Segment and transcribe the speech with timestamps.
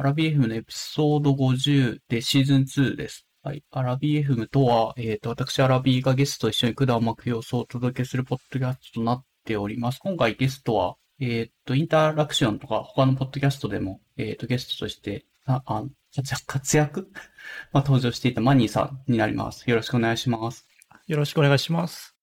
[0.00, 3.26] アラビ FM のエピソード50でシーズン2です。
[3.42, 3.62] はい。
[3.70, 9.98] アラビ FM とは、えっ、と、私、アラビがゲストと一緒に管を巻く様子をお届けするポッドキャストとなっております。
[9.98, 15.84] 今回ゲストは、えっ、と、インタラクションとか他のポッドキャストでも、えっ、と、ゲストとして、あ、あ
[16.16, 17.08] 活躍、活躍？
[17.70, 19.68] まあ、登場していたマニーさんになります。
[19.68, 20.66] よろしくお願いします。
[21.08, 22.16] よろしくお願いします。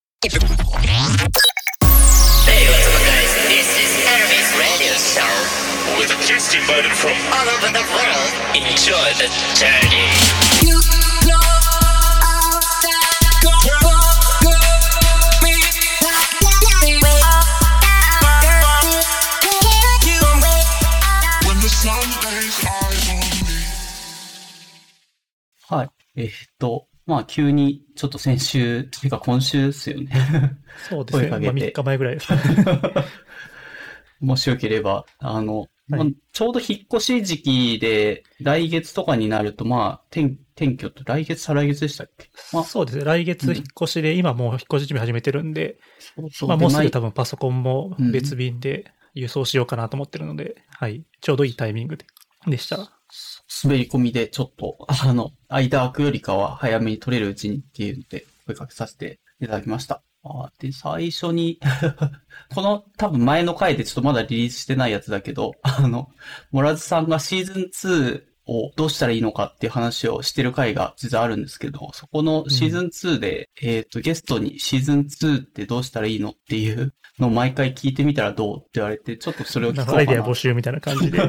[5.98, 8.32] With a guest invited from all over the world.
[8.54, 9.28] Enjoy the
[9.58, 10.06] journey.
[10.62, 10.78] You
[11.26, 13.02] know all that
[13.42, 13.90] go, go,
[14.46, 14.54] go,
[15.42, 15.58] me.
[20.06, 20.22] You
[21.48, 23.58] when the sun lays eyes on me.
[25.70, 25.90] はい。
[26.16, 30.12] えっ、と、まあ、急に、ちょっと先週、ていうか今週ですよね。
[30.90, 31.30] そうですね。
[31.30, 32.30] まあ、声かけて3日前ぐらいです。
[34.20, 42.30] もしよければ、あの、はいまあちょうど引っ越し時期で、来月とかになると、まあ、転、転居って来月、再来月でしたっけ？
[42.54, 43.06] まあ、そうですね。
[43.06, 45.80] 来月引っ越しで、今もう引っ越し準備始めてるんで、
[46.16, 51.04] そうそうまあもうすぐで多分パソコンも別便で輸送しようかなと思ってるので、はい。
[51.22, 52.06] ちょうどいいタイミングで
[52.46, 52.78] でした。
[53.64, 60.04] 滑り込みでちょっと、あの、間空くよりかは早めに取れるうちにっていうので、声かけさせていただきました。
[60.46, 61.60] あで、最初に、
[62.54, 66.10] この多分前の回でちょっとまだリリースしてないやつだけど、 あの、
[66.52, 79.98] モラズさんがシーズン2をどうしたらいいのかっていう話をしてる回が実はあるんですけど、そこのシーズン2で、えっ、と、ゲストにシーズン2ってどうしたらいいのっていうのを毎回聞いてみたらどうって言われて、ちょっとそれを聞こうかな。
[80.00, 81.20] アイデア募集みたいな感じで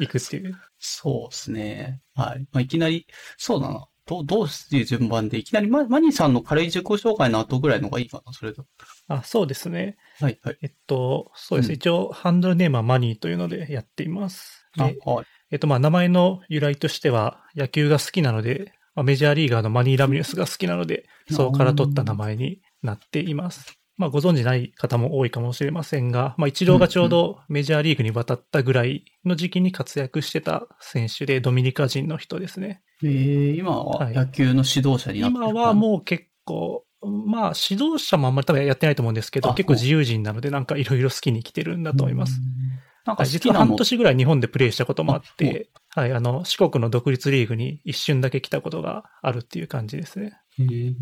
[0.00, 0.54] 行くっていう。
[0.78, 2.00] そうですね。
[2.14, 2.40] はい。
[2.52, 3.86] まあ、いきなり、そうだな。
[4.08, 8.64] どう、どういう順番で、いきなりママニーさんの軽い自己紹介の後ぐらいのがいいかな、それと。
[9.06, 9.98] あ、そうですね。
[10.18, 10.58] はい、はい。
[10.62, 11.68] えっと、そうです。
[11.68, 14.66] うん一応、ハンドルネームはマニーというのでやっています。
[14.78, 15.26] あ、ではい。
[15.50, 23.77] えっと、まあ、名前の由来としては、野球が好きなので、まあ、メジャーリーガーのマニー・ラミレスが好きなので、そこから取った名前になっています。
[23.98, 32.80] まあ、ご存知ない方も多いかもしれませんが、まあ、一郎がちょうどメジャーリーグに渡ったぐらいの時期に活躍してた選手で、ドミニカ人の人ですね。
[33.02, 42.40] えー、今ははい野球の指導者になってる今はもう結構、まあ、指導者もあんまり多分やってないと思うんですけど、あ結構自由人なので、なんかいろいろ好きに来てるんだと思います。。
[43.04, 50.38] なんかはい実は半年ぐらい日本でプレーしたこともあっあて、はい、あの、四国の独立リーグに一瞬だけ来たことがあるっていう感じですね。
[50.58, 50.94] へー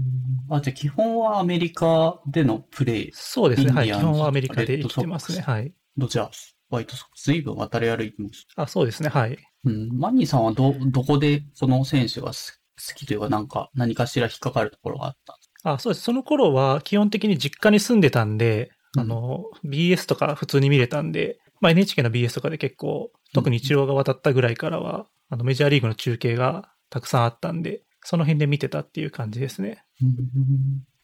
[0.51, 3.73] あ、じゃあ基本はアメリカでのプレイ、そうですね。
[3.73, 3.87] はい。
[3.89, 5.41] 基本はアメリカで生きてますね。
[5.43, 5.73] はい。
[5.97, 8.47] ドジャース、ホワイトソックス、随分渡り歩いてます？
[8.57, 9.09] あ、そうですね。
[9.09, 9.39] はい。
[9.65, 9.99] うん。
[9.99, 16.05] マニーさんはど、どこでその選手が好好きというか、なんか、何かしら引っかかるところがあったんですあ、そうです。
[16.05, 29.83] その頃は基本的に実家に住んでたんで、うんあの、BS とか普通に見れたんで、まあ NHK の BS とかで結構、特に一郎が渡ったぐらいからは、あのメジャーリーグの中継がたくさんあったんで、その辺で見てたっていう感じですね。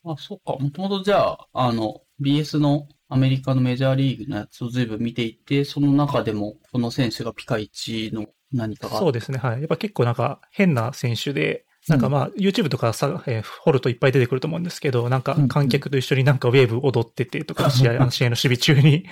[0.05, 0.53] あ、そっか。
[0.63, 9.39] もともとじゃあ、あの、BS のアメリカのメジャーリーグのやつを随分見ていて、その中でも、この選手がピカイチの何かがあそうですね。
[9.39, 9.59] はい。
[9.59, 19.07] やっぱ結構なんか変な選手で、なんかまあ、YouTube とかさ、えー掘るといっぱい出てくると思うんですけど、なんかうん観客と一緒になんかウェーブ踊っててとか、 試合、あの試合の守備中に、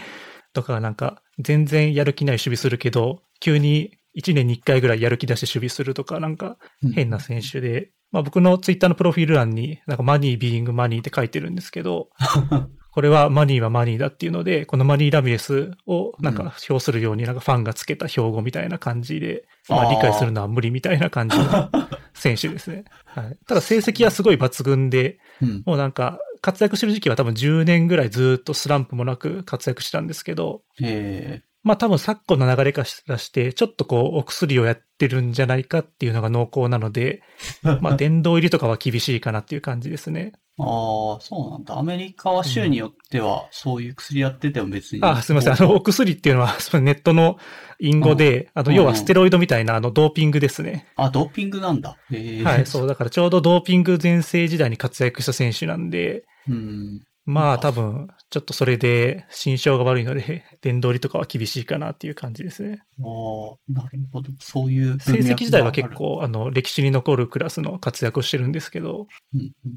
[0.53, 6.57] とかなんか全然やる気ない守備するけど、急に1年に1回ぐらいやる気出して守備するとか、なんか
[6.95, 12.09] 変な選手で、まあ僕の Twitter のプロフィール欄になんかマニービーイングマニーって書いてるんですけど、
[12.93, 21.71] これはマニーはマニーだっていうので、このマニー・ラミレスをなんか表するようになんかファンがつけた標語みたいな感じで、まあーあ理解するのは無理みたいな感じの
[22.15, 22.85] 選手ですね。
[23.05, 23.39] はい。
[23.47, 25.63] ただ成績はすごい抜群で、うん。
[25.65, 37.23] もうなんか活躍してる時期は多分10年ぐらいずっとスランプもなく活躍したんですけど、えまあ多分昨今の流れからして、ちょっとこうお薬をやってるんじゃないかっていうのが濃厚なので、
[37.81, 40.33] まあ殿堂入りとかは厳しいかなっていう感じですね。
[40.59, 41.79] ー、ああ、そうなんだ。
[41.79, 45.01] アメリカは州によっては、そういう薬やってても別に。
[45.03, 45.53] あ、すみません。
[45.53, 47.39] あの、お薬っていうのは、 そのネットの
[47.79, 50.87] 隠語で、あの、うん要はステロイドみたいな、あの、ドーピングですね。
[50.97, 51.99] あ、ドーピングなんだ。
[52.11, 52.89] ええはい、そう。
[52.89, 57.03] だからちょうどドーピング全盛時代に活躍した選手なんで、うん。
[57.27, 62.83] まあ多分、ちょっとそれで、心象が悪いので、殿堂入りとかは厳しいかなっていう感じですね。
[62.99, 64.31] ああ、なるほど。
[64.41, 69.07] そういう成績自体は結構、あの、歴史に残るクラスの活躍をしてるんですけど。
[69.35, 69.77] うんうん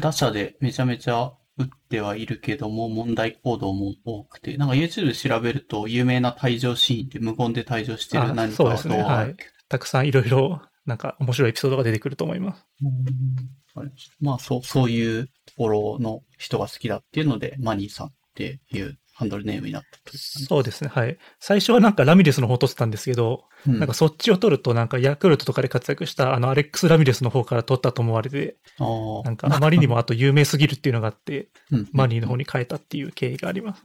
[0.00, 9.02] 打者でめちゃめちゃ打ってはいるけども、問題行動も多くて、なんか YouTube で調べると、有名な退場シーンって無言で退場してるあ何かそうですね。
[9.02, 9.36] はい。
[9.68, 12.64] たくさんいろいろ、なんか面白いエピソードが出てくると思います。
[12.80, 12.88] う
[13.82, 20.90] んまあ、そう、そういうところの人が好きだっていうので、マニーさんっていうハンドルネームになったという感じそうですね。
[20.94, 21.18] はい。
[21.40, 33.84] 最初はなんかラミレスの方を取ってたんですけど、うんなんかそっちを取るとなんかヤクルトとかで活躍したあのアレックス・ラミレスの方から取ったと思われて、なんかあまりにもあと有名すぎるっていうのがあって、うんマニーの方に変えたっていう経緯があります。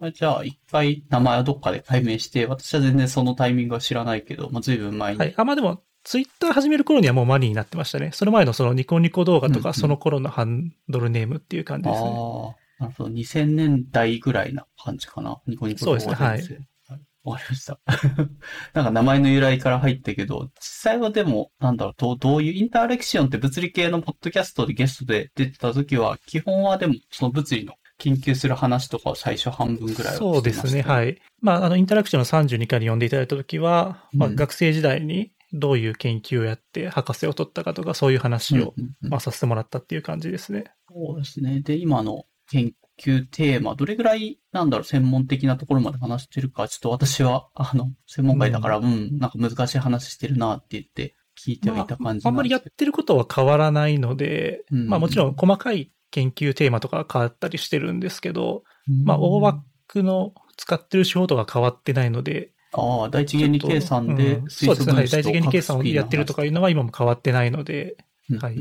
[0.00, 5.18] あじゃあ、一回名前はどっかで解明して、私は全然そのタイミングは知らないけど、まあ、随分前に。
[5.20, 5.34] はい。
[5.36, 8.10] あ、まあでも、ツイッター始める頃にはもうマニーになってましたね。
[8.12, 12.10] その前のそのニコニコ動画とうんうんか、その頃のハンドルネームっていう感じですね。
[12.10, 13.10] ああ、なるほど。
[13.10, 15.40] 2000年代ぐらいな感じかな。
[15.46, 16.66] ニコニコそうですねはいはい。
[17.24, 17.80] わかりました。
[18.74, 30.80] なんか名前の由来から入ったけど、実際はでも、なんだろう、どうどういうインターレクションって物理系のポッドキャストでゲストで出てた時は、基本はでもその物理の研究する話とかを最初半分ぐらいはそうですね。
[30.80, 30.82] い。
[30.82, 31.18] はい。
[31.40, 39.10] まあ、あの、インタラクションの32回に呼んでいただいたときは、まあ、うん学生時代にどういう研究をやって博士を取ったかとか、そういう話を、うんうんうん。
[39.10, 40.64] まあ、させてもらったっていう感じですね。
[40.92, 41.60] そうですね。
[41.60, 54.88] で、今の研究テーマ、どれぐらい、なんだろう、専門的なところまで話してるか、ちょっと私は、あの、専門外だから、うん、なんか難しい話してるなって言って、聞いてはいた感じまあ、あんまりやってることは変わらないので、うん。
[54.88, 58.62] まあもちろん細かい研究テーマとかは変わったりしてるんですけど、
[59.04, 64.94] まあ大枠の使ってる手法とか変わってないので、ああ、第一原理計算ちでうんそうですね。
[65.06, 67.96] 第一原理計算をやってるとかいうのは今も変わってないので、
[68.30, 68.56] うんはい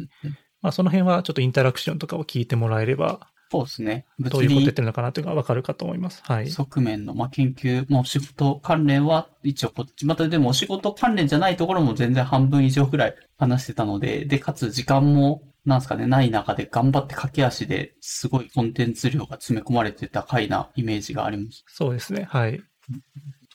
[0.61, 4.07] まあその辺はちょっとインタラクションとかを聞いてもらえれば、そうですね。
[4.19, 6.23] どう物理いうことやってるのかなというのがわかるかと思います。
[6.25, 6.49] はい。
[6.49, 21.63] 側面の、まあ、研究、まあ、お仕事関連は一応こっち、またでもお仕事関連じゃないところも全然半分以上ぐらい話してたので、で、かつ時間も、なんですかね、ない中で頑張って駆け足ですごいコンテンツ量が詰め込まれてた回なイメージがあります。
[21.67, 22.27] そうですね。
[22.27, 22.59] はい。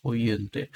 [0.08, 0.70] そういうので、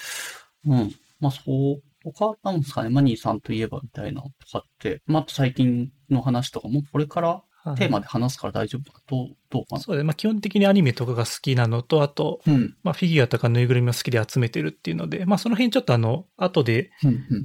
[0.66, 0.94] うん。
[1.20, 9.80] まあ、そう、他なんですかね、マニーさんといえばみたいなとかって、まあ、最近の話とかもこれからはいテーマで話すから大丈夫かどう、どうかな。
[9.80, 12.74] そうで、まあ基本的にアニメとかが好きなのと、あと、うん。
[12.82, 16.90] まあフィギュアとかぬいぐるみも好きで集めてるっていうので、まあその辺ちょっとあの、後で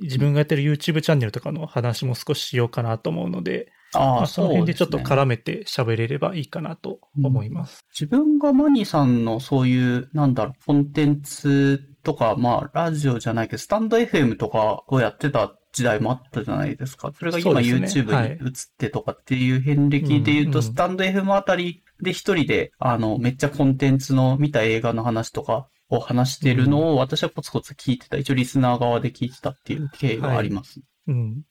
[0.02, 7.86] 自分がやってる YouTube チャンネルとかの話も少ししようかなと思うので、ああ、まあその辺でちょっと絡めて喋れればいいかなと思います。
[7.92, 17.12] 自分がマニーさんのそういう、なんだろう、コンテンツとか、まあ、ラジオじゃないけど、スタンド FM とかをやってた時代もあったじゃないですか。
[17.18, 28.18] それが今 YouTube はいに移ってとかっていう遍歴で言うと、うんうんスタンド FM あたりで一人で、あの、めっちゃコンテンツの見た映画の話とかを話してるのを私はコツコツ聞いてた。
[28.18, 30.82] 一応リスナー側で聞いてたっていう経緯があります。
[31.08, 31.44] うん。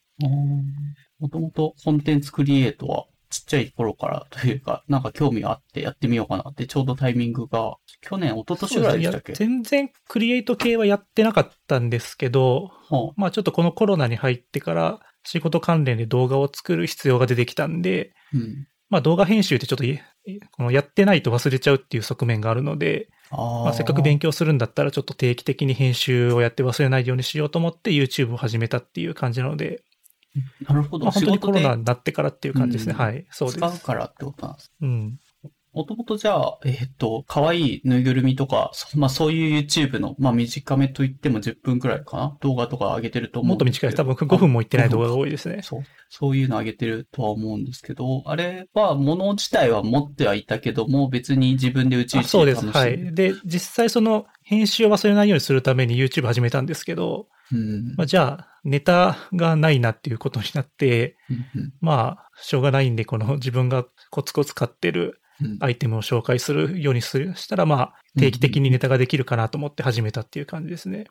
[1.18, 9.32] もともとコンテンツクリエイトはちっちゃい頃からというか、なんか興味があってやってみようかなって、ちょうどタイミングが、去年、一昨年ぐらいでしたっけ？
[9.32, 18.68] 全然クリエイト系はやってなかったんですけど、はまあちょっとこのコロナに入ってから仕事関連で動画を作る必要が出てきたんで、あうん。
[18.88, 19.98] まあ動画編集ってちょっとい
[20.52, 29.82] このやってないと忘れちゃうっていう側面があるので、あまあ、せっかく勉強するんだったらちょっと定期的に編集をやって忘れないようにしようと思って YouTube を始めたっていう感じなので、
[30.68, 31.06] なるほど。
[31.06, 32.92] まあ、本当にコロナ仕になってからっていう感じですね。
[32.92, 33.26] うんはい。
[33.30, 33.72] そう事です。
[33.72, 34.72] で使うからってことなんです。
[34.80, 35.18] うん。
[35.76, 42.36] もともとじゃあ、えーっと、可愛いぬいぐるみとか、そまあそういう YouTube の、まあ短めと言っても10分くらいかな？
[42.40, 43.96] 動画とか上げてると思うもっと短いです。
[43.98, 45.60] 多分5分もいってない動画が多いですね。
[45.62, 45.82] そう。
[46.08, 52.66] そういうの上げてるとは思うんですけど、あれは、物自体は持ってはいたけども、別に自分で宇宙あそうです。
[52.70, 53.14] はい。
[53.14, 57.94] で、実際その編集を忘れないようにするために YouTube 始めたんですけど、うん。
[57.96, 61.72] まあ、じゃあネタがないなっていうことになって、うんうん。
[61.80, 65.58] まあ、しょうがないんで、この自分がコツコツ買ってるうん。
[65.60, 71.08] アイテムを紹介するようにするしたら、まあ、定期的にネタができるかなと思って始めたっていう感じですね。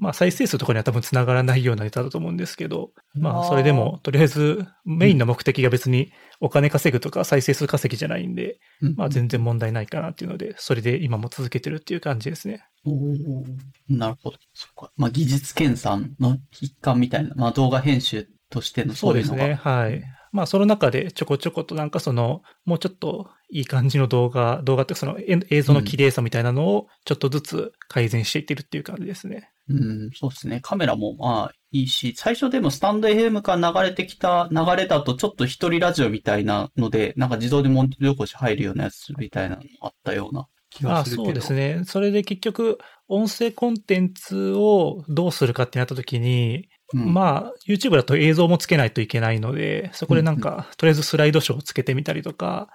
[0.00, 12.64] まあ、再生数とかには多分繋がらないようなネタだと思うんですけど、まあ、それでも、とりあえず、メインの目的が別にお金稼ぐとか再生数稼ぎじゃないんで、うんまあ、全然問題ないかなっていうので、それで今も続けてるっていう感じですね。
[12.84, 13.44] おー
[13.88, 14.38] なるほど。
[14.54, 14.92] そっか。
[14.96, 19.54] まあ、技術研鑽の一環みたいな、まあ、動画編集としてのそうですね。
[19.54, 20.02] はい。
[20.30, 29.50] まあ、その中でちょこちょことなんかその、もうちょっといい感じの動画、動画ってそのえ映像の綺麗さみたいなのをちょっとずつ改善していってるっていう感じですね。
[29.68, 30.60] うん、そうですね。
[30.62, 41.24] カメラもまあいいし、最初でもスタンド FM から流れてきた流れだとちょっと一人ラジオみたいなので、なんか自動でモンテ起こし入るようなやつみたいなのもあったような気ああがするけど。
[41.24, 41.82] そうですね。
[41.84, 52.68] それで結局、音声コンテンツをどうするかってなった時に、うんまあ、YouTube だと映像もつけないといけないので、そこでなんか、とりあえずスライドショーをつけてみたりとか、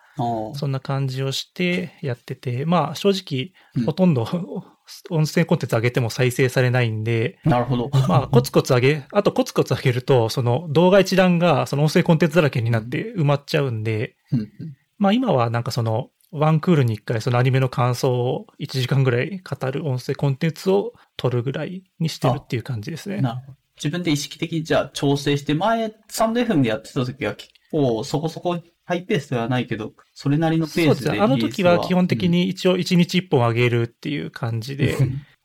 [0.54, 4.64] そんな感じをしてやってて、まあ、正直うん、ほとんど
[5.10, 7.90] 音声コンテンツ上げても再生されないんで、なるほど。
[8.08, 14.16] まあ、コツコツ上げ、あとコツコツ上げると、その動画一覧がその音声コンテンツだらけになって埋まっちゃうんで、
[14.98, 23.22] まあ今はなんかそのワンクールに1回そのアニメの感想を1時間ぐらい語る音声コンテンツを撮るぐらいにしてるっていう感じですね。
[23.22, 23.58] なるほど。
[23.76, 31.20] 自分で意識的にじゃあ調整して、前、サンド FM でやってた時は結構そこそこハイペースではないけど、それなりのペースでそうですね。
[31.20, 34.98] あの時は基本的に一応1日1本上げるっていう感じで、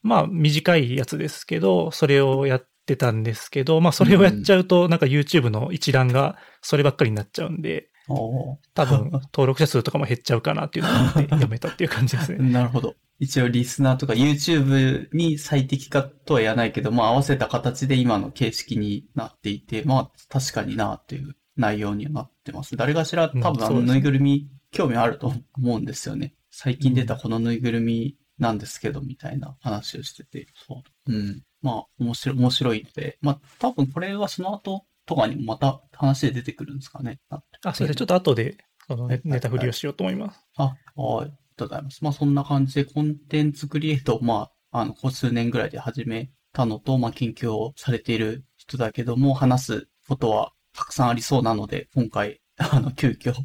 [0.03, 12.39] まあ短いやつですけど、それをやってたんですけど、まあそれをやっちゃうと、なんか YouTube の一覧がそればっかりになっちゃうんで、多分登録者数とかも減っちゃうかなっていうのをやめたっていう感じですね。
[12.51, 12.95] なるほど。
[13.21, 22.77] 一応リスナーとか YouTube に最適化とは言わないけど、まあ合わせた形で今の形式になっていて、まあ確かになっていう内容にはなってます。
[22.77, 26.35] 誰かしら多分あのぬいぐるみ興味あると思うんですよね。
[26.51, 30.47] 最近出たこのぬいぐるみなんですけど、みたいな話をしてて。
[30.67, 31.13] そう。
[31.13, 31.43] うん。
[31.61, 37.19] まあ面白い、面白いので、まあ多分これはその後とかにもまた話で出てくるんですかね。
[37.29, 37.95] あ、そうですね。
[37.97, 40.41] ちょっと後で、そのネネタ振りをしようと思います。
[40.57, 41.25] あ、はい。
[41.25, 42.05] ありがとうございます。
[42.05, 53.45] まあそんな感じでコンテンツクリエイトを、まあ、あの、ここ数年ぐらいで始めたのと、まあ研究をされている人だけども、話すことはたくさんありそうなので、今回、 あの、急遽、引っ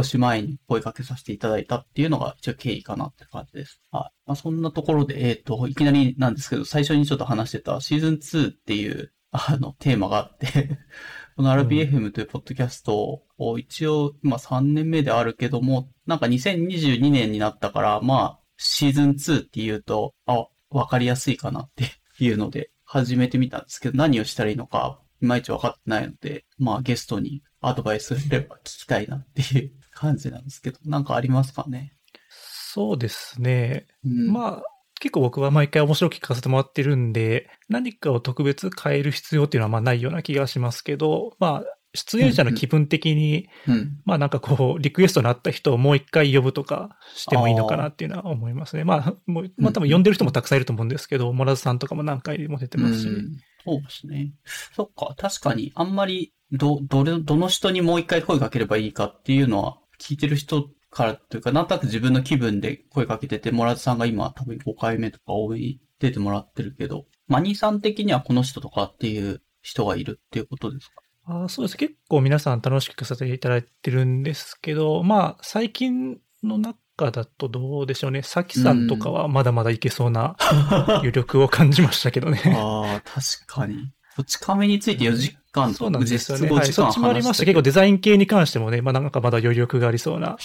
[0.00, 3.80] 越し前に声かけさせていただいたっていうのが一応経緯かなって感じです。
[3.90, 4.12] はい。
[4.26, 10.78] まあそんなところで、えっ、と、いきなりなんですけど、最初にちょっと話してたシーズン2っていう、あの、テーマがあって、
[11.36, 31.94] この RBFM というポッドキャストを一応今3年目であるけども、なんか2022年になったから、まあ、シーズン2って言うと、あ、わかりやすいかなっていうので始めてみたんですけど、何をしたらいいのか、いまいちわかってないので、まあゲストにアドバイスすれば聞きたいなっていう感じなんですけど、なんかありますかね？
[32.28, 33.86] そうですね。
[34.04, 34.62] うん、まあ、
[35.00, 44.00] 結構僕は毎回面白く聞かせてもらってるんで、何かを特別変える必要っていうのはまあないような気がしますけど、まあ、出演者の気分的に、うん。
[44.04, 48.82] まあなんかこう、リクエストのあった人をもう一回呼ぶとかしてもいいのかなっていうのは思いますね。
[48.82, 53.08] まあ、もう、まあ多分呼んでる人もたくさんいると思うんですけど、モラズさんとかも何回も出てますし。
[53.08, 54.32] うんそうですね。
[54.74, 71.44] そっか、確かに、あんまり、ど、どれ、どの人にもう一回声かければいいかっていうのは、聞いてる人からというか、なんとなく自分の気分で声かけてて、モラズさんが今多分5回目とか多い、出てもらってるけど、マニーさん的にはこの人とかっていう人がいるっていうことですか？
[71.44, 71.76] あそうです。
[71.78, 78.22] 結構皆さん楽しく聞かせていただいてるんですけど、まあ、最近の中だとどうでしょうね。
[78.22, 80.36] さきさんとかはまだまだいけそうな
[80.98, 82.40] 余力を感じましたけどね。
[82.56, 83.92] ああ、確かに。
[84.16, 86.48] こち亀について4時間とそうなんですよね。
[86.48, 86.72] 実質5はい。
[86.72, 87.44] そっちもありました。
[87.44, 90.36] 結構デザイン系に関してもね、まあなんかまだ余力がありそうな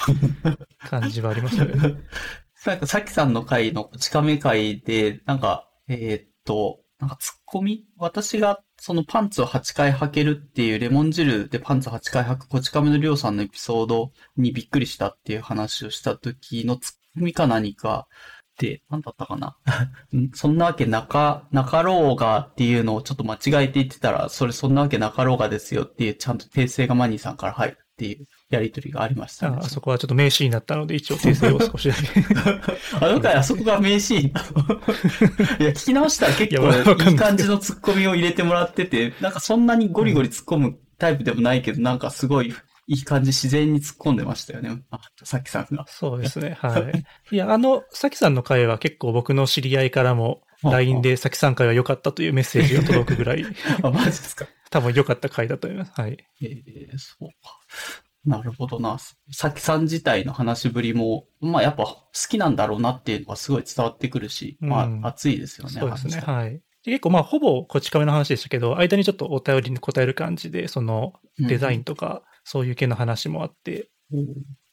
[0.89, 1.75] 感じはありますよね。
[2.65, 7.85] なんか、さきさんの回のこち亀回で、なんか、えーっと、なんかツッコミ？
[7.97, 18.07] 私がそのパンツを8回履けるっていうレモン汁でパンツ8回履くこち亀のりょうさんのエピソードにびっくりしたっていう話をした時のツッコミか何か
[18.59, 19.57] で、なんだったかな。
[20.35, 28.25] そんなわけなか、なかろうがっていうのをちょっと間違えて言ってたら、それそんなわけなかろうがですよっていうちゃんと訂正がマニーさんから入るっていう。
[28.49, 29.57] やりとりがありましたね。
[29.61, 32.23] ああそこはちょっと名シーンになったので、一応訂正を少しだけ。
[32.99, 42.53] あの回あそこが名シーンいや、聞き直したら結構いい感じのツッコミを入れてもらってて、なんかそんなにゴリゴリ突っ込むタイプでもないけど、なんかすごい
[42.87, 44.81] いい感じ自然に突っ込んでましたよね。
[44.89, 45.85] あ、さっきさんが。
[45.87, 46.57] そうですね。
[46.59, 47.35] はい。
[47.35, 53.45] いや、あの、さきさんの回は結構僕の知り合いからも、LINE でさきさん回は良かったというメッセージが届くぐらい、
[53.83, 54.47] あ、マジですか。
[54.71, 55.91] 多分良かった回だと思います。
[55.93, 56.17] はい。
[56.41, 57.59] えー、そうか。
[58.25, 58.97] なるほどな。
[59.31, 65.79] さきさん自体の話ぶりも、まあやっぱ好きなんだろうなっていうのがすごい伝わってくるし、まうんあ熱いですよね。
[65.79, 66.19] そうですね。
[66.19, 66.61] はい。
[66.83, 74.27] で結構まあ、ほぼこち亀の話でしたけど、間にちょっとお便りに答える感じで、そのデザインとか、そういう系の話もあって、うん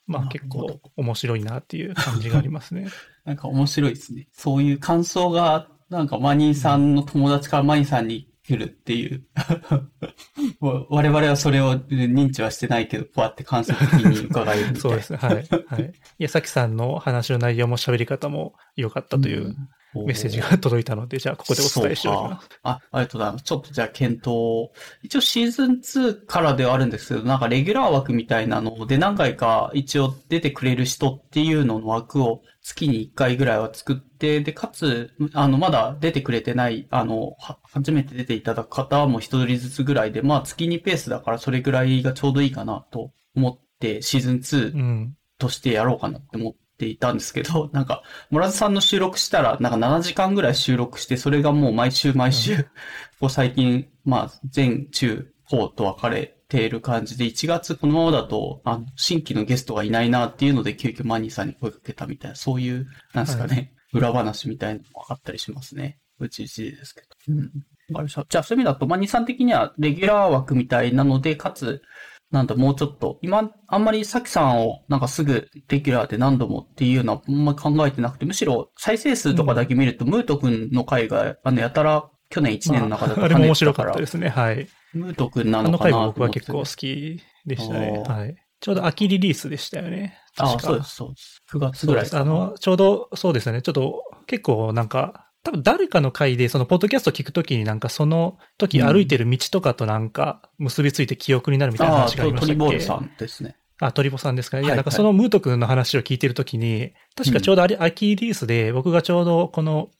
[0.07, 2.87] まあ結構面白いなっていう感じがありますね。
[3.25, 4.29] なんか面白いですね。
[4.33, 9.25] そういう感想が、なんかマニーさんの友達からマニーさんに来るっていう。
[10.61, 14.77] わ我々はそれを認知はしてないけど、こうやって感想的に伺える。
[14.77, 15.19] そうですね。
[15.19, 15.35] はい。
[15.35, 15.93] はい。
[16.19, 19.57] いや、さきさんの話の内容も喋り方も良かったという
[20.05, 22.49] メッセージが届いたので、じゃあここでお伝えしておきます。
[22.63, 23.45] あ、ありがとうございます。
[23.45, 24.73] ちょっとじゃあ検討を
[25.03, 45.17] 一応シーズン2からではあるんですけど、なんかレギュラー枠みたいなので何回か一応出てくれる人っていうのの枠を月に1回ぐらいは作って、で、かつ、あの、まだ出てくれてない、あの、は初めて出ていただく方も一人ずつぐらいで、まあ月にペースだからそれぐらいがちょうどいいかなと思って、シーズン2うん。
[45.39, 52.65] としてやろうかなって思っていたんですけど、 なんか、モラズさんの収録したら、なんか7時間ぐらい収録して、それがもう毎週毎週、
[53.19, 65.99] ここ最近、まあ、前、中、後と分かれている感じで、1月このままだと、あの、新規のゲストがいないなっていうので、急遽マニーさんに声かけたみたいな、そういう、なんですかね、裏話みたいなのもあったりしますね。
[66.19, 67.07] うちうちですけど。
[67.29, 67.39] うん。
[67.43, 67.53] わか
[67.89, 68.27] りました。
[68.29, 71.83] じゃあ、そういう意味だと、マニーさん的には、レギュラー枠みたいなので、かつ、
[72.31, 84.29] なんだ、もうちょっと、今、あんまりさきさんを、なんかすぐ、レギュラーで何度もっていうのは、あんまり考えてなくて、むしろ、再生数とかだけ見ると、ムート君の回が、あの、やたら、去年1年の中だとまああれも面白かったですね。
[84.29, 84.69] はい。
[84.93, 88.03] ムート君なあのかなの回も僕は結構好きでしたね。
[88.07, 88.35] はい。
[88.61, 90.19] ちょうど秋リリースでしたよね。
[90.39, 91.43] ああ、そうです、そうです。
[91.53, 91.87] 9月。
[91.87, 93.63] ぐらいかなあの、ちょうど、そうですね。
[93.63, 102.59] ちょっと、結構なんか、多分誰かの回で、その、ポッドキャスト聞くときになんか、その時歩いてる道とかとなんか、結びついて記憶になるみたいなああ、話がありまトしたっけ？
[102.59, 103.57] リボールさんですね。
[103.79, 104.57] あ、トリボさんですか？
[104.57, 104.65] ね。
[104.65, 109.91] いや、はいなんかそのムート君の話を聞いてるときに、確かちょうどあれ、秋リリースで、僕がちょうどこの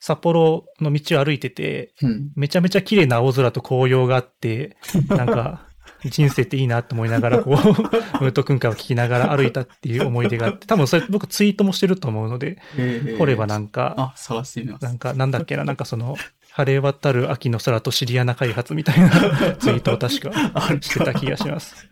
[0.00, 2.30] 札幌の道を歩いてて、うん。
[2.34, 4.76] めちゃめちゃ綺麗な青空と紅葉があって、
[5.08, 5.68] なんか、
[6.10, 7.54] 人生っていいなと思いながら、こう、
[8.22, 14.84] ムート君から聞きながら歩いたっていう思い出があって、多分それ僕ツイートもしてると思うので、ええ掘ればなんか、あ、探してみます。
[14.84, 16.16] なんか、なんだっけな、なんかその、
[16.52, 19.10] 晴れ渡る秋の空とシリアナ開発みたいな
[19.58, 20.32] ツイートを確か
[20.80, 21.88] してた気がします。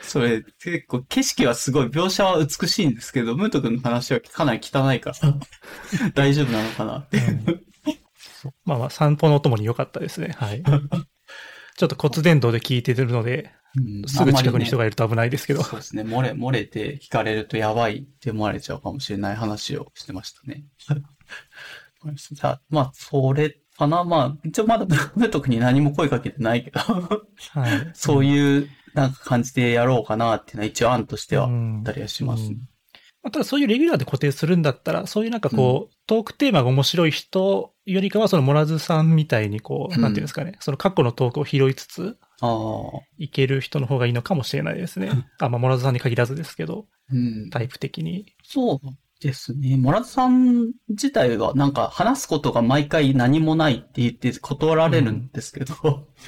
[0.00, 7.60] それ、結構景色はすごい、描写は美しいんですけど、ムート君の話はかなり汚いから、大丈夫なのかなっていう。
[8.64, 10.34] まあまあ、散歩のお供に良かったですね。
[10.38, 10.62] はい。
[11.78, 15.62] ちょっと骨伝導で聞いてるので、うんすぐ近くに人ががいると危ないですけど。
[15.62, 16.02] そうですね。
[16.02, 20.64] 漏れ、漏れて聞かれるとやばいって思われちゃうかもしれない話をしてましたね。
[22.32, 24.02] じゃあ、まあ、それかな。
[24.02, 27.90] まあ、一応まだ、ムート君に何も声かけてないけど、はい。
[27.94, 32.56] そういう、なんか感じでやろうかなっていうのは一応案としてはあうんったりはしますね。
[33.22, 45.10] まあただそういうレギュラーで固定するんだったら、そういうなんかこう、トークテーマが面白い人よりかは、そのモラズさんみたいにこう、うんなんていうんですかね、その過去のトークを拾いつつ、ああ、いける人の方がいいのかもしれないですね。
[45.38, 47.50] あ、まあ、モラズさんに限らずですけど、うん。
[47.50, 48.26] タイプ的に。
[48.44, 48.80] そう
[49.20, 49.76] ですね。
[49.76, 55.74] モラズさん自体はなんか話すことが毎回何もないって言って断られるんですけど、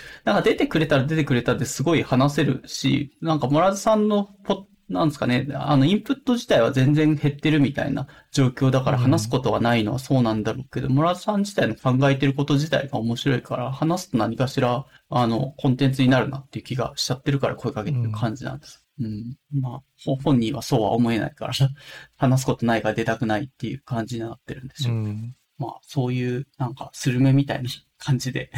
[0.25, 18.85] なんか出てくれたら出てくれたですごい話せるし、なんかモラズさんのポなんですかね、あの、インプット自体は全然減ってるみたいな状況だからうん話すことがないのはそうなんだろうけど、モラズさん自体の考えてること自体が面白いから、話すと何かしら、あの、コンテンツになるなっていう気がしちゃってるから声かけてる感じなんです。
[19.01, 19.37] うん。
[19.61, 21.53] まあ、ほ本人はそうは思えないから、
[22.19, 24.95] 話すことないから出たくないっていう感じになってるんでしょう。
[24.97, 25.37] うん。
[25.57, 27.69] まあ、そういう、なんか、スルメみたいな
[28.01, 28.51] 感じで、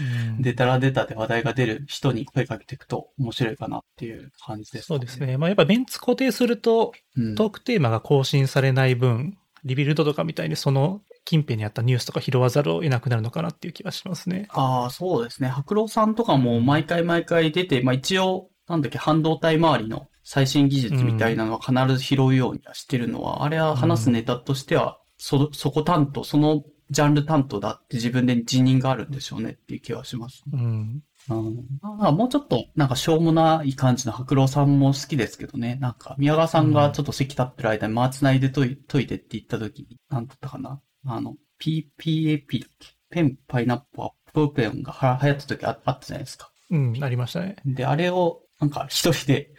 [0.00, 5.18] うん出たら出たで話題が出る人に声かけていくと面白いかなっていう感じです、そうです。
[5.20, 5.36] ね。
[5.36, 7.34] まあ、やっぱメンツ固定すると、うん。
[7.34, 14.46] トークテーマが更新されない分、リビルドとかみたいにその近辺にあったニュースとか拾わざるを得なくなるのかなっていう気はしますね。
[14.50, 15.48] ああ、そうですね。
[15.48, 30.44] 白郎さんとかも毎回毎回出て、まあ一応、なんだっけ、半導体周りの最新技術みたいなのは必ず拾うようにはしてるのは、あれは話すネタとしては、そ、そこ担当、そのジャンル担当だって自分で辞任があるんでしょうねっていう気はします。
[30.52, 31.02] うん。
[31.30, 31.66] うん、
[32.00, 35.76] あもうちょっと、なんかしょうもない感じの白郎さんも好きですけどね。
[35.80, 40.80] なんか、宮川さんがちょっと席立ってる間に間繋いでとい解いてって言った時に、なんだったかな。
[41.06, 42.88] あの、PPAP だっけ？
[43.10, 46.50] ペン、パイナップル、アップルペンがは流行った時ああったじゃないですか。
[46.70, 47.56] うん、ありましたね。
[47.64, 49.50] で、あれを、なんか一人で、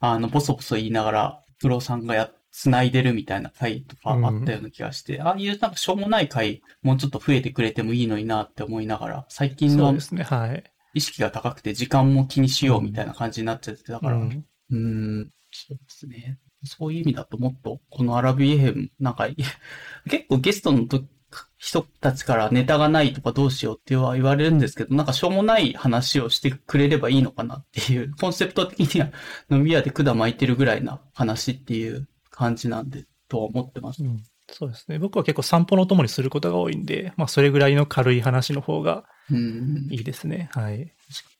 [0.00, 10.24] あの、ボソボソ言いながら、プロさんがや、繋いでるみたいな回とかあったような気がして、ああいうなんかしょうもない回、もうちょっと増えてくれてもいいのになって思いながら、最近のそうですね。
[10.24, 10.64] はい。
[10.94, 14.76] 意識が高くて時間も気にしようみたいな感じになっちゃってたから、ううんー
[15.22, 16.38] ん、そうですね。
[16.64, 19.28] そういう意味だともっと、このアラビエヘム、なんか、
[20.10, 21.04] 結構ゲストのと
[21.58, 29.08] 人たちからネタがないとかどうしようっては言われるんですけど、なんかしょうもない話をしてくれればいいのかなっていう、コンセプト的には
[29.50, 32.08] 飲み屋で管巻いてるぐらいな話っていう
[32.40, 34.02] 感じなんで、とは思ってます。
[34.02, 34.22] うん
[34.52, 34.98] そうですね。
[34.98, 39.86] 僕は結構散歩のお供にすることが多いんで、まあそれぐらいの軽い話の方がうん。
[39.90, 40.50] いいですね。
[40.52, 40.92] はい。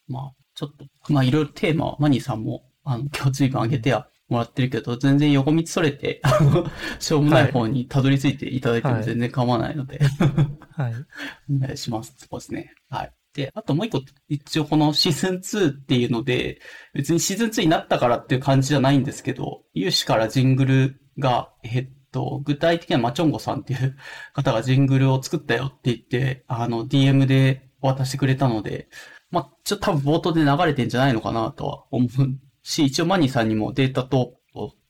[0.07, 6.67] まあ、ちょっと、まあいろいろテーマはマニーさんも、あの、今日随分上げてはもらってるけど、全然横道それて、あの、
[7.01, 9.99] しょうもない方にたどり着いていただいても全然構わないので、
[10.71, 10.95] はい。
[11.53, 12.15] お願いします。
[12.17, 12.75] そうですね。
[12.91, 13.13] はい。
[13.35, 16.61] で、あともう一個、一応このシーズン2っていうので、
[16.95, 23.97] 別にシーズン2になったからっていう感じじゃないんですけど、有志からジングルが、えっと、具体的にはマチョンゴさんっていう
[24.33, 28.89] 方がジングルを作ったよって言って、あの、DM で渡してくれたので、
[29.31, 32.11] まあ、ちょっと多分冒頭で流れてんじゃないのかなとは思う
[32.63, 34.35] し、一応マニーさんにもデータ等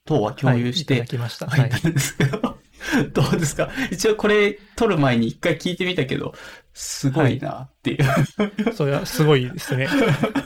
[0.04, 1.46] 等は共有して、はいいただきました。
[1.46, 1.70] ははいい。
[1.70, 2.58] たんですけど、
[3.12, 3.68] どうですか？
[3.90, 6.34] 一応これ撮る前に一回聞いてみたけど、
[6.72, 8.72] すごいなっていう。
[8.74, 9.88] それはすごいですね。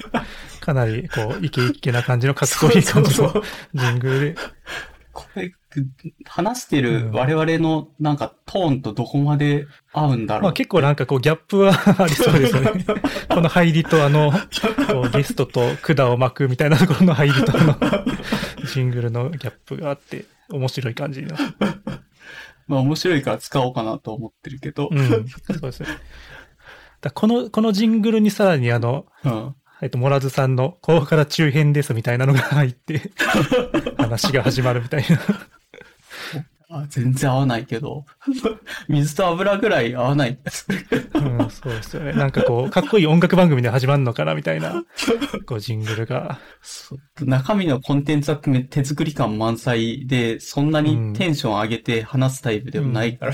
[0.60, 3.42] かなり、こう、イケイケな感じのかっこいい感じのそうそう
[3.74, 4.34] ジングルで。
[5.12, 5.52] これ、
[6.26, 10.42] 話してる我々のなんかトーンとどこまで合うんだろう。
[10.44, 12.84] まあ結構なんかこうギャップはありそうですよね。
[13.28, 14.32] この入りとあの、
[15.12, 17.76] ゲストと管を巻くみたいなところの入りとあの、
[18.72, 21.36] ジングルのギャップがあって、面白い感じの。
[22.66, 24.88] まあ面白いから使おうかなと思ってるけど。
[24.90, 25.08] うん。
[25.08, 25.88] そうですね。
[27.00, 29.54] だこの、このジングルにさらにあの、うん。
[29.82, 33.10] えっと、モラズさんの、ここから中編ですみたいなのが入って、
[33.98, 35.18] 話が始まるみたいな。
[36.76, 38.04] あ全然合わないけど。
[38.88, 40.38] 水と油ぐらい合わない。
[41.14, 42.12] うん、そうですよね。
[42.12, 44.84] なんかこう、かっこいい音楽番組で始まるのかなみたいな、
[45.46, 46.40] こう、ジングルが。
[47.20, 53.32] 中身のコンテンツは手作り感満載で、そんなにテンション上げて話すタイプでもないから、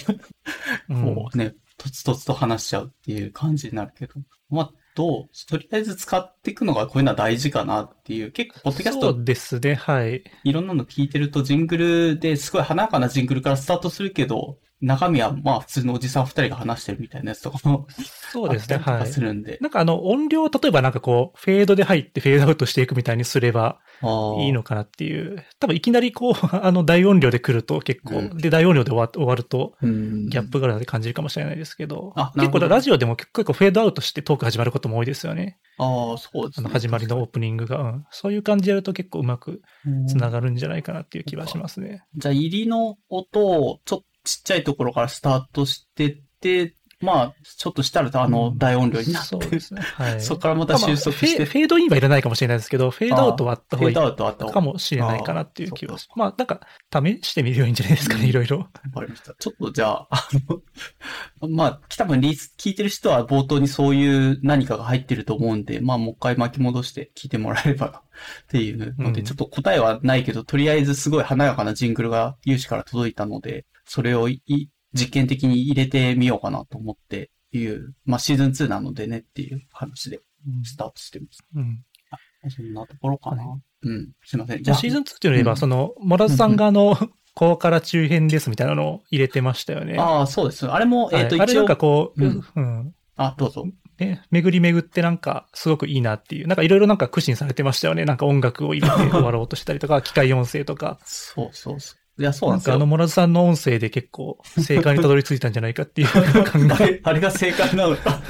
[0.91, 4.15] うんこうね、とつとつと話しちゃうっていう感じになるけど。
[4.51, 8.33] まあ、どうとりあえず使っていくのがこういうのは大事かなっていう。
[8.33, 10.23] 結構、ポッドキャスそトうですね、はい。
[10.45, 17.87] いろんなの聞いてるとジングルですごい華やかなジングルからスタートするけど、中身はまあ普通のおじさん二人が話してるみたいなやつとかも
[18.31, 19.07] そうですね、はい。
[19.09, 19.59] するんで。
[19.61, 23.81] なんかあの、音量、例えばなんかこう、フェードで入ってフェードアウトしていくみたいにすれば
[24.39, 25.45] いいのかなっていう。
[25.59, 35.59] 多分いきなりこう、 あの、大音量で来ると結構、うんで、大音量で終わ終わると、うんギャップがあるので感じるかもしれないですけど、結構ラジオでも結構フェードアウトしてトーク始まることも多いですよね。
[35.79, 36.67] ああ、そうですね。
[36.67, 37.81] あの、始まりのオープニングが。
[37.81, 38.05] うん。
[38.11, 39.63] そういう感じでやると結構うまく
[40.07, 42.05] つながるんじゃないかなっていう気はしますね。
[42.17, 49.81] じゃあ、入りの音をちょっとちっちゃいところからスタートしてって、まあ、ちょっとしたらあの、大音量になって、そうですね。
[49.81, 50.21] はい。
[50.23, 53.95] そこからまた収束して、まあフェードインはいらないかもしれないですけど、フェードアウトはあった方がいい
[54.53, 56.61] かもしれないかなっていう気はまあ、なんか、
[56.93, 58.59] 試してみるよいいんじゃないですかね、いろいろ。
[58.59, 59.35] わかりました。
[59.39, 60.29] ちょっとじゃあ、あ
[61.41, 68.03] の、 まあ、多分リス聞いてる人は冒頭にそういう何かが入ってると思うんで、まあ、もう一回巻き戻して聞いてもらえればなっ
[68.49, 74.41] ていうので、うんちょっと答えはないけど、とりあえずすごい華やかなジングルが有志から届いたので、それをい
[74.93, 80.21] 実験的に入れてみようかなと思っていう、まあ、シーズン2なのでねっていう話で
[80.63, 81.45] スタートしてます。
[81.57, 81.83] うん。
[82.49, 83.45] そんなところかな。
[83.45, 84.13] はうん。
[84.23, 84.59] すいません。
[84.59, 89.97] じじゃあ、シーズン2っていうので言えば、うんその、モラズさんがあの、ここから中編ですみたいなのを入れてましたよね。
[89.99, 90.69] ああ、そうです。
[90.69, 92.95] あれも、えっ、と、一応はいあれなんか、こう、うんうん。
[93.17, 93.67] あ、どうぞ。
[93.99, 96.47] ね、巡り巡ってなんか、すごくいいなっていう。
[96.47, 98.05] なんかいろいろなんか苦心されてましたよね。
[98.05, 100.99] なんか音楽を入れて終わろうとしたりとか、 機械音声とか。
[101.05, 102.00] そうそうそう。
[102.21, 102.75] いや、そうなですよ。
[102.75, 108.21] あの、モラズさんの音声で結構、正解にたどり着いたんじゃないかっていう 考あれ、あれが正解なのか。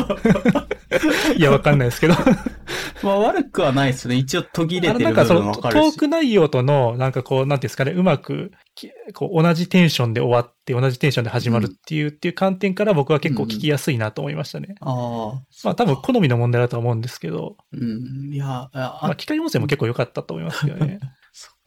[1.34, 1.34] え。
[1.36, 2.14] いや、わかんないですけど。
[3.02, 4.14] まあ悪くはないですね。
[4.14, 5.68] 一応途切れてる部なんかその、ト。
[5.68, 14.76] ーク内容との、なんかこう、なんていうんですかね、うまく、きこう、同じテンションで終わって、同じテンションで始まるっていう、っていう観点から僕は結構聞きやすいなと思いましたね。
[14.80, 15.42] ああ。
[15.64, 18.32] まあ多分好みの問題だとは思うんですけど、うん。
[18.32, 21.00] いや、あ、まあ機械音声も結構良かったと思いますけどね。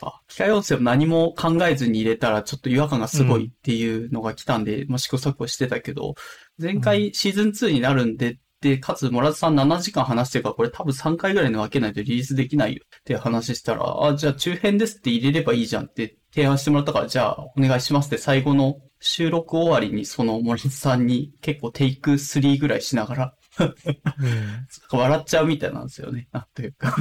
[0.04, 0.22] か。
[0.28, 6.16] 機械音声を何も考えずに入れたらちょっと違和感がすごいっていうのが来たんで、まあ試行錯誤してたけど、
[6.60, 26.28] 前回シーズン2になるんで、で、かつ、モラズさん7時間話してるから、これ多分3回ぐらいに分けないとリリースできないよって話したら、あ、じゃあ中編ですって入れればいいじゃんって提案してもらったから、じゃあお願いしますって最後の収録終わりにそのモラズさんに結構テイク3ぐらいしながら、うん笑っちゃうみたいなんですよね。
[26.32, 26.96] なんというか。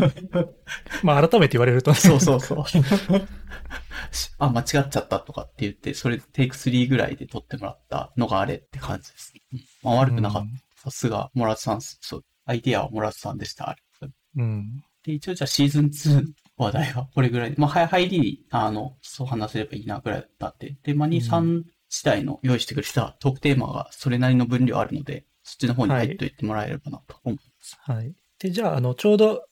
[1.02, 2.64] まあ改めて言われるとね、そうそうそう。
[4.38, 9.32] あ、間違っちゃったとかって言って、それでテイク3ぐらいで撮ってもらったのがあれって感じです。
[9.52, 10.90] うんまあ、悪くなかった。
[10.90, 13.70] さすが、モラツさん、そう、アイディアはモラツさんでした。
[13.70, 13.82] あれ
[14.36, 14.82] うん。
[15.04, 27.76] で、一応じゃあシーズン2話題はこれぐらいで、まあ、は入りに、あの、そう話せればいいなぐらいだったんで、で、マニーさん自体の用意してくれたトークテーマがそれなりの分量あるので、そっちの方に入っといてもらえればなと思います。
[27.80, 28.14] はい。
[28.38, 29.44] で、じゃあ、あの、ちょうど、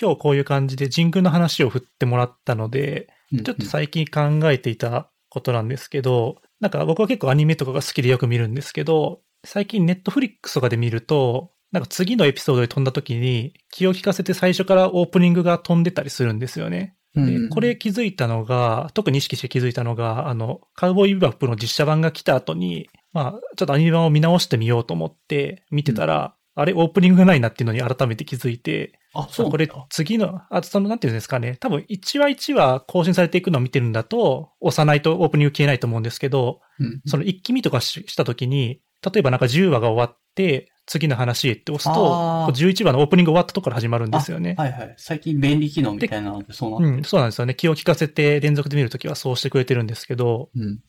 [0.00, 16.96] 今日こういう感じでジングルの話を振ってもらったので、うんちょっと最近考えていたことなんですけど、なんか僕は結構アニメとかが好きでよく見るんですけど、最近ネットフリックスとかで見ると、なんか次のエピソードで飛んだ時に気を利かせて最初からオープニングが飛んでたりするんですよね。
[17.16, 29.50] うんでこれ気づいたのが、特に意識して気づいたのが、あの、カウボーイビバップの実写版が来た後に、まあ、ちょっとアニメ版を見直してみようと思って見てたら、あれオープニングがないなっていうのに改めて気づいて、あ、そう。
[29.50, 44.56] これ次の、あとその、なんていうんですかね、多分1話1話更新されていくのを見てるんだと、押さないとオープニング消えないと思うんですけど、うんその一気見とかしした時に、例えばなんか10話が終わって、次の話へって押すと、あーこう11話のオープニング終わったとこから始まるんですよね。
[44.58, 44.94] はいはい。
[44.96, 47.54] 最近便利機能みたいなのでそうなってうん、そうなんですよね。
[47.54, 50.80] 気を利かせて連続で見るときはそうしてくれてるんですけど、うん。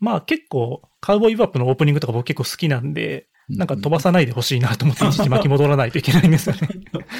[0.00, 6.68] まあ結構、カウボーイビバップのオープニングとか僕結構好きなんで、なんか飛ばさないでほしいなと思って一時巻き戻らないといけないんですよね。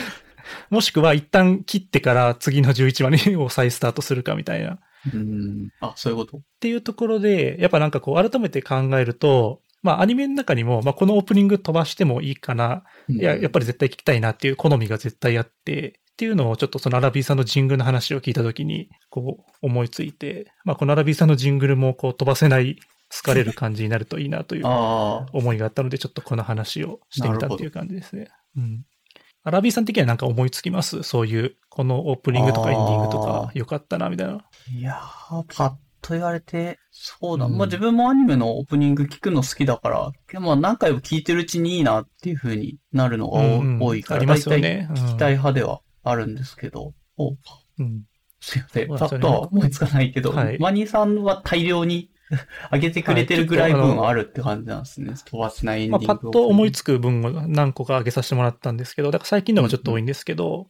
[0.70, 4.72] もしくは一旦切ってから次の11話にを再スタートするかみたいな。
[4.74, 4.78] っ
[5.12, 5.68] うん。
[5.80, 6.40] あ、そういうこと？
[6.60, 12.84] ていうところで、やっぱなんかこう改めて考えると、まあアニメの中にも、まあこのオープニング飛ばしてもいいかな。
[13.08, 22.76] いや、やっぱり絶対聞きたいなっていう好みが絶対あって、っていうのをちょっとそのアラビーさんのジングルの話を聞いたときに、こう思いついて、まあこのアラビーさんのジングルもこう飛ばせない、
[23.14, 28.28] 好かれる感じになるといいなという思いがあったので、ちょっとこの話をしてみたっていう感じですね。
[28.56, 28.84] うん。
[29.44, 31.02] アラビーさん的にはなんか思いつきます？
[31.02, 34.44] そういう、このオープニングとかエンディングとかよかったな、みたいな。
[34.70, 37.46] いやー、パッと言われて、そうだ。
[37.46, 37.56] うん。
[37.56, 43.82] まあ自分もアニメのオープニング聞くの好きだから、でも何回も聞いてるうちにいいなっていう風になるのが多,、うんうん。
[43.82, 47.36] 多いから、大体聞きたい派ではあるんですけど、そ
[47.78, 47.82] う。
[47.82, 48.02] ん。
[48.40, 48.88] すいません。
[48.88, 50.58] パッとは思いつかないけど、はい。
[50.58, 52.10] マニーさんは大量に
[52.72, 55.14] 上げてくれてるぐらい分あるって感じなんですね。
[55.24, 60.68] 飛ばせないエンデまあ、ィングパッと思いつつく分を何個か上げさせてもらったんですけど、だから最近のもちょっと多いんですけど、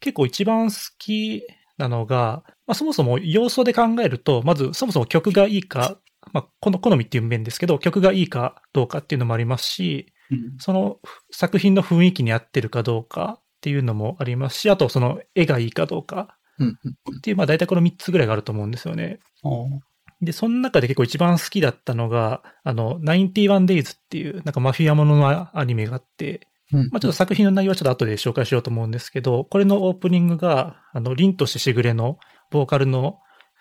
[0.00, 1.42] 結構一番好き
[1.78, 5.98] なのが、まあ、そもそも要素で考えると、まずそもそも曲がいいか、
[6.32, 10.58] まあ、この好みっていう面ですけど、曲がいいかどうかっていうのもありますし、うん。
[10.58, 10.98] その
[11.32, 16.36] 作品の雰囲気に合ってるかどうかっていうのもありますし、あとその絵がいいかどうか
[17.18, 19.18] っていう、まあ大体この3つぐらいがあると思うんですよね。
[19.42, 19.80] うん
[20.22, 26.88] で、その中で結構一番好きだったのが、あの、91days っていう、なんかマフィアもののアニメがあって、うん。
[26.90, 32.18] まあちょっと作品の内容はちょっと後で紹介しようと思うんですけど、これのオープニングが、あの、凛としてしぐれの
[32.50, 33.18] ボーカルの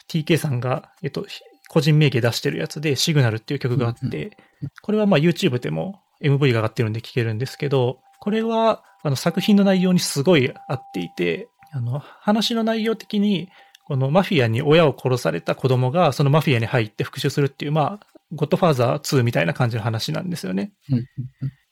[0.09, 1.25] TK さんが、えっと、
[1.69, 4.37] 個人名義出してるやつで、シグナルっていう曲があって、
[4.81, 13.49] これはまあ YouTube でも MV が上がってるんで聴けるんですけど、これは、あの、作品の内容にすごい合っていて、あの、話の内容的に、
[13.85, 20.73] このマフィアに親を殺された子供がそのマフィアに入って復讐するっていう、まあ、ゴッドファーザー2みたいな感じの話なんですよね。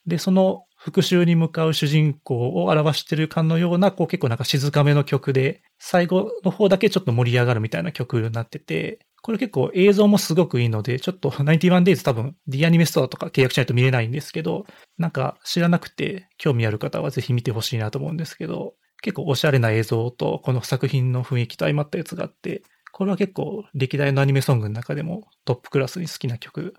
[0.08, 14.66] で、その復讐に向かう主人公を表してるかのような、こう結構なんか静かめの曲で、最後の方だけちょっと盛り上がるみたいな曲になってて、これ結構映像もすごくいいので、ちょっと 91days 多分 D アニメストアとか契約しないと見れないんですけど、
[14.98, 22.62] なんか知らなくて興味ある方はぜひ見てほしいなと思うんですけど、結構おしゃれな映像とこの作品の雰囲気と相まったやつがあって、
[22.92, 26.76] これは結構歴代のアニメソングの中でもトップクラスに好きな曲。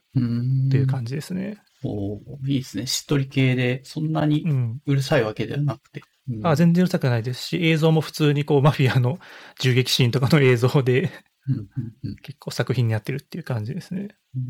[0.70, 1.58] という感じですね。
[1.84, 2.86] おーいいですね。
[2.86, 4.44] しっとり系で、そんなに
[4.86, 6.00] うるさいわけではなくて。
[6.00, 9.18] うんあ、全然うるさくないですし、映像も普通にこうマフィアの
[9.60, 11.10] 銃撃シーンとかの映像で
[12.22, 14.08] 結構作品にやってるっていう感じですね。
[14.36, 14.42] うん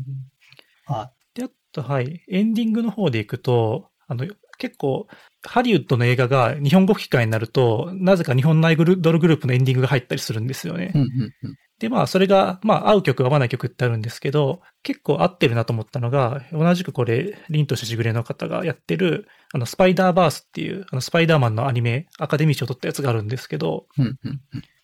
[0.87, 5.07] あ、で、あと、はい、エンディングの方でいくと、あの、結構、
[5.47, 10.91] ハリウッドの映画が日本語吹き替えになると、なぜか日本のアイドルグループのエンディングが入ったりするんですよね。
[10.95, 11.07] うんうん
[11.43, 23.87] うんで、まあ、それが、まあ、合う曲、合わない曲ってあるんですけど、結構合ってるなと思ったのが、同じくこれ、リンとししぐれの方がやってる、あの、スパイダーバースっていう、あの、スパイダーマンのアニメ、アカデミー賞を取ったやつがあるんですけど、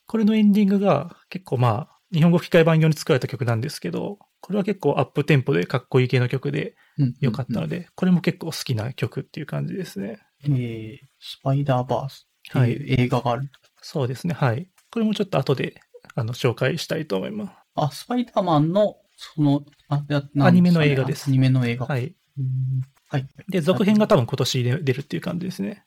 [0.07, 10.19] これのエンディングが結構まあ、日本語吹き替え版用に作られた曲なんですけど、これは結構アップテンポでかっこいい系の曲でうん良かったので、これも結構好きな曲っていう感じですね。
[10.43, 13.49] えー、スパイダーバースっていう映画がある。
[13.81, 14.69] そうですね、はい。
[14.91, 15.81] これもちょっと後で、
[16.15, 17.53] あの、紹介したいと思います。
[17.75, 21.85] あ、スパイダーマンの、その、あ、やアニメの映画ですアニメの映画。。
[21.85, 22.15] はい
[23.07, 23.27] はい。
[23.49, 25.83] で、続編が多分今年で出るっていう感じですね。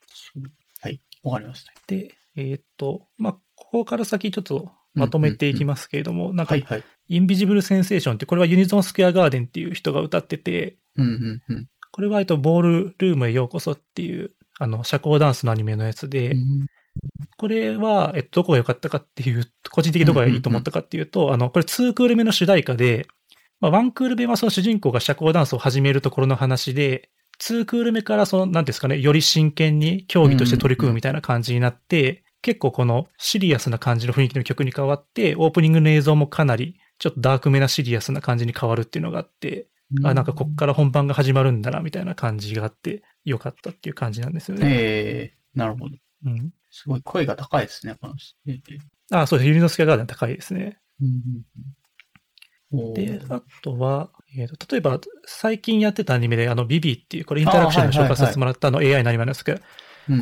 [0.80, 1.00] はい。
[1.22, 1.72] わかりました。
[1.86, 6.84] で、えーっと、まあ、ここから先ちょっとまとめていきますけれども、なんかはい、はい。
[7.08, 16.66] インビジブルセンセーションって、これはユニゾンスクエアガーデンっていう人が歌ってて、うんうんうんこれは、えっと、ボールルームへようこそっていう、あの、社交ダンスのアニメのやつで、うん。
[17.36, 23.06] これは、えっと、どこが良かったかっていう、個人的にどこがいいと思ったかっていうと、あの、これ2クール目の主題歌で、
[23.60, 39.68] まあ、1クール目はその主人公が社交ダンスを始めるところの話で、2クール目からその、なんですかね、より真剣に競技として取り組むみたいな感じになって、結構このシリアスな感じの雰囲気の曲に変わって、オープニングの映像もかなりちょっとダークめなシリアスな感じに変わるっていうのがあって、
[40.04, 44.66] あ、なんかこっから本番が始まるんだな、みたいな感じがあって、良かったっていう感じなんですよね。
[44.70, 45.96] えー、なるほど。
[46.24, 46.52] うん。
[46.70, 48.36] すごい声が高いですね、この人。
[48.46, 48.60] えー
[49.10, 49.48] あ、そうです。
[49.48, 50.78] ユニゾンスケアガーデン高いですね。
[51.00, 51.44] うん
[52.70, 59.60] で、ーあとは、えーと、例えば、最近やってたアニメで、あの、ビビっていう、これインタラクションで紹介させてもらったあの AI のアニメなんですけど、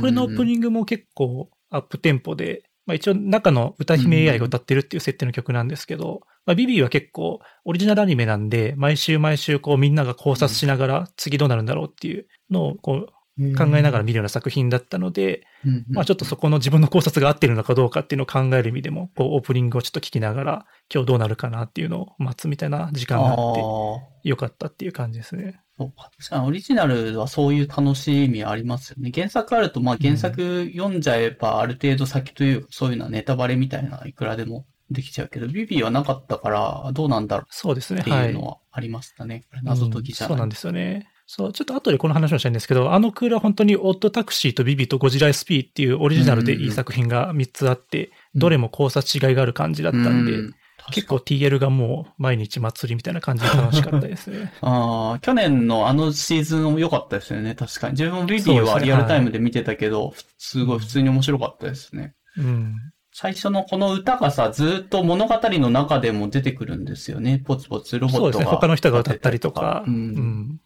[0.01, 13.09] これのオープンニングも結構アップテンポで、まあ一応中の歌姫 AI が歌ってるっていう設定の曲なんですけど、まあビビは結構オリジナルアニメなんで、毎週毎週こうみんなが考察しながら次どうなるんだろうっていうのをこう
[13.57, 24.29] 考えながら見るような作品だったので、うんまあちょっとそこの自分の考察が合ってるのかどうかっていうのを考える意味でも、こうオープニングをちょっと聞きながら、今日どうなるかなっていうのを待つみたいな時間があって。
[24.29, 25.61] よかったっていう感じですね。
[25.79, 26.11] そうか。
[26.19, 29.13] 確かにオリジナルはそういう楽しみありますよね。
[29.15, 38.01] 原作あると、まあ原作読んじゃえばある程度先というか、そういうのはネタバレみたいないくらでもできちゃうけど、ビビはなかったから、どうなんだろそうですね。
[38.01, 38.43] うってはいいうの。
[38.43, 39.45] はありましたね。
[39.51, 40.33] これ謎解きじゃない。
[40.33, 41.09] うんそうなんですよね。
[41.27, 50.55] そう、ちょっと後でこの話をしたいんですけど、あのクーラー本当にオットタクシーとビビとゴジラ SP っていうオリジナルでいい作品が3つあって、どれも考察違いがある感じだったんで、うん
[50.93, 54.53] 結構 TL がもう毎日祭りみたいな感じで楽しかったですね。
[54.61, 57.55] ああ、去年のあのシーズンも良かったですよね。
[57.55, 57.93] 確かに。
[57.93, 62.15] 自分もビビはリアルタイムで見てたけど、すごい普通に面白かったですね。
[62.39, 62.77] うん。
[63.13, 67.43] 最初のこの歌がさ、ずっと物語の中でも出てくるんですよね。
[67.45, 68.33] ポツポツロボットが。
[68.33, 68.45] そうですね。
[68.45, 69.83] 他の人が歌ったりとか。
[69.87, 69.91] う。
[69.91, 70.61] うんん。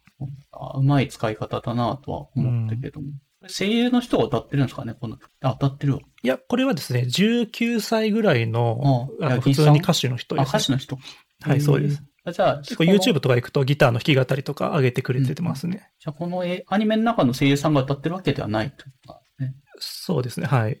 [0.75, 3.07] うまい使い方だなとは思ったけども。
[3.47, 5.99] 声優の人が歌ってるんですかねこの、あ、歌ってるわ。
[6.21, 10.57] いや、これはですね、19歳ぐらいの、ああの普通に歌手の人あ、です、ね。
[10.59, 10.97] 歌手の人。
[11.41, 12.03] はい、そうです。
[12.23, 15.89] あじゃあ、結構 YouTube とか行くとギターの弾き語りとか上げてくれてますね。
[15.99, 19.55] じゃあ、このえアニメの中の声優さんが歌ってるわけではないというね。
[19.79, 20.79] そうですね、はい。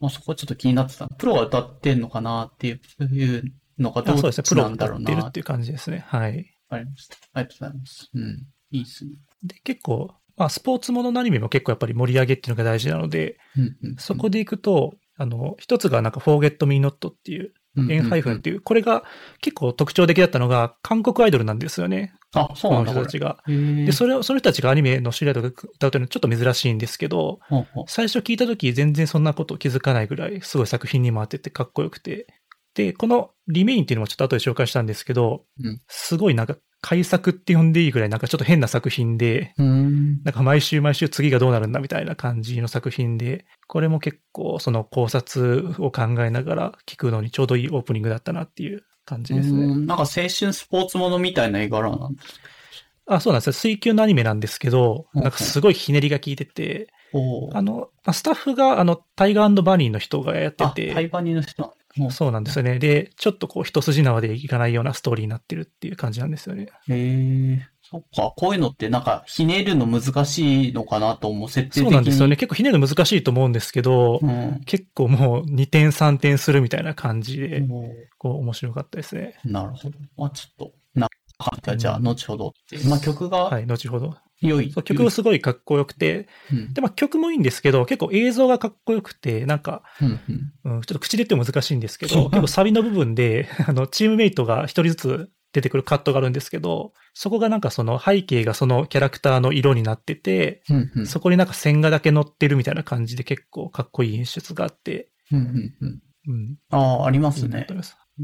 [0.00, 1.06] まあ、そこはちょっと気になってた。
[1.06, 5.02] プロが歌ってんのかなっていういうのがどあそうですね、うなプロがんだろうな。
[5.02, 6.04] 歌ってるっていう感じですね。
[6.08, 6.54] はい。
[6.68, 7.16] わかりました。
[7.34, 8.10] ありがとうございます。
[8.14, 8.46] うん。
[8.74, 9.12] いいっすね。
[9.42, 19.04] で、結構、まあ、スポーツもののアニメも結構やっぱり盛り上げっていうのが大事なので、うんうん、そこで行くと、あの、一つがなんか Forget Me Not っていう、うん、エンハイフンっていう、これが
[19.40, 22.14] 結構特徴的だったのが、韓国アイドルなんですよね。
[22.32, 22.92] あ、そうこなんだ。
[22.92, 23.38] の人たちが。
[23.46, 32.26] で、それを、その人たちがアニメの主題とか歌うというのはちょっと珍しいんですけど、ほうほう最初聞いた時全然そんなこと気づかないぐらい、すごい作品にも当ててかっこよくて。
[32.74, 39.54] で、このリメインっていうのもちょっと後で紹介したんですけど、うんすごいなんか改作って呼んでいいぐらいなんかちょっと変な作品で。
[39.56, 49.64] なんか毎週毎週次がどうなるんだみたいな感じの作品で、これも結構その考察を考えながら聞くのにちょうどいいオープニングだったなっていう感じですね。
[49.64, 52.40] うんなんか青春スポーツものみたいな絵柄なんです
[53.06, 53.52] あ、そうなんですよ。
[53.54, 56.88] 水球のアニメなんですけど、うんなんかすごいひねりが効いてて、
[57.52, 62.78] あの、まあスタッフがあの、タイガーバニーの人がやってあ、て、タイバニの人なんだもうそうなんですよね。
[62.78, 66.68] で、ちょっとこう一筋縄でいかないようなストーリーになってるっていう感じなんですよね。
[66.88, 67.68] へえ。
[67.82, 71.84] そっか、こういうのってなんか、ひねるの難しいのかなと思う、設定的に。
[71.84, 72.36] そうなんですよね。
[72.36, 74.62] 結構ひねるの難しいと思うんですけど、うん。
[74.64, 79.38] 結構もう2点3点するみたいな感じで、もこう面白かったですね。
[79.44, 79.98] うなるほど。
[80.16, 81.08] まあちょっと、な、
[81.76, 82.78] じゃあ、後ほどって。
[82.88, 84.16] まあ曲がはい、後ほど。
[84.40, 84.72] 良い。
[84.72, 86.74] 曲すごいかっこよくて、うん。
[86.74, 90.20] で、まあ曲もいいんですけど、結構映像がかっこよくて、なんか、うん
[90.64, 90.76] うん。
[90.76, 101.06] うん、ちょっと口で言っても難しいんですけど、結構サビの部分で、 あの、チームメイトが一人ずつ出てくるカットがあるんですけど、そこがなんかその背景がそのキャラクターの色になってて、うんうん。
[101.06, 106.02] そこになんか線画だけ乗ってるみたいな感じで結構かっこいい演出があって、うんうんうん。
[106.26, 106.56] うん。
[106.70, 107.66] ああ、ありますね。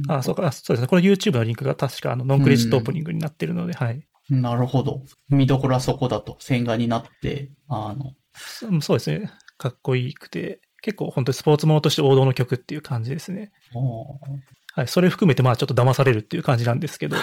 [0.08, 0.88] あ、そうか、あそうですね。
[0.88, 4.06] これ YouTube のリンクが確かあの、ノンクレジットオープニングになってるので、はい。
[4.30, 5.02] なるほど。
[5.28, 6.36] 見どころはそこだと。
[6.40, 9.30] 線画になって、あの、そそうですね。
[9.58, 13.52] かっこいいくて、結構本当にスポーツものとして王道の曲っていう感じですね。
[14.74, 14.88] はい。
[14.88, 17.16] それ含めてまあちょっと騙されるっていう感じなんですけど、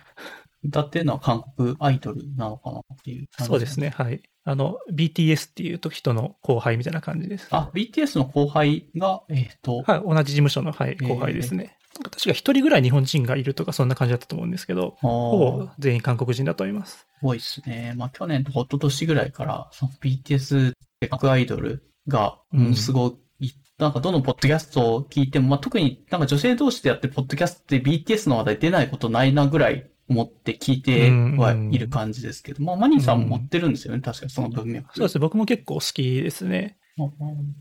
[0.62, 3.48] 歌ってるのは韓国アイドルなのかなっていう感じ。
[3.50, 3.80] そうです。
[3.80, 3.90] ね。
[3.90, 4.22] はい。
[4.44, 7.48] あの、BTS っていう人の後輩みたいな感じです。
[7.50, 10.02] あ、BTS の後輩が、えっ、と、はい。
[10.04, 11.76] 同じ事務所の、はい、後輩ですね。
[12.10, 17.06] 確か一人ぐらい日本人がいるとかそんな感じだったと思うんですけど、ほほぼ全員韓国人だと思います。
[17.22, 17.94] 多いですね。
[17.96, 22.38] まあ去年とか一昨年ぐらいから、その BTS って各アイドルが、
[22.74, 34.00] すごい、なんかどのポッドキャストを聞いても、まあ特になんか女性同士でやってるポッドキャストで BTS の話題出ないことないなぐらい思って聞いてはいる感じですけど、まあマニーさんも持ってるんですよね。
[34.00, 34.94] 確かにその文脈。
[34.94, 35.20] そうですね。
[35.20, 36.78] 僕も結構好きですね。
[36.98, 37.56] うんうん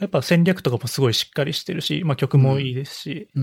[0.00, 3.42] やっぱ戦略とかもすごいしっかりしてるし、まあ曲もいいですし、うん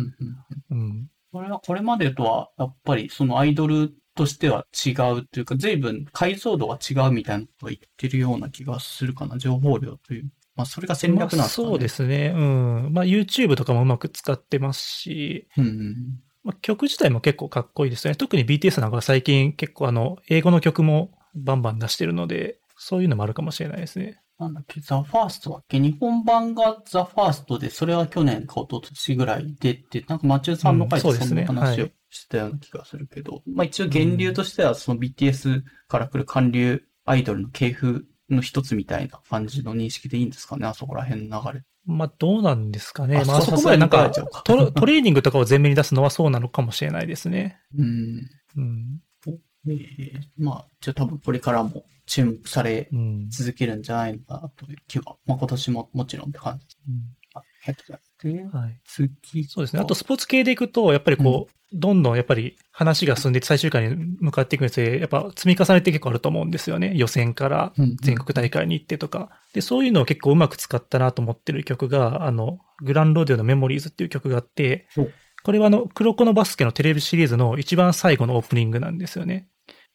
[0.71, 1.09] うんうん。
[1.31, 9.37] これは、これまでとは、やっぱりそのアイドルとしては違うというか、随分解像度が違うみたいなことを言ってるような気がするかな。
[9.37, 10.31] 情報量という。
[10.55, 11.41] まあ、それが戦略なんですかね。
[11.41, 12.33] まあそうですね。
[12.35, 12.89] うん。
[12.91, 15.95] まあ YouTube とかもうまく使ってますし、うんうん。
[16.43, 18.15] まあ、曲自体も結構かっこいいですね。
[18.15, 24.21] 特に BTS なんかは最近結構あの、英語の曲もバンバン出してるので、そういうのもあるかもしれないですね。
[24.39, 25.79] なんだっけ、ザ・ファーストだっけ？
[25.79, 40.67] 日本版がザ・ファーストで、それは去年か一昨年ぐらい出て、なんかマチューさんの回でうんそうですねそんな話をはいしてたような気がするけど、まあ一応源流としてはその BTS から来る韓流アイドルの系譜の一つみたいな感じの認識でいいんですかね？
[40.67, 41.63] あそこら辺の流れ。
[41.85, 43.17] まあどうなんですかね。
[43.17, 44.09] あまあそこまでなんか
[44.43, 47.59] ト、トレーニングとかを前面に出すのはそうなのかもしれないですね。
[47.77, 48.29] うん。
[48.57, 48.99] うん。
[49.69, 53.29] えーまあ、じゃあ多分これからも注目されうん。
[53.29, 56.91] 続けるんじゃないのかなという気は、まあ今年ももちろんって感じう
[57.35, 58.23] ございます。
[58.23, 58.79] ではい。
[58.85, 59.43] 次。
[59.45, 59.81] そうですね。
[59.81, 66.93] あと、スポーツ系でいくと、やっぱりこう、どんどんやっぱり話が進んで最終回に向かっていくにつれ、やっぱ積み重ねって結構あると思うんですよね。
[66.95, 69.29] 予選からうんうん全国大会に行ってとか。
[69.53, 74.87] で、そういうのを結構うまく使ったなと思ってる曲が、あの、グランローデオのメモリーズっていう曲があって
[75.43, 79.47] これはあの、黒子のバスケのテレビシリーズの一番最後のオープニングなんですよね。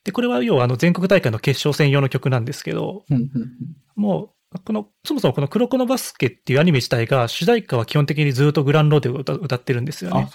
[0.04, 3.50] で、これは要はあの、全国大会の決勝戦用の曲なんですけど、うんうんうん
[3.94, 10.30] もう、この、そもそもこの黒子のバスケっていうアニメ自体が、主題歌は基本的にずっとグランローデオを歌歌ってるんですよあ、ね。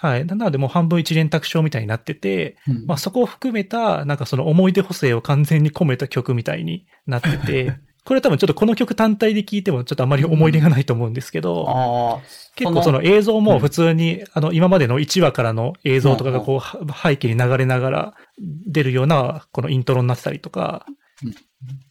[0.00, 0.26] はい。
[0.26, 7.78] なのでもう半分一連卓章みたいになってて、うんまあそこを含めた、なんかその思い出補正を完全に込めた曲みたいになってて、
[8.08, 12.20] これ多分ちょっとこの曲単体で聴いてもちょっとあまり思い出がないと思うんですけど、ああ、
[12.56, 18.14] 結構その映像うんも普通に、あの今までの1話からの映像とかがこうは背景に流れながら
[18.66, 20.86] 出るようなこのイントロになってたりとか
[21.24, 21.34] うん、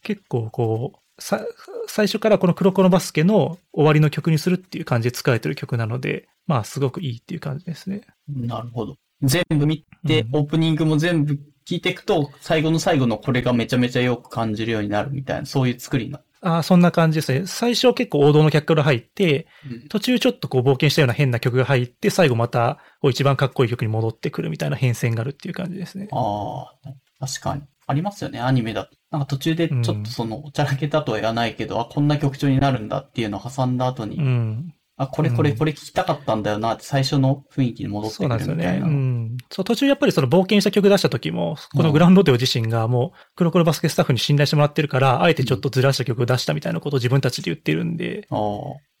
[0.02, 1.44] 結構こう、さ、
[1.86, 8.02] 最初からこの黒子のバスケの終わりの曲にするっていう感じで使われてる曲なので、まあすごくいいっていう感じですね。
[8.28, 8.96] なるほど。
[9.22, 11.38] 全部見て、うんオープニングも全部
[11.68, 16.24] 聞いていくと、最後の最後のこれがめちゃめちゃよく感じるようになるみたいな、そういう作りになる。
[16.40, 17.46] ああ、そんな感じですね。
[17.46, 26.08] 最初結構王道の客から入って、うん途中ちょっとこう冒険したような変な曲が入って、最後またこう一番かっこいい曲に戻ってくるみたいな変遷があるっていう感じですね。
[26.10, 26.72] あ
[27.20, 27.62] あ、確かに。
[27.86, 28.96] ありますよね、アニメだと。
[29.10, 34.74] なんか途中でちょっとその、おちゃらけたとは言わないけど、あ、こんな曲調になるんだっていうのを挟んだ後に、うん。
[34.98, 38.64] あ、これこれうんこれ聞きたかったんだよなって最初の雰囲気に戻ってくそうなんですよね。
[38.64, 38.86] るみたいな。
[38.88, 39.36] うん。
[39.50, 48.38] そう、途中やっぱりその冒険した曲出した時も、このグランドテオ自身がもう、黒黒バスケスタッフに信頼してもらってるから、あえてちょっとずらした曲を出したみたいなことを自分たちで言ってるんで、ああ、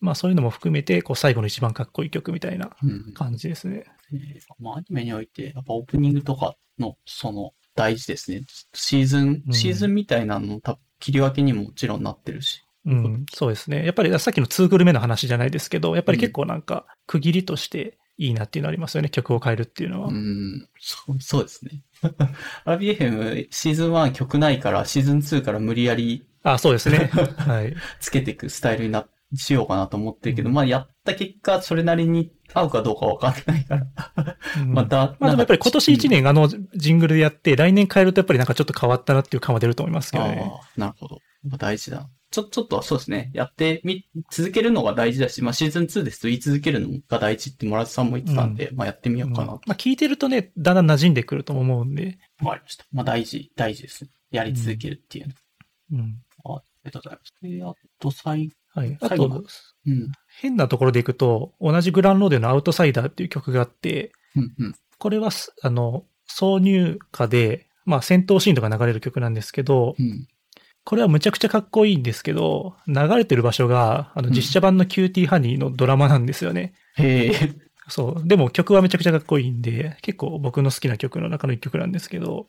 [0.00, 3.12] まあそういうのも含めて、こう最後の一番かっこいい曲みたいなうん。
[3.14, 3.84] 感じですね。
[4.12, 8.42] えーまあ、アニメにおいて、やっぱオープニングとかの、その、大事ですね。
[8.74, 12.64] シーズン、うんシーズンみたいなの多分切り分けにももちろんなってるし。
[12.88, 13.84] うん、そうですね。
[13.84, 19.10] やっぱりさっきの2グルメの話じゃないですけど、やっぱり結構なんか区切りとしていいなっていうのありますよね。
[19.10, 20.08] 曲を変えるっていうのは。
[20.08, 21.82] うん、そう、そうですね。
[22.64, 27.10] RBFM シーズン1曲ないから、シーズン2から無理やりあ、そうですね。
[27.38, 27.74] はい。
[28.00, 33.86] つけていくスタイルにな、しようかなと思ってるけど、うんまあやった結果、それなりに合うかどうかわかんないから。
[34.62, 40.42] うんまた、まあでもやっぱり今年1年あのジングルでやって、来年変えるとやっぱりなんかちょっと変わったなっていう感は出ると思いますけどね。
[40.42, 41.18] ああ、なるほど。
[41.58, 42.08] 大事だ。
[42.30, 43.30] ちょ、ちょっとそうですね。
[43.32, 49.60] やってみ、続けるのが大事だし、まあシーズン2ですと言い続けるのが大事って村田さんも言ってたんで、まあやってみようかなと。
[49.66, 52.18] まあ聞いてるとね、だんだん馴染んでくると思うんで。
[52.42, 52.84] わかりました。
[52.92, 54.10] まあ大事、大事ですね。
[54.30, 55.34] やり続けるっていうの。
[55.92, 56.22] うん。
[56.44, 57.32] あありがとうございます。
[57.42, 58.98] で、あと最、はい。
[59.00, 59.44] あ最後と、
[59.86, 60.12] うん。
[60.38, 64.74] 変なところでいくと、同じグランローデのアウトサイダーっていう曲があって、うん、うん。
[64.98, 70.28] これはす、あの、挿入歌で、まあ戦闘シーンとか流れる曲なんですけど、うん。
[70.88, 76.72] これはむちゃくちゃかっこいいんですけど、流れてる場所が、あの、うん実写版のキューティーハニーのドラマなんですよね。
[76.96, 77.52] へえ。
[77.88, 78.26] そう。
[78.26, 82.46] でも曲はめちゃくちゃかっこいいんで、結構僕の好きな曲の中の一曲なんですけど、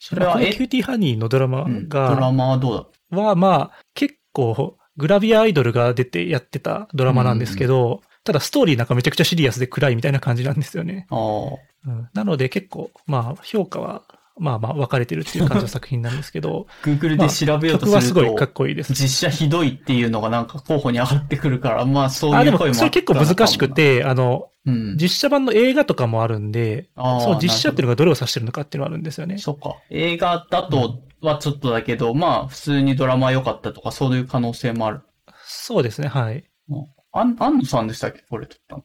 [0.00, 11.06] それは、キューティーハニーのドラマうんドラが、マはどうだは、まあ、結構、グラビアアイドルが出てやってたドラマなんですけど、ただストーリーなんかめちゃくちゃシリアスで暗いみたいな感じなんですよね。
[11.10, 14.02] うん、なので結構、まあ、評価は、
[14.38, 18.92] まあまあ分かれてるっていう感じの作品なんですけど、Google まあで調べようとすすると、ごいかっこいいです。
[18.92, 24.96] 実写ひどいっていうのがなんか候補に上がってくるから、まあそうあ、でもいう声もあったそれ結構難しくて、あの、うん。
[24.96, 29.38] 実写版の映画とかもあるんで、その実写っていうのがどれを指してるのかっていうのがあるんですよね。
[29.38, 29.76] そうか。
[29.90, 35.00] 映画だとはちょっとだけど、まあ普通にドラマ良かったとかそういう可能性もある。
[35.44, 36.44] そうですね、はい。
[36.68, 38.84] うんあん、安野さんでしたっけこれ撮ったの。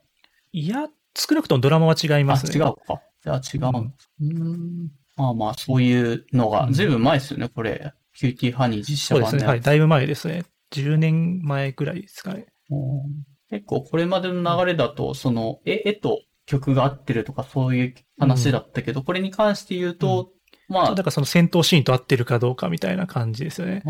[0.52, 2.64] いや、少なくともドラマは違いますね。
[2.64, 3.02] あ、違うか。
[3.24, 3.92] じゃあ違うの。
[4.22, 4.92] うん。
[5.18, 7.94] まあまあそういうのが、うんずいぶん前ですよね、これ。
[8.14, 9.46] キューティーハニー実写そうですね。
[9.46, 9.62] はい。
[9.62, 10.46] だいぶ前ですね。
[10.72, 12.48] 10年前ぐらいですかね。
[12.70, 20.32] うん結構これまでの流れだと、その、絵、絵と曲が合ってるとかそういう話だったけど、これに関して言うと、
[20.70, 23.84] まあだからその戦闘シーンと合ってるかどうかみたいな感じですよね。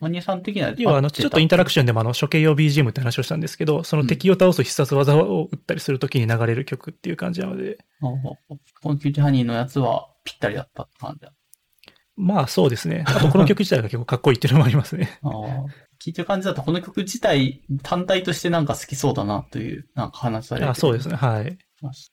[0.00, 0.74] マニアさん的には。
[0.76, 8.10] 要は、あの、ちょっとインタラクションでもあの、処刑用 BGM って話をしたんですけど、その敵を倒す必殺技を打ったりするときに流れる曲っていう感じなので、あー
[8.82, 11.32] このキューティーハニーのやつはぴったりだったって感じだ。
[12.16, 13.04] まあそうですね。
[13.06, 15.18] あとこの曲自体が結構かっこいいっていうのもありますね。
[15.22, 15.64] あー
[16.02, 21.16] 聞いてる感じだと、この曲自体単体としてなんか好きそうだなという、なんか話されてあそうですね。
[21.16, 21.58] はい。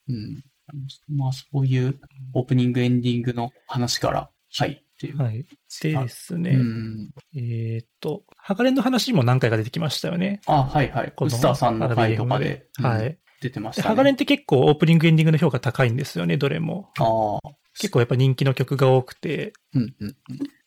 [0.10, 0.44] うん。
[1.10, 2.00] まあ、そういう
[2.34, 5.18] オープニング、エンディングの話から、はい、っていう。
[5.18, 5.46] はい。
[5.82, 7.10] でですね、うん。
[7.36, 10.42] えーっと、ハガレンの話も何回か出てきましたよね。
[10.46, 11.14] あ、はいはい。
[11.16, 13.02] このウスターさんの回とかで、うんはい。
[13.02, 13.88] で、出てましたね。
[13.90, 16.90] ハガレンって結構オープニングエンディングの評価高いんですよね、どれも。
[17.00, 17.52] ああ。
[17.80, 20.16] 結構やっぱ人気の曲が多くて、うんうんうん。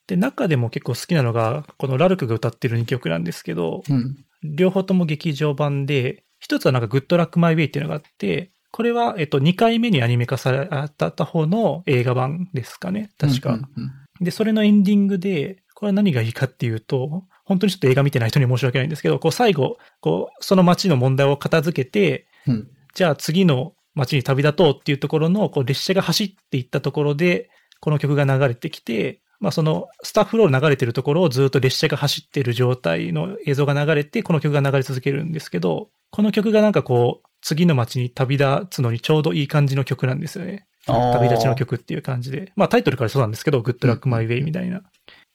[0.07, 4.17] で、中でも結構好きなのが、このラルクが歌ってる2曲なんですけど、うん。
[4.43, 10.69] 両方とも劇場版で、一つはなんかグッドラックマイウェイっていうのがあって、これは、えっと、2回目にアニメ化され
[10.99, 13.09] た方の映画版ですかね。
[13.17, 13.55] 確か。
[13.55, 22.69] うんうんで、それのエンディングで、これは何がいいかっていうと、本当にちょっと映画見てない人に申し訳ないんですけど、こう最後、こう、その街の問題を片付けて、うん。
[22.95, 27.51] じゃあ次の街に旅立とうっていうところの、こう列車が走っていったところで、
[27.81, 40.67] この曲が流れてきて、まあそのスタッフロール流れてるところをずっと列車が走ってる状態の映像が流れて、この曲が流れ続けるんですけど、この曲がなんかこう、次の街に旅立つのにちょうどいい感じの曲なんですよね。
[40.85, 42.53] 旅立ちの曲っていう感じで。
[42.57, 44.83] まあタイトルからそうなんですけど、グッドラックマイウェイみたいな。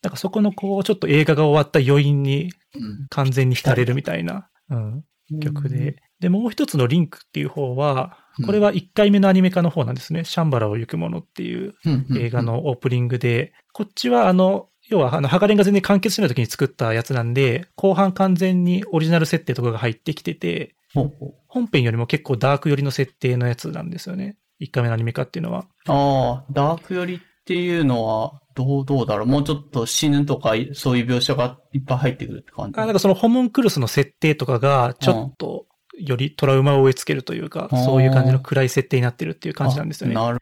[0.01, 5.05] なんかそこのこう、ちょっと映画が終わった余韻にうん完全に浸れるみたいな、うん、
[5.39, 6.03] 曲で。
[6.19, 10.25] で、もう一つのリンクっていう方は、これは1回目のアニメ化の方なんですね。
[10.25, 24.37] シャンバラを行くものっていううんうん映画のオープニングで、こっちはあの、要はあの、ハガレンが全然完結しない時に作ったやつなんで、後半完全にオリジナル設定とかが入ってきてて、本編よりも結構ダーク寄りの設定のやつなんですよね。
[24.59, 25.65] 1回目のアニメ化っていうのは。
[25.87, 29.27] ああ、ダーク寄りっていうのは、どう、どうだろう？
[29.27, 32.79] もうちょっと死ぬとか、そういう描写がいっぱい入ってくるって感じ？
[32.79, 35.65] あなんかそのホモンクルスの設定とかが、ちょっと、
[35.97, 40.15] よりトラウマを植え付けるというか、うんそういう感じの暗い設定になってるっていう感じなんですよね。
[40.17, 40.41] あなる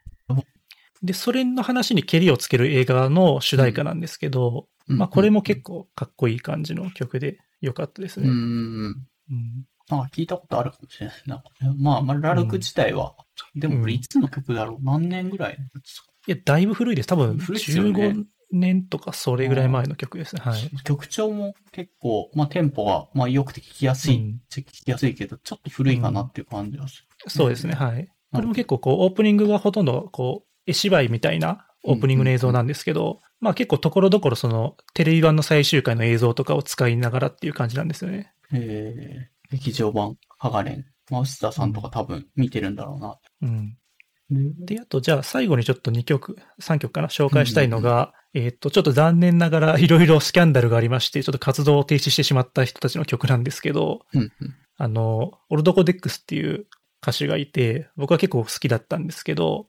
[1.02, 8.28] で、それの話にケリをつける映画の主題歌なんですけど、うんまあこれも結構かっこいい感じの曲で良かったですね。
[8.28, 9.06] うん。
[9.30, 11.16] うんなんか聞いたことあるかもしれない。
[11.26, 11.44] なんか
[11.78, 13.14] まあ、まあ、ラルク自体は、
[13.54, 14.84] でもこれいつの曲だろう？
[14.84, 16.08] 何年ぐらいですか？
[16.26, 17.06] いや、だいぶ古いです。
[17.06, 20.42] 多分古いっすよね15年とかそれぐらい前の曲ですね。
[20.44, 20.70] はい。
[20.84, 27.30] 曲調も結構、まあ、テンポが、まあ、良くて聞きやすい、うん聞きやすいけど、ちょっと古いかなっていう感じがする。
[27.30, 27.74] そうですね。
[27.74, 28.08] はい。
[28.32, 38.32] これも結構こう、オープニングがほとんどこう、絵芝居みたいなオープニングの映像なんですけど、まあ結構ところどころその、テレビ版の最終回の映像とかを使いながらっていう感じなんですよね。
[38.52, 40.84] えー、劇場版、ハガレン。
[41.10, 43.18] マスターさんとか多分見てるんだろうな。
[43.42, 43.76] うん。
[44.30, 54.30] で、で、あとじゃあ最後にちょっと2曲、3曲かな、紹介したいのが、えーっと、ちょっと残念ながらいろいろスキャンダルがありまして、ちょっと活動を停止してしまった人たちの曲なんですけど、うんうん。
[54.76, 56.66] あの、オルドコデックスっていう
[57.02, 59.66] 歌手がいて、僕は結構好きだったんですけど、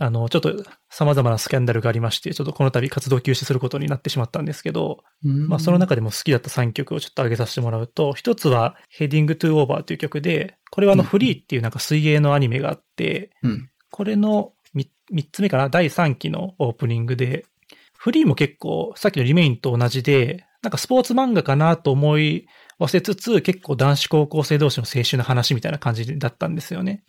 [0.00, 5.48] あの、ちょっと様々なスキャンダルがありまして、ちょっとこの度活動休止することになってしまったんですけど、うん。
[5.48, 13.70] まあその中でも好きだった3曲をちょっと挙げさせてもらうと、一つは Heading to Over という曲で、これはあのうんフリーっていうなんか水泳のアニメがあって、うん。
[13.90, 15.68] これの 3, つ目かな？
[15.68, 17.46] 第3期のオープニングで、
[17.96, 22.46] フリーも結構さっきのリメインと同じで、なんかスポーツ漫画かなと思い
[22.78, 27.04] わせつつ、結構男子高校生同士の青春の話みたいな感じだったんですよね。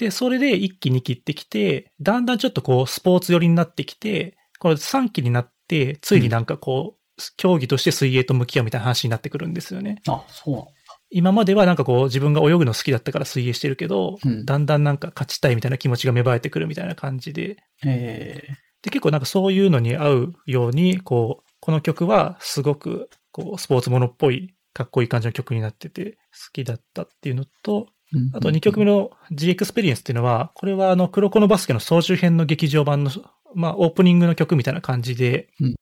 [0.00, 0.08] うーん。
[0.08, 10.00] で、それで1期2期ってきて、だんだんちょっとこうスポーツ寄りになってきて、これ3期になって、ついになんかこう、競技として水泳と向き合うみたいな話になってくるんですよね。
[10.08, 10.80] あ、そう
[11.10, 18.48] 今まではなんかこう自分が泳ぐの好きだったから水泳してるけど、うんだんだんなんか勝ちたいみたいな気持ちが芽生えてくるみたいな感じで、え
[18.82, 27.86] で、結構なんかそういうのに合うように、こう、この曲はすごく、こう、スポーツものっぽい、かっこいい感じの曲になってて、好きだったっていうのと、ー、
[28.32, 33.10] あと2曲目の G エクスペリエンスっていうのは、これはあの、黒子のバスケの総集編の劇場版の、
[33.54, 35.74] まあ、オープニングの曲みたいな感じで、うん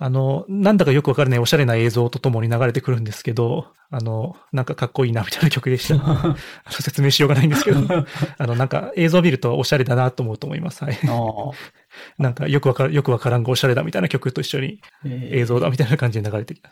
[0.00, 6.36] あの、なんだかよくわからないおしゃれな映像とともに流れてくるんですけど、あの、なんかかっこいいなみたいな曲でした。
[6.70, 7.80] 説明しようがないんですけど、
[8.38, 10.84] あの、なんか映像を見るとおしゃれだなと思うと思います。
[10.84, 10.98] はい。
[12.18, 16.70] なんかよくわから、よくわからんがおしゃれだみたいな曲と一緒にえー映像だみたいな感じで流れてきた。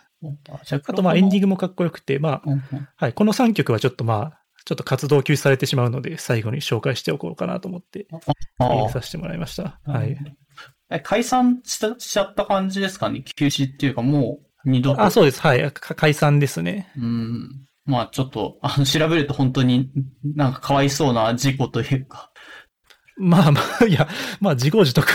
[0.51, 1.47] あじゃあとまあエンディング。
[1.47, 8.07] グもかっこよくて、まあ、はい、この3曲はちょっとまあ、ちょっと活動休止されてしまうので、最後に紹介しておこうかなと思って、
[8.59, 9.81] 入れさせてもらいました。
[9.85, 10.19] はい。。
[10.91, 13.23] え、解散した、しちゃった感じですかね？
[13.23, 15.03] 休止っていうかもう二度と。
[15.03, 15.41] あ、そうです。
[15.41, 15.73] はい。
[15.73, 16.91] か解散ですね。
[16.99, 17.49] うん。
[17.85, 19.91] まあちょっと、あの、調べると本当に
[20.25, 22.33] なんかかわいそうな事故というか。
[23.19, 24.09] まあまあ、 いや、
[24.41, 25.07] まあ自業自得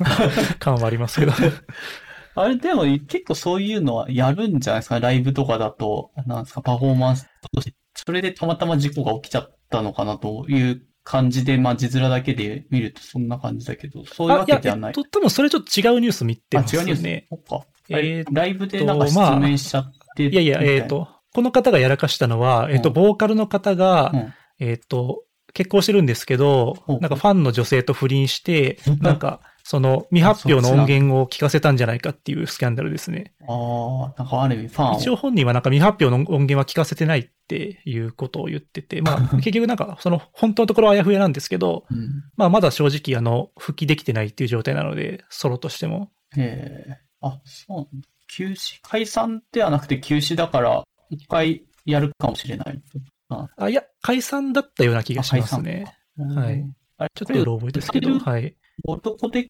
[0.58, 1.32] 感はありますけど。
[2.34, 5.00] あれでも結構そういうのはやるんじゃないですか？
[5.00, 7.74] ライブとかだと、なんですか、パフォーマンスとして。
[8.04, 14.90] それでたまたま事故が起きちゃったのかなという感じで、まあ字面だけで見るとそんな感じだけど、そういうわけではない。
[14.90, 17.26] えっと、多分それちょっと違うニュース見てあ、ます違うニュースね。
[17.30, 17.66] そっか。
[17.88, 25.22] えーっとライブでなんか失明しちゃって、いやいや、えっ、と、この方がやらかしたのは、えっ、と、うんボーカルの方が、うんえっ、と、
[25.52, 33.34] 結婚してるんですけど、うんなんかファンの女性と不倫してうん、なんか、その未発表の音源を聞かせたんじゃないかっていうスキャンダルですね。
[33.48, 34.98] ああ、なんかある意味ファンを。
[35.00, 46.12] 一応本人はなんか未発表の音源は聞かせてないっていうことを言ってて、まあ 結局なんかその本当のところはあやふやなんですけど、うんまあまだ正直あの、復帰できてないっていう状態なので、ソロとしても。
[46.36, 47.96] ええあ、そう。
[48.28, 52.80] 休止、解散ではなくて休止だから、一回やるかもしれない。
[53.56, 55.92] あ、いや、解散だったような気がしますね。
[56.16, 56.64] はい。
[57.16, 58.54] ちょっとうろ覚えですけど、はい。
[58.84, 59.48] 男で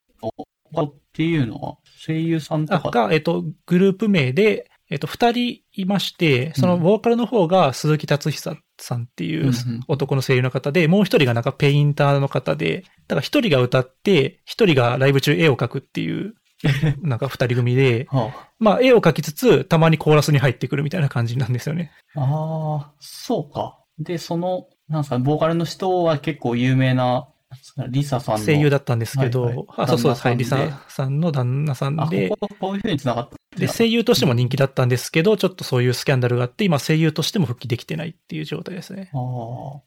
[0.72, 2.90] のっていうのは、声優さんとあ、か。
[2.90, 9.52] が、えっと、グループ名で、えっと、二人いまして、そのボーカルの方が鈴木達久さんっていう
[9.88, 16.34] 男の声優の方で、もう一人がなんかペインターの方で、だから一人が歌って、一人がライブ中絵を描くっていう、
[17.02, 21.90] なんか二人組で、はまあ絵を描きつつ、たまにコーラスに入ってくるみたいな感じなんですよね。
[22.14, 23.78] あ、ああ、そうか。
[23.98, 27.28] で、その、なんすか、ボーカルの人は結構有名な、
[27.88, 28.44] リサさんの。
[28.44, 30.26] 声優だったんですけど、はいはいあ、そうそうです。
[30.26, 33.36] はい、リサさんの旦那さんあ、でこ、こ、こういう風に繋がった。
[33.58, 39.10] で、声優としても人気だったんですけど、ちょっとそういうスキャンダルがあって、今声優としても復帰できてないっていう状態ですね。
[39.12, 39.20] ああ、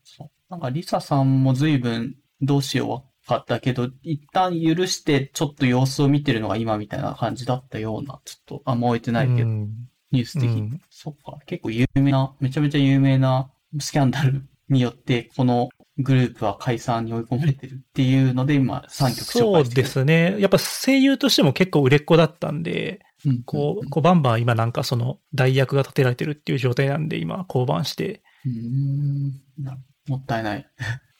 [0.03, 0.29] そう。
[0.49, 10.61] なんか、リサさんも随分どうしようわかったけど、一旦許してちょっと様子を見てるのが今みたいな感じだったような、ちょっと、あんま置いてないけど、うんニュース的に。
[10.61, 11.37] うんそっか。
[11.45, 15.69] 結構有名な、めちゃめちゃ有名なスキャンダルによって、この
[15.99, 19.83] グループは解散に追い込まれてるっていうので、今3曲紹そう介してる。
[19.83, 20.35] ですね。
[20.39, 23.43] やっぱ声優としても結構売れっ子だったんで、うん。
[23.43, 29.41] こう、こうバンバン今なんかその代役が立てられてるっていう状態なんで、今降板して、うーん。
[29.63, 29.77] な
[30.07, 30.67] もったいない。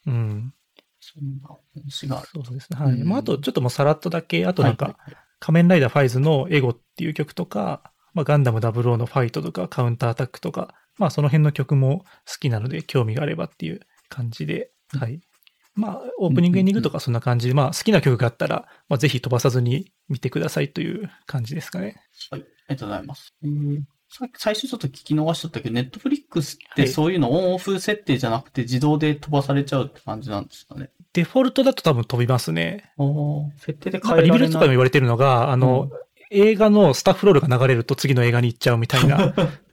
[0.07, 0.53] うん。
[0.99, 2.27] そんな話がある。
[2.33, 2.79] そうですね。
[2.79, 2.93] はい。
[2.93, 15.21] うんまあ、あとちょっともうさらっとだけ、あとなんか、はいはいはい仮面ライダーファイズのエゴっていう曲とか、まあ、ガンダム00のファイトとか、カウンターアタックとか、まあ、その辺の曲も好きなので、興味があればっていう感じで、はい。
[15.75, 21.95] まあ、オープニングエンディングとかそんな感じで、まあ、好きな曲があったら、まあ、ぜひ飛ばさずに見てくださいという感じですかね。
[22.31, 22.41] はい。
[22.41, 23.33] ありがとうございます。
[23.43, 23.47] え
[24.35, 30.89] 最初ちょっと聞き逃しちゃったけど、ネットフリックスっはいてそういうのオンオフ設定じゃなくて自動で飛ばされちゃうって感じなんですかね。
[31.13, 32.91] デフォルトだと多分飛びますね。
[33.57, 34.39] 設定で変えられない。
[34.39, 35.91] ルとかでも言われてるのが、あの、
[36.31, 39.33] 映画のスタッフロールが流れると次の映画に行っちゃうみたいな、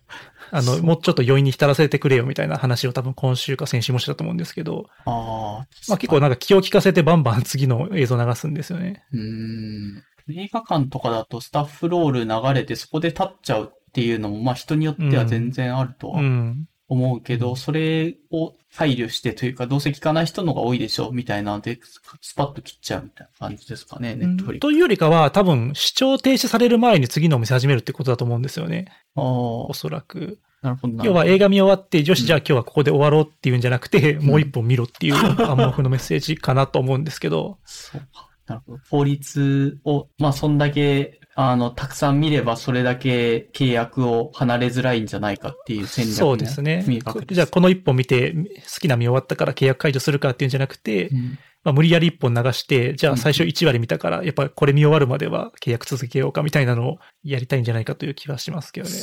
[0.51, 5.67] あの、もうちょっと余韻に浸らせてくれよみたいな話を多分今週か先週もしたと思うんですけど、ああ。
[5.89, 9.05] まあ結構なんか気を利かせてバンバン次の映像流すんですよね。
[9.13, 10.03] うーん。
[10.29, 16.67] 映画館とかだとスタッフロール流れてそこで立っちゃうっていうのも、まあ人によっては全然あるとうはん。
[16.89, 21.81] 思うけど、うんそれを配慮してというか、どうせ聞かない人のが多いでしょうみたいなので、
[22.21, 28.87] スパッと切っちゃうみたいな感じですかね、ネットフリというよりかは多分視聴停止される前に次のを見せ始めるってことだと思うんですよね。
[28.89, 28.93] ス。
[29.17, 30.39] あおそらく。
[30.61, 31.05] あ、なるほど。
[31.05, 37.59] 要は映画見終わって、女子うんじゃあ今日はここで終わろうっていうんじゃなくて、もう一本見ろっていう暗黙のメッセージかなと思うんですけど。
[37.65, 38.29] そうか。
[38.47, 38.79] なるほど。
[38.91, 46.83] 法律を、まあ、そんだけ、あの、たくさん見ればそれだけ契約を離れづらいんじゃないかっていう戦略そうですね。
[47.29, 58.95] じゃあこの一本見て好きな見終わったから契約解除するかっていうんじゃなくて、うんまあ、無理やり一本流して、じゃうんあ最初1割見たから、やっぱこれ見終わるまでは契約続けようかみたいなのをやりたいんじゃないかという気はしますけどね。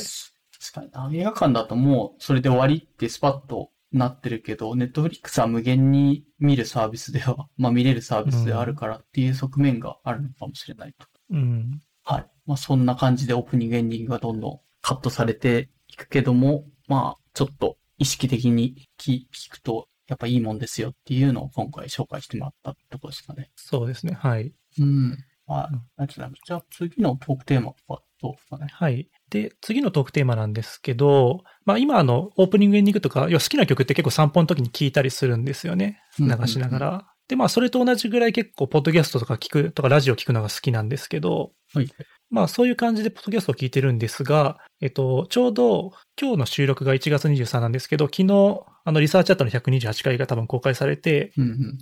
[0.72, 1.20] 確かにな。
[1.20, 11.06] 映画館だともうそれで終わりってスパッとなってるけど、ネットフリックスは無限に見るサービスでは、まあ見れるサービスであるからっていう側面があるのかもしれないと。
[11.30, 11.80] うん。
[12.04, 12.26] はい。
[12.46, 23.50] まあそんな感じでオープニングエンディングがどんどんカットされていくけども、まあちょっと意識的に聞聞くとやっぱいいもんですよっていうのを今回紹介してもらったところですかね。
[23.56, 24.14] そうですね。
[24.14, 24.52] はい。
[24.78, 25.10] うん。
[25.10, 25.18] はい。
[25.46, 26.40] あうんりがとうございます。
[26.44, 28.66] じゃあ次のトークテーマはどうですかね。
[28.70, 29.08] はい。
[29.30, 36.00] で、次のトークテーマなんですけど、まあ今あの、オープニングエンディングとか、要は好きな曲って結構散歩の時に聞いたりするんですよね。
[36.18, 37.13] うん流しながら。
[37.28, 41.90] で、まあそれと同じぐらい結構、ポッドキャストとか聞く、とかラジオ聞くのが好きなんですけど、はい。
[42.30, 51.78] まあそういう感じでポッドキャストを聞いてるんですが、えっと、ちょうど今日の収録が1月23なんですけど、昨日、あの、リサーチャットの128回が多分公開されて、うんうんうん。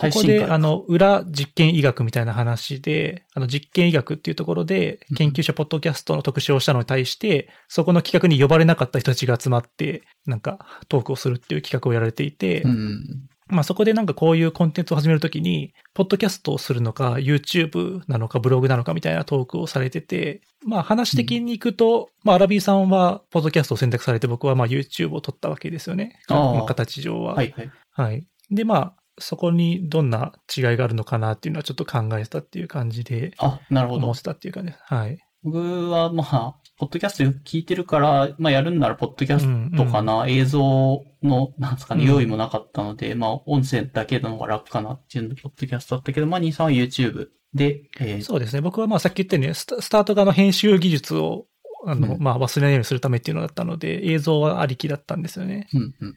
[0.00, 13.28] ここで、あの、裏実験医学みたいな話で、あの、実験医学っていうところでうん、研究者ポッドキャストの特集をしたのに対して、そこの企画に呼ばれなかった人たちが集まって、なんか、トークをするっていう企画をやられていて、うん。
[13.48, 26.20] まあそこでなんかこういうコンテンツを始めるときに、ポッドキャストをするのか、YouTube なのか、ブログなのかみたいなトークをされてて、まあ話的に行くと、まあアラビーさんはポッドキャストを選択されて、僕はまあ YouTube を撮ったわけですよね。
[26.28, 27.34] まあ形上は。
[27.34, 27.70] はいはい。
[27.92, 28.26] はい。
[28.50, 34.16] で、まあ、そこにどんな違いがあるのかなっていうのはちょっと考えてたっていう感じで、あ、なるほど思っ。
[34.16, 34.76] てたっていうかね。
[34.82, 35.18] はい。
[35.42, 48.60] 僕はまあ、ポッドキャストよく聞いてるから、まあやるんならポッドキャストかな、映像の、なんですかね、うん用意もなかったので、まあ音声だけの方が楽かなっていうので、ポッドキャストだったけど、まあ兄さんは YouTube で、えーそうですね。
[48.60, 51.46] 僕はまあさっき言ったように、スタスタート側の編集技術を、
[51.86, 55.68] あの、うんまあ忘れないようにするためっていうのだったので、映像はありきだったんですよね。
[55.72, 56.14] うんうん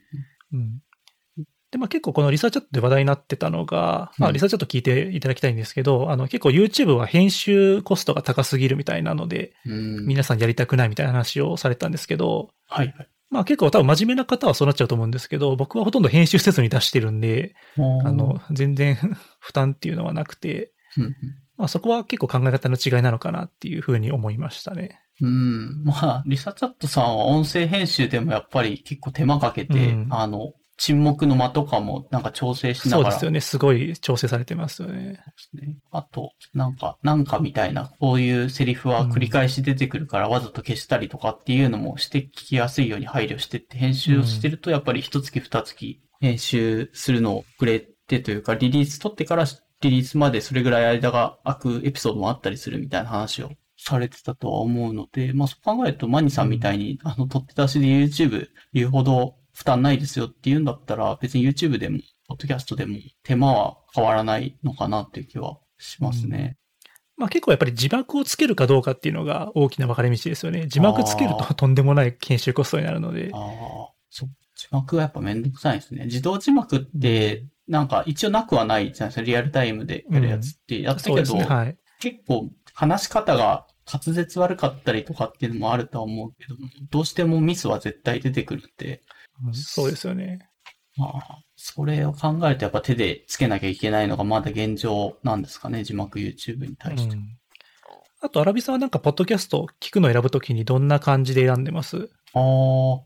[0.53, 0.81] うん。
[1.71, 10.05] で、まあ結構このリサーチャットで話題になってたのが、まあうんリサーチャット聞いていただきたいんですけど、あの結構 YouTube は編集コストが高すぎるみたいなので、うん。
[10.07, 13.09] 皆さんやりたくないみたいな話をされたんですけど、はいはい。
[13.29, 18.95] まあ結構多分真面目な方はそうなっちゃうと思うんですけど、僕はほとんど編集せずに出してるんで、あの、全然
[19.39, 21.15] 負担っていうのはなくて、うんうん、
[21.57, 24.99] まあそこは結構考え方の違いなのかなっていうふうに思いましたね。
[25.21, 25.83] うん。
[25.83, 33.11] まあ、リサチャットさんは音声編集でもやっぱり結構手間かけて、うんあの、沈黙の間とかもなんか調整しながら。
[33.11, 33.41] そうですよね。
[33.41, 35.19] すごい調整されてますよね。
[35.53, 35.77] ね。
[35.91, 49.45] あと、なんか、なんかみたいな、こういうセリフは繰り返し出てくるからわざと消したりとかっていうのもして聞きやすいように配慮してって編集をしてると、やっぱり一月二月編集するのをくれてというか、リリース取ってから
[49.81, 61.99] リリースまでそれぐらい間が空くエピソードもあったりするみたいな話をされてたとは思うので、まあそう考えるとマニさんみたいに、あの、取って出しで YouTube 言うほど負担ないですよって言うんだったら、別に YouTube でも、
[62.29, 66.55] ポッドキャストでも手間は変わらないのかなっていう気はしますね。
[67.17, 70.67] まあ結構やっぱり字幕をつけるかどうかっていうのが大きな分かれ道ですよね。
[70.67, 73.31] 字幕つけるあととんでもない研修コストになるので。
[73.33, 73.41] ああ、
[74.09, 74.29] そう。
[74.55, 76.05] 字幕はやっぱめんどくさいですね。
[76.05, 79.21] 自動字幕って、なんか一応なくはないじゃないですか。
[79.23, 80.81] リアルタイムでやるやつって。
[80.81, 81.55] やったけど、そうですね。
[81.55, 81.77] はい。
[81.99, 88.99] 結構話し方が滑舌悪かったりとかっていうのもあるとは思うけども、どうしてもミスは絶対出てくるんで、うん
[89.53, 90.39] そうですよね。
[90.97, 95.83] まあ、それを考えるとやっぱ手でつけなきゃいけないのがまだ現状なんですかね。
[95.83, 97.15] 字幕 YouTube に対して。
[97.15, 97.35] うん
[98.21, 102.09] あと、アラビさんはなんか、ポッドキャスト聞くのを選ぶときにどんな感じで選んでます？
[102.33, 102.99] ああ、う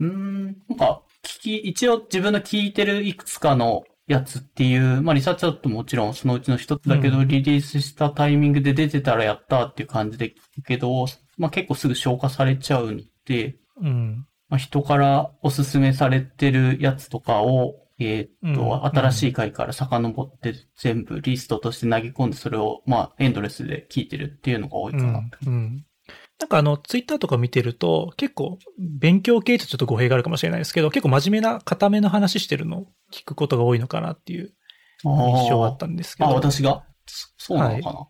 [0.00, 11.06] ーん、なんか、聞き、一応自分の聞いてるいくつかのやつっていう、まあリサーチだともちろんそのうちの一つだけど、うんリリースしたタイミングで出てたらやったっていう感じで聞くけど、
[11.36, 14.24] まあ結構すぐ消化されちゃうので、うん。
[14.54, 25.04] まあ人からおすすめされてるやつとかを、えーっと、うん新しい回から遡って全部リストとして投げ込んで、それをまあエンドレスで聞いてるっていうのが多いかな。
[25.46, 25.52] うん。
[25.52, 25.86] うん。
[26.38, 34.52] なんかあの、ツイッターとか見てると、結構、勉強系とちょっと語弊があるかもしれないですけど、結構真面目な、固めの話してるのを聞くことが多いのかなっていう
[35.04, 36.34] 印象があったんですけあ、ど。
[36.34, 36.84] 私が？
[37.06, 38.06] そそうなのかな、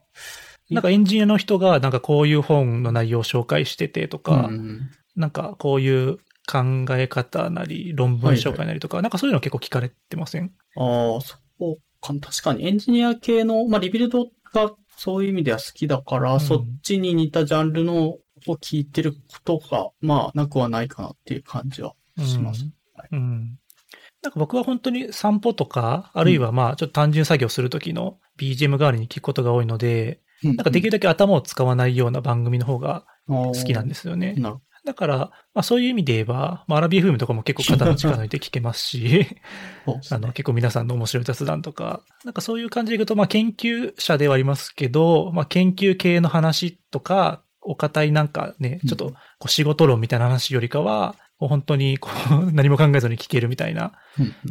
[0.71, 10.53] なんかエンジニアの人が、なんかこういう本の内容を紹介しててとか、うんなんかこういう考え方なり、論文紹介なりとか、なんかそういうの結構聞かれてません？
[10.77, 12.15] ああ、そうか。
[12.21, 12.67] 確かに。
[12.67, 16.41] エンジニア系の、まあ、リビルドがそういう意味では好きだから、うん。
[16.41, 22.67] そっちに似たジャンルのを聞いてることが、まあ、なくはないかなっていう感じはします。
[23.11, 23.59] うん。
[24.23, 34.35] なんか僕は本当に散歩とか、あるいはまあちょっと単純作業するときの BGM 代わりに聞くことが多いので、ななんかできるだけ頭を使わないような番組の方が好好きなんですよね。
[34.39, 35.17] なるほだから、
[35.55, 39.27] まあそういう意味で言えば、まあアラビア FM とかも結構肩の力抜いて聞けますし、
[40.11, 53.93] あの結構皆さんの面白い雑談とか、なんかそういう感じでいくと、まあ研究者ではありますけど、まあ研究系の話とか、お堅いなんかね、ちょっとこう仕事論みたいな話よりかは、こう本当にこう 何も考えずに聞けるみたいな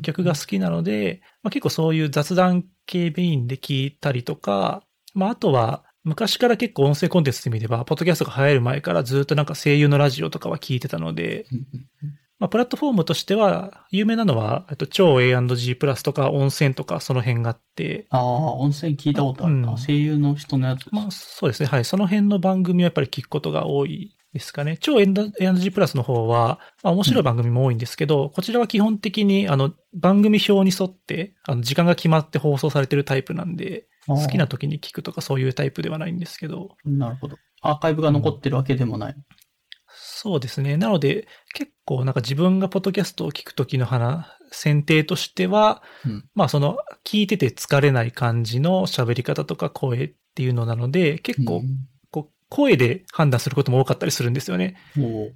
[0.02, 11.66] 曲が好きなので、まあ、結構そういう雑談系メインで聞いたりとか、まああとは昔から結構音声コンテンツって意味では、ポッドキャストが流行る前からずっとなんか声優のラジオとかは聞いてたので、うんうん
[12.40, 19.72] まあプラットフォームとしては、有名なのは、えっと超 A&G プラスとか温泉とかその辺があって、ああ、温泉聞いたことあるな。
[19.72, 20.88] うん声優の人のやつ。
[20.92, 24.78] まあそうですね、はい、その辺の番組はやっぱり聞くことが多いですかね。
[24.82, 37.38] 超 A&G プラスの方は、まあ面白い番組も多いんですけど、こちらは基本的にあの番組表に沿って、あの時間が決まって放送されてるタイプなんで、好きな時に聞くとかそういうタイプではないんですけど、なるほど。
[37.62, 39.16] アーカイブが残ってるわけでもない。
[39.96, 40.78] そうですね。
[40.78, 51.64] なので、結構なんか自分がポッドキャストを聞く時の話、選定としては、うんまあその聞いてて疲れない感じの喋り方とか声っていうのなので、結構
[52.54, 54.76] 声で判断することも多かったりするんですよね。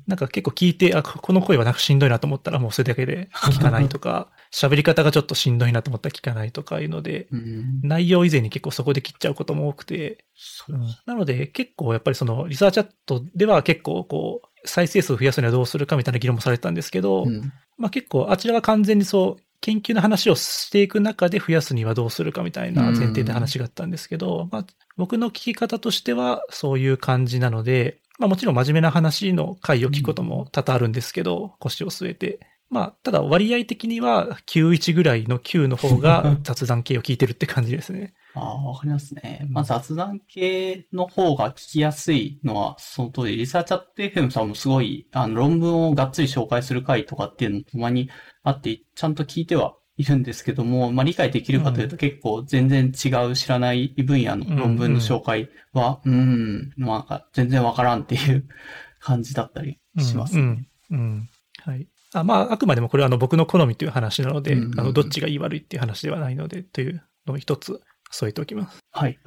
[0.05, 10.80] なんか結構聞いて、あ、この声はなんかしんどいなと思ったらもうそれだけで 聞かないとか、喋り方がちょっとしんどいなと思ったら聞かないとかいうので、うん、内容以前に結構そこで切っちゃうことも多くて、そう。
[11.07, 17.51] なので結構やっぱりそのリサーチャットでは結構こう、再生数を増やすにはどうするかみたいな議論もされてたんですけど、うん。
[17.80, 32.39] まあ結構あちらは完全にそう、研究の話をしていく中で増やすにはどうするかみたいな前提で話があったんですけど、まあ僕の聞き方としてはそういう感じなので、まあもちろん真面目な話の回を聞くことも多々あるんですけど、腰を据えて。
[32.70, 38.14] まあ、ただ割合的には91ぐらいの9の方が 雑談系を聞いてるって感じですね。
[38.38, 39.46] ああ、わかりますね。
[39.50, 48.10] まあ、雑談系の方が聞きやすいのは、その通り、リサーチャット FM さんもすごい、あの、論文をがっつり紹介する回とかっていうのもたまに
[48.44, 58.48] あって、ちゃんと聞いてはいるんですけども、まあ理解できるかというと結構全然違う知らない分野の論文の紹介は、うーん、なんか全然わからんっていう
[59.00, 60.38] 感じだったりします。
[60.38, 60.68] うん。
[60.92, 61.00] うん。
[61.00, 61.30] うん
[61.64, 61.88] はい。
[62.14, 67.82] あまあ、あくまでもこれはあの僕の好みという話なので、うんうんうんあの、どっちがいい悪いっていう話ではないので、というのを一つ
[68.12, 68.80] 添えておきます。
[68.91, 69.20] はい。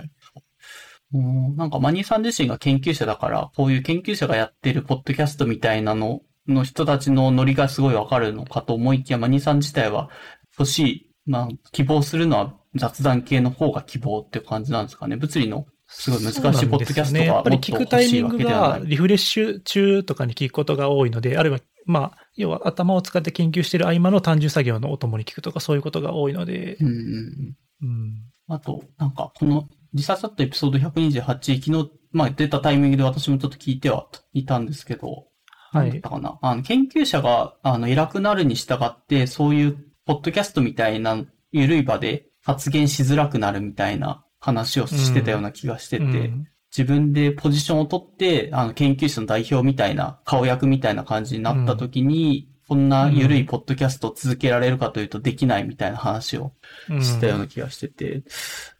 [1.12, 10.10] うなんかマニーさん自身が研究者だから、こういう研究者がやってるポッドキャストみたいなのの人たちのノリがすごいわかるのかと思いきや、マニーさん自体は
[10.58, 15.16] 欲しい、まあ、希望するのは雑談系の方が希望っていう感じなんですかね。
[15.16, 27.56] 物理のすごい難しいポッドキャストがやっぱり聞くタイミングがリフレッシュ中とかに聞くことが多いので、あるいは、まあ、要は頭を使って研究している合間の単純作業のお供に聞くとかそういうことが多いので、うん。
[27.82, 28.29] うん。
[28.54, 35.26] あと、なんか、この、リサーチャットエピソード128、昨日、まあ出たタイミングで私もちょっと聞いてはいたんですけど、
[35.72, 36.08] はいだった。
[36.10, 36.38] かな？
[36.42, 46.46] あの、研究者が、あの、偉くなるに従って、そういう、ポッドキャストみたいな、ゆるい場で発言しづらくなるみたいな話をしてたような気がしてて、うん
[46.76, 56.52] 自分でポジションを取って、あの、研究室の代表みたいな、顔役みたいな感じになった時に、こんなゆるいポッドキャストを続けられるかというとできないみたいな話を
[57.00, 58.22] したような気がしてて、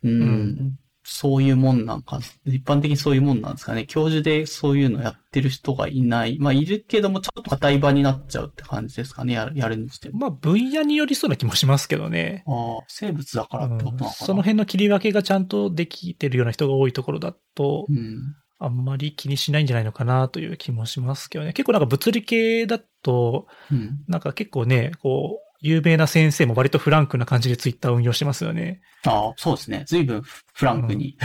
[0.05, 3.87] うん、うんそういうもんなんか、一般的にそういうもんなんですかね。
[3.87, 6.39] 教授でそういうのやってる人がいない。
[6.39, 9.33] まあ、いるけども、ちょっと硬い場になっちゃうって感じですかね。
[9.33, 10.19] やる、やるにしても。
[10.19, 12.45] まあ、分野によりそうな気もしますけどね。
[12.47, 14.11] ああ、生物だからってことなのかな。
[14.13, 18.37] その辺の切り分けがちゃんとできてるような人が多いところだと、うん。
[18.63, 21.55] あんまり気にしないんじゃないのかなという気もしますけどね。
[21.55, 23.99] 結構なんか物理系だと、うん。
[24.09, 28.81] なんか結構ね、こう、有名な先生も割とフランクな感じでツイッターを運用してますよね。
[29.05, 29.85] ああ、そうですね。
[29.87, 31.19] 随分フランクに、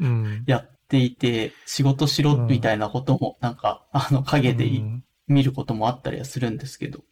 [0.00, 0.44] うん。
[0.46, 4.68] やっていて、仕事しろみたいなことも、なんか、あの、影で
[5.28, 7.04] 見ることもあったりはするんですけど。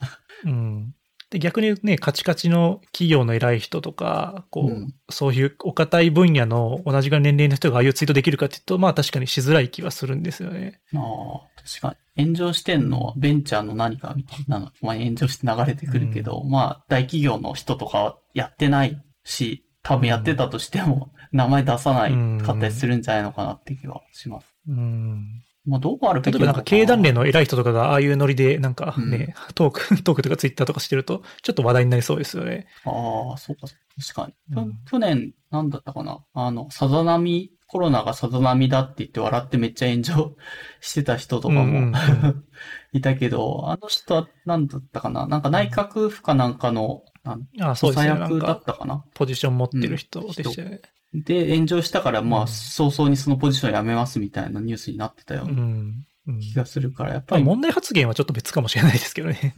[0.44, 0.94] うん。
[1.32, 10.80] で、逆にね、カチカチの企業の偉い人とか、こう、うんそういうお堅い分野の同じぐらい年齢の人がああいうツイートできるかっていうと、まあ確かにしづらい気はするんですよね。
[10.94, 12.24] ああ、確かに。
[12.24, 22.12] 炎上してんのはベンチャーの何かみたいなの、まあ炎上して流れてくるけど、まあ大企業の人とかはやってないし、多分やってたとしても名前出さない
[22.42, 24.46] かったりするんじゃないのかなって気はします。
[24.68, 25.42] うん。
[25.64, 32.66] まあどうあるべき例えばなんか経団連の偉い人とかがああいうノリでなんかね、トーク、 トークとかツイッターとかしてると、ちょっと話題になりそうですよね。
[32.84, 34.56] ああ、そうか、確かに。
[34.56, 34.78] うん。
[34.86, 36.24] 去年、なんだったかな。
[36.34, 40.36] あの、さざ波、コロナがさざ波だって言って笑ってめっちゃ炎上
[40.80, 42.44] してた人とかも、うんうんうん。
[42.92, 45.26] いたけど、あの人は何だったかな。
[45.26, 48.18] なんか内閣府かなんかの、なんああ、そう補ですね。
[48.18, 49.04] だっか、たかな？
[49.14, 50.80] ポジション持ってる人でしたよね。
[51.14, 55.54] で、炎上したから、まあ、うん早々にそのポジション辞めますみたいなニュースになってたようう。
[55.54, 59.54] なんうん気がするから、やっぱり、まあ問題発言はちょっと別かもしれないですけどね。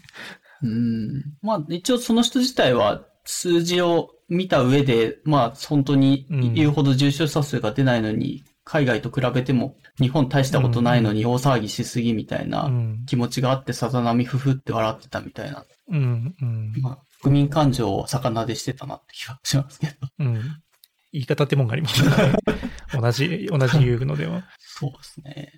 [0.62, 1.22] うん。
[1.42, 15.66] まあ、一応その人自体は数字を見た上で、まあ、本当に言うほど重症者数が出ないのに、海外と比べても日本大したことないのに大騒ぎしすぎみたいうなん気持ちがあってさざ波ふふって笑ってたみたいな。
[15.90, 19.94] うん、うん、まあ、国民感情を逆撫でしてたなって気がしますけど。
[20.18, 20.34] うん。
[21.12, 22.10] 言い方ってもんがありますね。
[22.92, 24.44] 同じ、同じ言うのでは。
[24.58, 25.52] そうですね。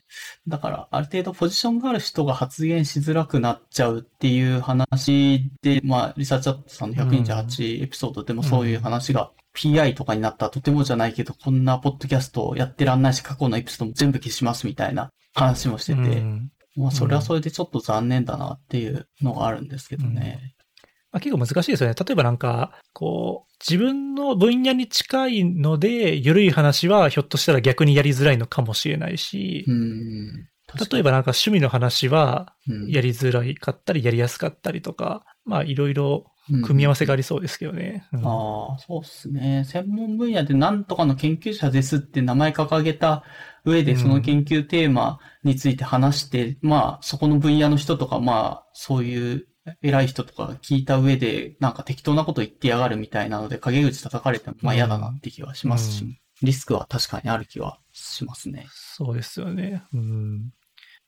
[0.47, 20.56] だから、ある程度ポジションがある人が発言しづらくなっちゃうっていう話で、まあ、リサーチャットさんの128エピソードでもそういう話が、PI とかになったらとてもじゃないけど、こんなポッドキャストをやってらんないし、過去のエピソードも全部消しますみたいな話もしてて、うんまあ、それはそれでちょっと残念だなっていうのがあるんですけどね。
[21.17, 21.95] まあ、結構難しいですよね。
[21.99, 30.49] 例えばなんか、こう、自分の分野に近いので、緩い話はひょっとしたら逆にやりづらいのかもしれないし、うん。
[30.91, 38.07] 例えばなんか趣味の話はうん、やりづらいかったりやりやすかったりとか、まあいろいろ組み合わせがありそうですけどね。
[38.13, 39.65] うんああ、そうですね。
[39.65, 43.23] 専門分野で何とかの研究者ですって名前掲げた
[43.65, 49.47] 上でうんその研究テーマについて話して、まあ、そこの分野の人とか、まあ、そういう
[49.83, 58.67] 偉い人とかが聞いた上で、なんか適当なこと言ってやがるみたいなので、陰口叩かれても、まあ嫌だなって気はしますし、うんリスクは確かにある気はしますね。
[58.71, 59.83] そうですよね。
[59.95, 60.51] うん。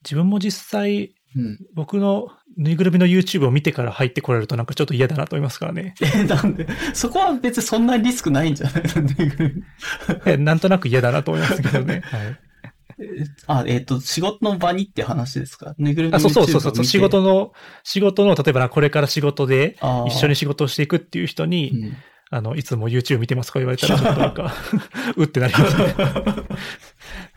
[0.02, 1.58] 自分も実際、うん。
[1.74, 5.94] 僕のぬいぐるみの YouTube を見てから入ってこられるとなんかちょっと嫌だなと思いますからね。
[6.00, 9.02] え、なんで、そこは別にそんなリスクないんじゃないの？
[9.02, 9.62] ぬいぐるみ
[10.24, 12.00] えなんとなく嫌だなと思いますけどね。
[12.08, 12.40] はい。
[13.00, 15.74] えあ、えっ、と、仕事の場にって話ですか？
[15.78, 17.52] ぬいぐるみのあ、そうそうそうそう仕事の、
[17.84, 19.76] 仕事の、例えばなこれから仕事で
[20.06, 21.96] 一緒に仕事をしていくっていう人に、うん
[22.30, 24.52] あの、いつも YouTube 見てますとか言われたらちょっとなんか、
[25.16, 25.94] うってなりますね。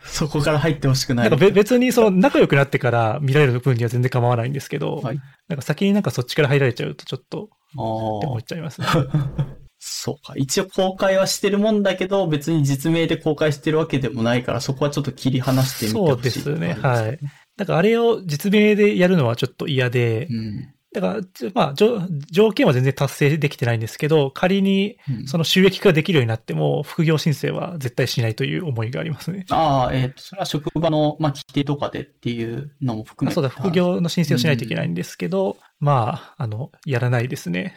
[0.04, 1.22] そこから入ってほしくな。
[1.22, 8.86] ないんかべ別にその仲良くなってから見られる分には全然構わないんですけど、はいなんか先になんかそっちから入られちゃうとちょっとって思っちゃいますね。
[9.84, 10.34] そうか。
[10.36, 16.12] 一応公開はしてるもんだけど、別に実名で公開してるわけでもないから、そこはちょっと切り離してみてほしい。
[16.12, 16.74] そうですね。
[16.74, 17.18] はい。
[17.56, 20.72] だからあれを実名でやるのはちょっと嫌で、うん。
[20.92, 21.20] だから、
[21.54, 29.46] まあ、条条件は全然達成できてないんですけど、仮にうんその収益化ができるようになっても、副業申請は絶対しないという思いがありますね。
[29.50, 33.34] ああ、えっ、と、それは職場の、まあ、規定とかでっていうのも含めて。
[33.34, 37.74] あそうだ、副業の申請をしないといけないんですけど、まあ、あの、やらないですね。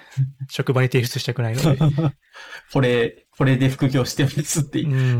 [0.47, 1.79] 職場に提出したくないので。
[2.71, 4.95] これ、これで副業してるんですっていうう。
[4.95, 5.19] ん。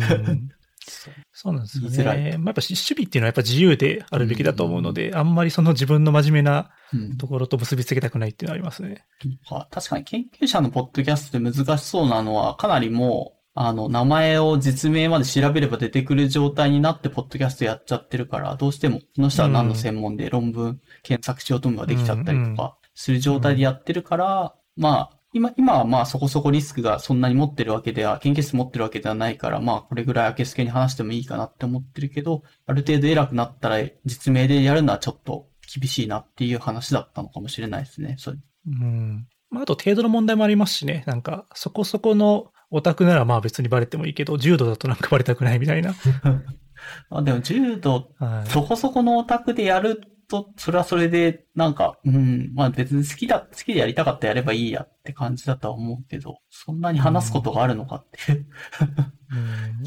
[1.34, 2.04] そうなんですよね。
[2.04, 9.04] まあ、やっぱ守備っていうのはやっぱ自由であるべきだと思うので、あんまりその自分の真面目なうんところと結びつけたくないっていうのはありますね。
[9.50, 38.16] か確かに研究者のポッドキャストで難しそうなのは、かなりもう、あの、名前を実名まで調べれば出てくる状態になって、ポッドキャストやっちゃってるから、どうしても、この人は何の専門で論文検索しようと思えばできちゃったりとか、する状態でやってるから、まあ、今、今はまあそこそこリスクがそんなに持ってるわけでは、研究室持ってるわけではないから、まあこれぐらい明けすけに話してもいいかなって思ってるけど、ある程度偉くなったら実名でやるのはちょっと厳しいなっていう話だったのかもしれないですね。
[38.18, 38.38] それ
[38.68, 39.28] うん。
[39.50, 41.04] まあ、あと程度の問題もありますしね。
[41.06, 45.94] なんか、そこそこのオタクならまあ別にバレてもいいけど、重度だとなんかバレたくないみたいな。
[47.10, 48.50] あでも柔道、はい。
[48.50, 58.46] そこそこのオタクでやると、それはそれで、なんか、うん、まあ別に好きだ、好きでやりたかったらやればいいやって感じだとは思うけど、そんなに話すことがあるのかっていう。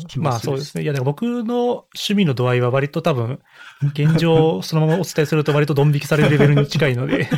[0.07, 0.83] 気うんまあそうですね。
[0.83, 3.41] いや、だから僕の趣味の度合いは割と多分、
[3.93, 7.29] 現状そのままお伝えすると割とドン引きされるレベルに近いので、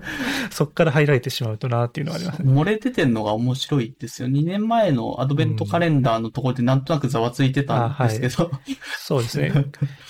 [0.50, 2.52] そっから入られてしまうとなっていうのはありますね。
[2.52, 4.28] 漏れ出てんのが面白いですよ。
[4.28, 8.50] 2年前のアドベントカレンダーのところでなんとなくざわついてたんですけど、
[8.98, 9.52] そうですね。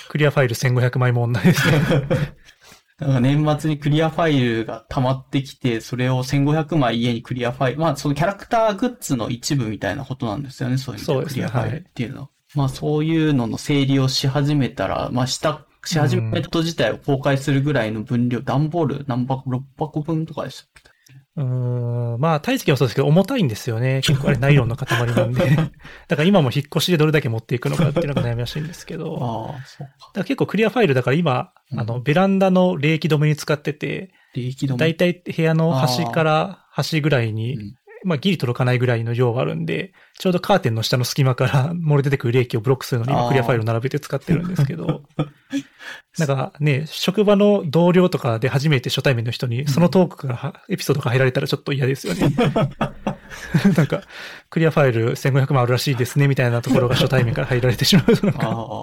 [0.09, 1.81] クリアファイル1500枚問題ですね。
[3.01, 12.29] なんか年末にクリアファイルが溜まってきて、それを1500枚家にクリアファイル、まあそのキャラクターグッズの一部みたいなことなんですよね、そういうクリアファイルっていうのは。
[12.55, 20.90] まあそういうのの整理をし始めたら、まあした、し始めたこと自体を公開するぐらいの分量、段ボール何箱、6箱分とかでしたっけ？
[21.37, 22.21] うーん。
[22.21, 24.01] まあ、体積もそうですけど、重たいんですよね。
[24.05, 25.57] 結構あれナイロンの塊なんで。
[26.09, 29.53] だから今も引っ越しでどれだけ持っていくのかっていうのが悩みらしいんですけど。
[29.55, 29.95] ああ、そうか。
[30.15, 34.79] ら結構クリアファイルだから今、うんあの、ベランダの冷気止めに使ってて、利益度も。
[34.79, 37.75] だいたい部屋の端から端ぐらいに、うん
[38.05, 45.03] まあギリ届かないぐらいの量があるんで、ちょうどカーテンの下の隙間から 漏れ出てくる冷気をブロックするのにクリアファイルを並べて使ってるんですけど、
[46.19, 52.35] なんかね、職場の同僚とかで初めて初対面の人にそのトークからはエピソードが入られたらちょっと嫌ですよね。
[53.77, 54.03] なんか、
[54.49, 58.83] クリアファイル1500万あるらしいですねみたいなところが初対面から入られてしまうとなんか、ああ。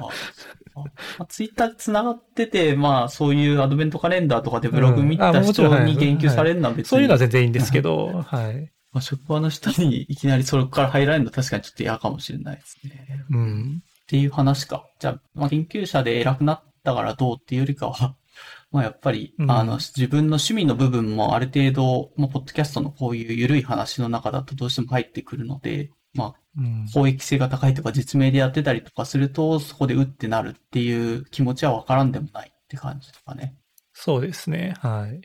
[0.78, 0.84] ま
[1.20, 6.90] あ、ツイッター繋がってて、まあ、そういうアドベントカレンダーとかでブログ見た人に言及されるのは別に。
[6.90, 8.72] そういうのは全然いいんですけど、はい。
[8.92, 13.26] まあ、職場の人にいきなりそれから入られるのは確かにちょっと嫌かもしれないですね。
[13.30, 13.84] うん。
[13.84, 14.88] っていう話か。
[15.00, 18.16] じゃあ、まあ、研究者で偉くなったからどうっていうよりかは、
[18.72, 26.88] まあやっぱり、うんあの、自分の趣味の部分もある程度、まあ、ポッドキャストのこういう緩い話の中だとどうしても入ってくるので、まあ、うん。
[26.94, 33.56] 公益性が高いとか実名でやってたりとかすると、そこでうってなるっていう気持ちはわからんでもないって感じとかね。
[33.94, 34.76] そうですね。
[34.80, 35.22] はい。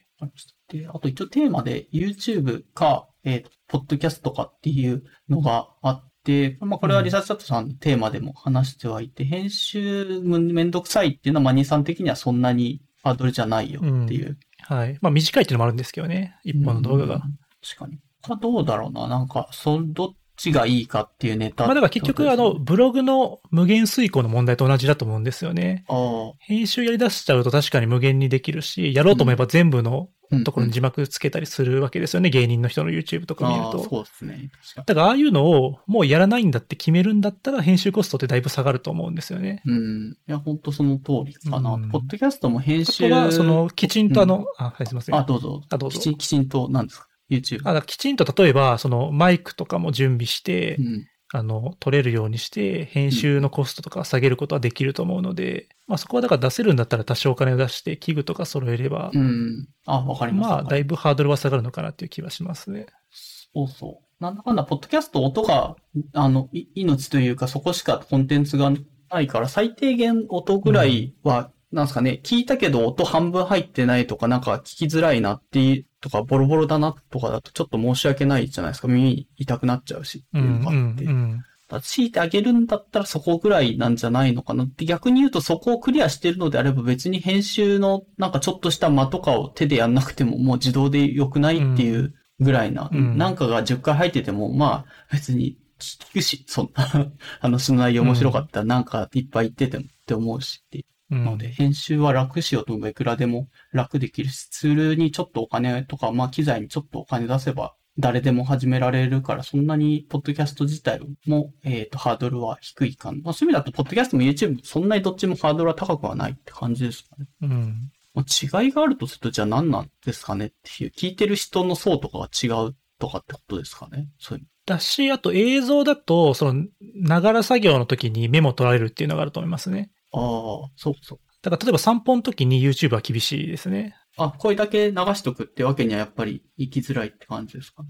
[0.68, 14.38] で、あと一応テーマで YouTube か、えー、ポッドキャストかっていうのがあって、まあこれはリサーチチャットさんのテーマでも話してはいて、編集めんどくさいっていうのはマニーさん的にはそんなにハードルじゃないよっていう。
[14.60, 14.98] はい。
[15.00, 16.36] まあ短いっていうのもあるんですけどね。
[16.44, 17.14] 一本の動画が。
[17.16, 17.98] うん確かに。
[18.22, 19.06] かどうだろうな。
[19.06, 21.64] なんか、そ、どっちがいいかっていうネタ。
[21.66, 25.84] まあだから結局あの、、ブログの無限遂行の問題と同じだと思うんですよね。
[25.88, 32.30] ああ、編集やり出しちゃうと確かに無限にできるし、やろうと思えば全部のうんところに字幕つけたりするわけですよね。
[32.30, 33.84] 芸人の人の YouTube とか見るああと。
[33.84, 34.50] そうですね。
[34.62, 39.60] 確かだからああいうのをもうやらないんだって決めるんだったら編集コストってだいぶ下がると思うんですよね。
[39.66, 39.72] に。
[39.74, 40.12] うん。
[40.12, 41.74] いや、本当その通りかな。
[41.74, 43.10] うんポッドキャストも編あ集。
[43.10, 45.14] とは、その、きちんとあの、あ、はい、すいません。
[45.14, 45.60] あ、どうぞ。
[45.68, 47.06] あどうぞきちん、きちんと、何ですか？
[47.36, 47.60] ?YouTube。
[47.62, 51.06] あだからきちんと例えば、そのマイクとかも準備して、うん。
[51.34, 59.66] あの、取れるようにして、編集のコストとか下げることはできると思うので、まあそこはだから出せるんだったら多少お金を出して、器具とか揃えれば、うん。
[59.86, 60.50] あ、わかります。
[60.50, 62.86] まあだいぶハードルは下がるのかなっていう気はしますね。
[63.10, 64.22] そうそう。
[64.22, 65.74] なんだかんだ、ポッドキャスト音が、
[66.12, 68.70] あの、い命というか、そこしかコンテンツが
[69.10, 78.88] ないから、最低限音ぐらいは、なんですかね、聞いたけど音半分入ってないとか、なんか聞きづらいなっていう、とか、ボロボロだなとかだと、ちょっと申し訳ないじゃないですか。
[78.88, 81.04] 耳痛くなっちゃうし、ってう、いうんのがうん、あって。
[81.04, 81.44] うん。
[81.80, 97.10] 強いてあげるんだったらそこぐらいなんじゃないのかなって逆に言うとそこをクリアしてるのであれば別に編集のなんかちょっとした間とかを手でやんなくてももう自動で良くないっていうぐらいな、うんなんかが10回入っててもまあ別に聞くし、そんな
[97.40, 113.18] 話の内容面白かったらなんかいっぱい言っててもって思うしってので、編集は楽しようといくらでも楽できるし、ツールにちょっとお金とか、まあ機材にちょっとお金出せば誰でも始められるから、そんなにポッドキャスト自体も、えっ、と、ハードルは低いかな。
[113.22, 117.26] まあそういう意味だと、ポッドキャストも YouTube もそんなにどっちもハードルは高くはないって感じですかね。
[117.42, 117.92] うん。
[118.14, 124.08] まあ、違いがあるとすると、じゃあ何なんですかねっていう、聞いてる人の層とかが違うとかってことですかね。
[124.18, 124.46] そういう。
[124.64, 129.90] だし、あと映像だと、その、ながら作業の時にメモ取られるっていうのがあると思いますね。
[130.12, 131.18] ああ、そうそう。
[131.42, 133.96] だから例えば散歩の時に YouTube は厳しいですね。
[134.16, 137.82] あ、これだけ流しとくってわけにはやっぱり行きづらいって感じですか？
[137.82, 137.88] ね。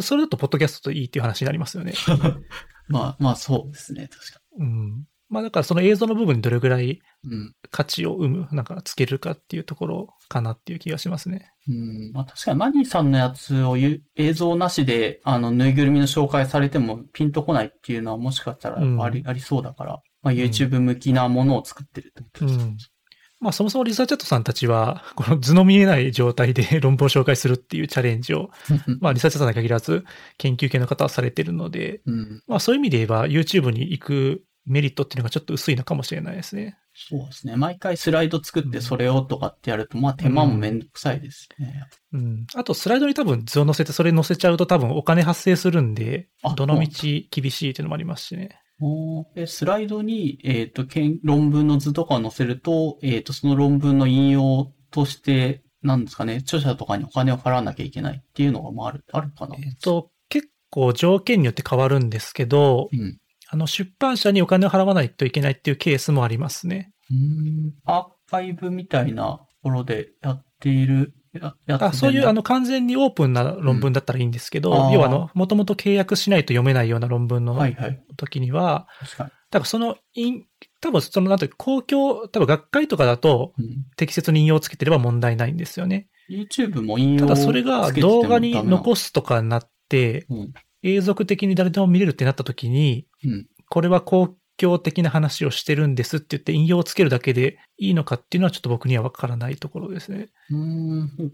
[0.00, 1.94] それだとポッドキャストでいいっていう話になりますよね。
[2.88, 4.08] まあ、まあそうですね。
[4.08, 5.04] 確かうん。
[5.28, 7.00] まあだからその映像の部分にどれぐらいに。
[7.24, 7.54] うん。
[7.70, 11.50] 価値を生む、なんかつけるかっていうところかなっていう気がしますね。
[11.68, 12.12] うん。
[12.12, 22.64] まあ確かにマニーさんのやつをゆ映像なしで、あの、ぬいぐるみの紹介されてもピンとこないっていうのはもしかしたらあり、ありそうだから、まあ YouTube 向きなものを作ってるってことですね。
[22.64, 22.76] うん
[23.42, 28.52] まあそもそもリサーチャットさんたちは、 この図の見えない状態で 論文を紹介するっていうチャレンジを、
[29.00, 30.04] まあリサーチャットさんに限らず
[30.38, 32.42] 研究系の方はされてるので、うん。
[32.46, 36.78] まあそういう意味で言えば YouTube に行くメリットっていうのがちょっと薄いのかもしれないですね。
[36.94, 37.56] そうですね。
[37.56, 41.84] 毎回スライド作ってそれをとかってやると、まあ手間もめんどくさいですね。
[42.12, 42.46] うん。
[42.54, 46.86] あとスライドに多分図を載せてそれ載せちゃうと多分お金発生するんであ、どの道
[47.28, 48.61] 厳しいっていうのもありますしね。
[49.46, 59.56] スライドに、えっ、と、けん論文の図とかを載せると、えっ、と、その論文の引用として、なんですかね、著者とかにお金を払わなきゃいけないっていうのが、まあ、ある、あるかな。
[59.58, 63.18] えっと、結構条件によって変わるんですけど、うん。
[63.52, 66.90] あの出版社にお金を払わないといけないっていうケースもありますね。
[67.10, 77.58] うーんアーカイブみたいなところでやっているあそういうあの完全にオープンな論文だったらいいんですけど、うん要はあの、もともと契約しないと読めないような論文の。
[78.16, 80.44] 時には、確かだからその、イン
[80.80, 83.52] 多分その、なんて公共、多分学会とかだと。
[83.96, 86.08] 適切に引用をつけてれば問題ないんですよね。
[86.28, 90.52] YouTube も引用ただそれが動画に残すとかになって、うん。
[90.82, 93.46] 永続的に誰でも見れるってなった時に、うん。
[93.68, 100.28] これは公共的な話をしてるんですって言って引用をつけるだけでいいのかっていうのはちょっと僕にはわからないところですね。
[100.50, 100.56] うー
[101.04, 101.30] ん、そう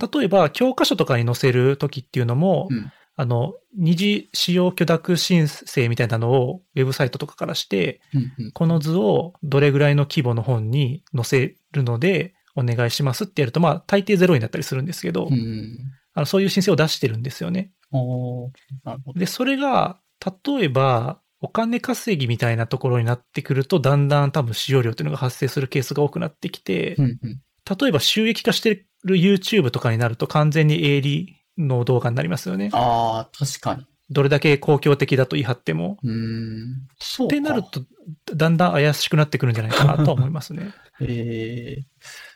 [0.00, 0.18] か。
[0.18, 2.92] 例えば、教科書とかに載せる時っていうのも、うん。
[3.14, 8.32] あの、二次使用許諾申請みたいなのをウェブサイトとかからして、うん。
[8.38, 8.52] うん。
[8.52, 15.78] この図をどれぐらいの規模の本に載せるのでお願いしますってやると、まあ、大抵ゼロになったりするんですけど、うん。
[16.14, 17.70] あのそういう申請を出してるんですよね。
[17.92, 18.50] おー
[18.84, 19.20] なるほど。
[19.20, 19.98] で、それが、
[20.46, 27.04] 例えば、お金稼ぎみたいなところになってくると、だんだん多分使用料っていうのが発生するケースが多くなってきて、うん。
[27.04, 27.40] うん。
[27.80, 32.70] 例えば収益化してる YouTube とかになると完全に営利の動画になりますよね。
[32.72, 33.84] ああ、確かに。
[34.08, 35.98] どれだけ公共的だと言い張っても。
[36.04, 36.86] うーん。
[37.00, 37.34] そうっか。
[37.34, 37.82] てなると、
[38.34, 40.72] だんだん怪しくなってくるんじゃないかなとは思いますね。
[41.02, 41.82] えー、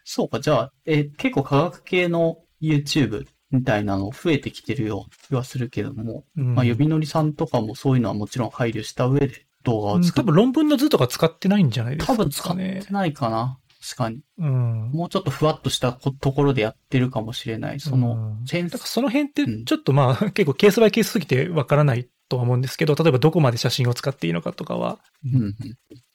[0.05, 10.25] そうか、じゃあ、えー結構科学系の YouTube みたいなの増えてきてるような気はするけども、うんまあ、呼びのりさんとかもそういうのはもちろん配慮した上で動画うん多を作る。
[10.27, 12.25] 分論文の図とか使ってないんじゃないですか多ね。
[12.25, 13.59] 分使ってないかな。
[13.83, 14.21] 確かに。
[14.39, 14.91] うん。
[14.93, 17.79] もうちょっとふわっとしたこところでやってるかもしれない。
[17.79, 24.99] そのう、んセンスその辺ってうんちょっとまあ、結構ケースバイケースすぎてわからないとは思うんですけど、例えばどこまで写真を使っていいのかとかは、
[25.33, 25.55] うんうん。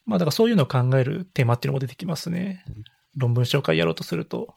[0.04, 2.64] まあだからそういうのを考えるテーマっていうのも出てきますね。
[3.16, 4.54] 論文紹介やろうとすると。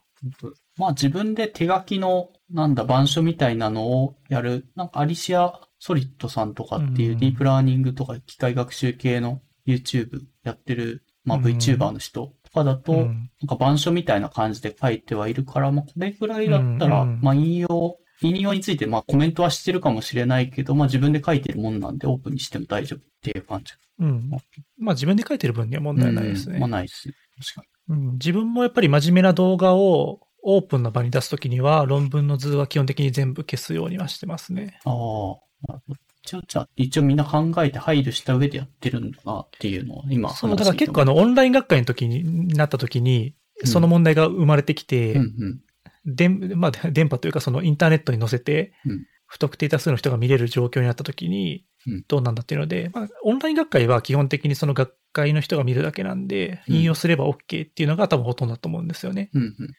[0.78, 23.72] まあ自分で手書きの、なんだ、板書みたいなのをやる、なんかアリシア・ソリッドさんとかっていううんディープラーニングとか機械学習系の YouTube やってる、まあうん VTuber の人とかだと、うんなんか板書みたいな感じで書いてはいるから、まあこれぐらいだったら、まあ引用、引用についてまあコメントはしてるかもしれないけど、まあ自分で書いてるもんなんでオープンにしても大丈夫っていう感じ。
[23.98, 24.30] うん。
[24.78, 26.54] まあ自分で書いてる分には問題ないですね。
[26.54, 27.14] うんまあないですね。
[27.38, 27.66] 確かに。
[27.96, 34.78] うん自分もやっぱり真面目な動画をオープンの場に出すときには論文の図は基本的に全部消すようにはしてますね。
[34.84, 35.96] ああ、なるほど。
[36.22, 45.60] 一応、じゃあ、一応みんな考えて配慮した上でやってるんだなっていうのは今話そう、だから結構あのオンライン学会の時になった時に、うんその問題が生まれてきて、うんうん。
[46.04, 59.30] 電まあ、電波というかそのインターネットに載せてうん、不特定多数の人が見れる状況になった時にうん、どうなんだっていうので、まあ、オンライン学会は基本的にその学会の人が見るだけなんで、うん引用すれば OK っていうのが多分ほとんどだと思うんですよね。
[59.32, 59.74] うんうん。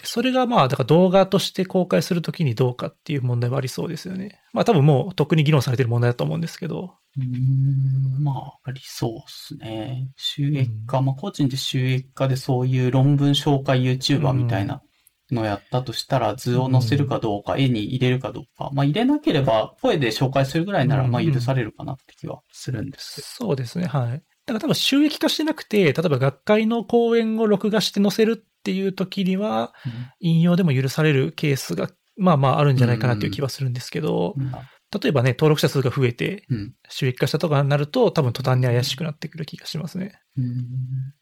[0.00, 4.40] でそれがまあ、だから動画として公開するときにどうかっていう問題はありそうですよね。
[4.54, 10.08] まあ多分もうとっくに議論されてる問題だと思うんですけど、うーん、まあ、ありそうですね。
[10.16, 14.80] 収益化、まあ個人で収益化でそういう論文紹介 YouTuber みたいな
[15.30, 18.70] のやったとしたら、図を載せるかどうか、絵に入れるかどうか。
[18.72, 23.26] まあ入れなければ、声で紹介するぐらいなら、うんまあ許されるかなって気はするんですけど。
[23.26, 24.22] そうですね、はい。
[24.46, 29.72] だから多分収益化してなくて、例えば学会の講演を録画して載せるっていう時には、
[30.20, 34.52] 引用でも許されるケースが、まあまああるんじゃないかなっていう気はするんですけど、うん
[34.92, 36.74] 例えばね、登録者数が増えてうん。
[36.88, 40.20] 収益化したとかになると、多分途端に怪しくなってくる気がしますね。
[40.36, 41.14] うん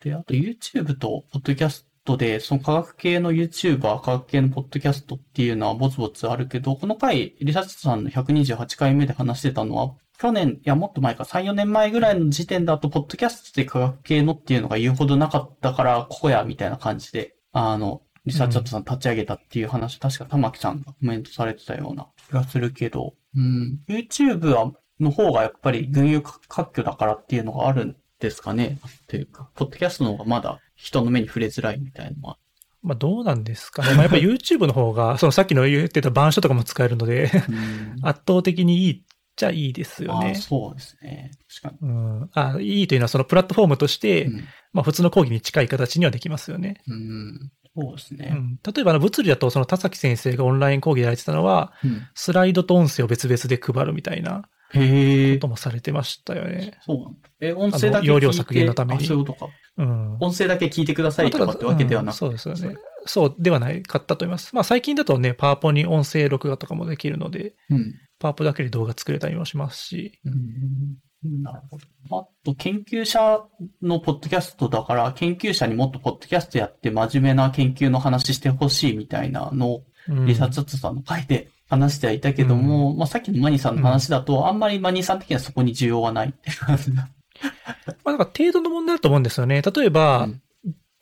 [0.00, 1.84] で、あと YouTube と Podcast
[2.16, 28.78] で、その科学系の YouTuber、科学系の Podcast っていうのはぼつぼつあるけど、この回、リサーチさんの128回目で話してたのは、去年、いやもっと前か、3、4年前ぐらいの時点だと、ポッドキャストで科学系のっていうのが言うほどなかったから、ここや、みたいな感じで、あの、リサーチャットさん立ち上げたっていう話、確か玉木さんがコメントされてたような気がするけど、うん、YouTube は、の方がやっぱり群雄割拠だからっていうのがあるんですかね。
[28.86, 32.38] っていうか、ポッドキャストの方がまだ人の目に触れづらいみたいなのは。
[32.82, 33.94] まあどうなんですかね。
[33.94, 39.02] まあやっぱ YouTube の方が、そのさっきの言ってた板書とかも使えるので、うん 圧倒的にいいっ
[39.36, 40.34] ちゃいいですよね。
[40.34, 41.30] そうですね。
[41.62, 42.30] 確かうん。
[42.32, 44.42] あ、いいというのはそのプラットフォームとして、に。
[44.72, 46.80] まあ普通の講義に近い形にはできますよね。
[46.86, 46.94] うん。
[46.94, 48.32] うんそうですね。
[48.32, 48.58] うん。
[48.72, 55.42] 例えば物理だとその田崎先生がオンライン講義でやられてたのは、うんスライドと音声を別々で配るみたいなへえこ。
[55.42, 56.78] ともされてましたよね。
[56.82, 57.28] そうなんだ。
[57.40, 59.52] え、音声だけ容量削減のためにあそういうことか。
[59.78, 60.16] うん。
[60.20, 62.24] 音声だけ聞いてくださいとかってわけではなくて。
[62.26, 62.76] うんそうですよね。
[63.06, 64.54] そうではないかったと思います。
[64.54, 67.94] まあ最近だとね、パワポに音声録画とかもできるので、うん。
[68.24, 71.42] パワポだけで動画作れたりもしますし、うん。
[71.42, 71.84] なるほど。
[72.20, 73.42] あと、研究者
[73.82, 87.08] のポッドキャストだから、研究者にもっとポッドキャストやって真面目な研究の話してほしいみたいなのを、うんリサーチャットさんの回で話してはいたけども、まあさっきのマニさんの話だと、あんまりマニさん的にはそこに需要はないっていう感じだ。
[87.42, 89.62] まあなんか程度の問題だと思うんですよね。
[89.62, 90.42] 例えば、うん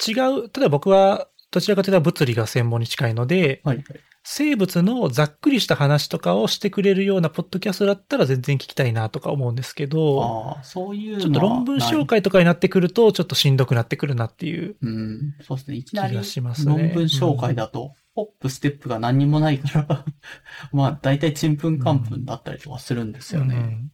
[0.04, 3.86] 違う、例えば僕はどちらかというと物理が専門に近いので、はいはい。
[4.24, 14.76] 生物のざっくりした話とかをしてくれるようなポッドキャストだったら全然聞きたいなとか思うんですけど、ああ、そういうちょっと論文紹介とかになってくると、ちょっとしんどくなってくるなっていう。
[14.80, 15.76] うん、そうですね。
[15.76, 20.04] いきなり気がしますね論文紹介だと、ホップ、ステップが何にもないから、
[20.72, 23.54] まあ、大体ちんぷんかんぷんだったりとかするんですよね。
[23.56, 23.92] うん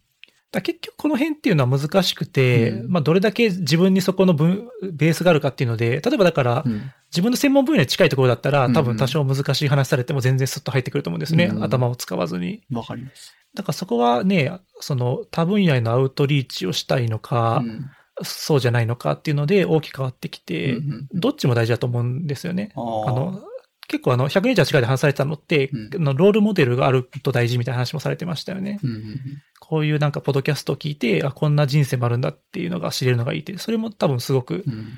[0.50, 11.46] だ結局この辺っていうのは難しくて、うんまあどれだけ自分にそこの分ベースがあるかっていうので、例えばだから、うん自分の専門分野に近いところだったら、うん多分多少難しい話されても全然スッと入ってくると思うんですね。
[11.46, 12.62] うん頭を使わずに。
[12.70, 13.34] わかります。
[13.54, 17.90] だからそこはね、その多分野へのアウトリーチをしたいのか、うん
[18.22, 20.78] そうじゃないのかっていうので大きく変わってきて、
[21.12, 22.72] どっちも大事だと思うんですよね。
[22.74, 23.42] あの、
[23.88, 28.78] 結構あの、128回で話されたのって、うんロールモデルがあると大事みたいな話もされてましたよね。
[28.82, 29.20] うんうん
[29.60, 34.88] こういうなんかポッドキャストを聞いて、あ、こんな人生もあるんだっていうのが知れるのがいいって、それも多分すごくうんうん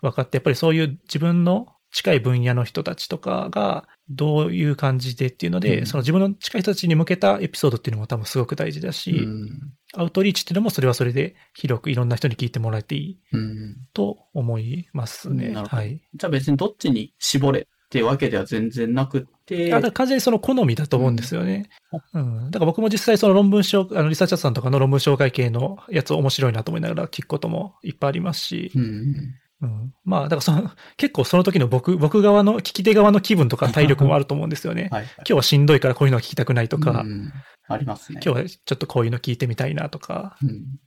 [0.00, 15.50] 分かって、やっぱりそういう自分の近い分野の人たちとかがどういう感じでっていうので、うんその自分の近い人たちに向けたエピソードっていうのも多分すごく大事だし、うんアウトリーチっていうのもそれはそれで広くいろんな人に聞いてもらえていいうんと思いますね。
[15.50, 16.02] なるほどはい。
[16.14, 21.70] じゃあ別にどっちに絞れっていうわけでは全然なくって、あ完全にその好みだと思うんですよね。
[22.14, 22.50] うん。
[22.50, 29.94] だから僕も実際その論文紹あのリサーチャーさんとかの論文紹介系のやつ面白いなと思いながら聞くこともいっぱいありますし、うんうん。
[30.04, 34.88] まあ、だからその、 結構その時の僕、僕側の、聞き手側の気分とか体力もあると思うんですよね。
[34.92, 35.10] はいはい。
[35.18, 37.32] 今日はしんどいからこういうのは聞きたくないとか、うん
[37.68, 38.20] ありますね。
[38.24, 40.36] 今日はちょっとこういうの聞いてみたいなとか。
[40.40, 40.78] うん。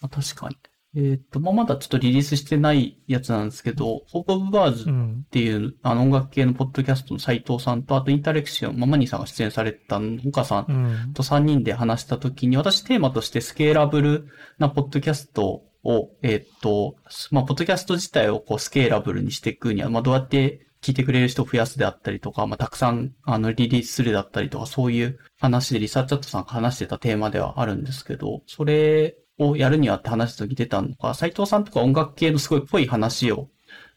[0.00, 0.56] まあ、確かに。
[0.96, 5.26] えーっと、まあ、まだちょっとリリースしてないやつなんですけど、ホープオブバーズっうん。
[5.30, 10.72] ていう、あの音楽系のポッドキャストの斉藤さんと、あとインタレクション、ママニーさんが出演されてたの岡さんう
[11.10, 11.12] ん。
[11.12, 16.96] と3人で話したときに、私テーマとしてスケーラブルなポッドキャストを、えーっと、
[17.30, 33.48] まあ、ポッドキャスト自体をこうスケーラブルにしていくには、まあ、どうやって聞いてくれる人を増やすであったりとか、まあ、たくさん、あの、リリースするだったりとか、そういう話でリサーチャットさんが話してたテーマではあるんですけど、それをやるにはって話した時出たのか、斉藤さんとか音楽系のすごい濃い話を、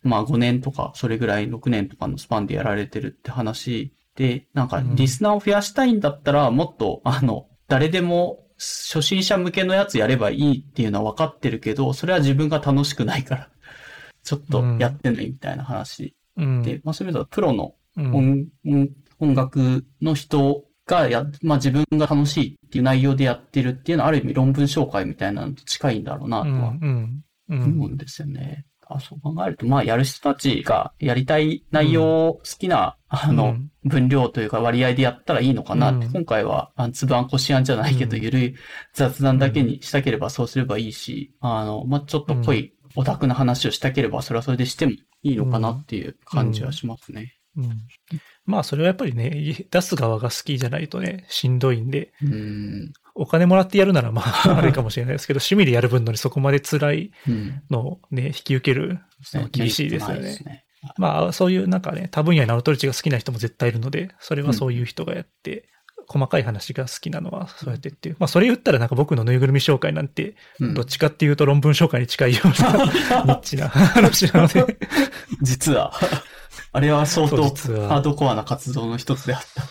[0.03, 4.95] まあ5年とか、それぐらい6年とかのスパンでやられてるって話で、なんかうん。
[4.95, 13.49] リスナーを増やしたいんだったら、もっと、あの、誰でも初心者向けのやつやればいいっていうのは分かってるけど、それは自分が楽しくないから、
[14.23, 16.63] ちょっとやってないみたいな話うん。
[16.63, 18.15] で、まあそういう意味ではプロのうん。
[18.15, 18.89] 音,、音
[19.19, 26.55] 音楽の人がや、まあ自分が楽しいっていう内容でやってるっていうのはある意味論文紹介みたいなのと近いんだろうなうん。
[26.59, 27.23] とはうん。
[27.49, 27.63] うん。
[27.63, 28.65] 思うんですよね。
[28.89, 38.55] あそう考えると、まあ、やる人たちがやりたい内容を好きな、あの、うん分量というか割合でやったらいいのかなって、うん今回は、あんつぶあんこしあんじゃないけど、うんゆるい
[38.93, 47.37] 雑談だけにしたければそうすればいいし、あの、まあ、ちょっと濃いオタクな話をしたければ、それはそれでしてもいいのかなっていう感じはしますね。
[47.55, 47.71] うん。
[48.47, 52.93] まあ、それはやっぱりね、出す側が好きじゃないとね、しんどいんで、うん。
[53.13, 57.61] お金もらってやるならまあ、 あれかもしれないですけど、趣味でやる分のにそこまで辛いうん。
[57.69, 58.99] のをね、引き受ける
[59.51, 60.63] 厳しいですよね。
[60.97, 65.67] まあ、そういうなんかね、多分野にナルトリッチが好きな人も絶対いるので、それはそういう人がやって、
[66.07, 68.15] 細かい話が好きなのはそうやってっていう。
[68.17, 70.73] まあ、それ言ったらなんか僕のぬいぐるみ紹介なんて、うん。
[70.73, 72.53] どっちかっていうと論文紹介に近いような、
[73.25, 74.77] ニッチな話なので、
[75.43, 75.91] 実は、
[76.77, 79.63] あれは相当ハードコアな活動の一つであった。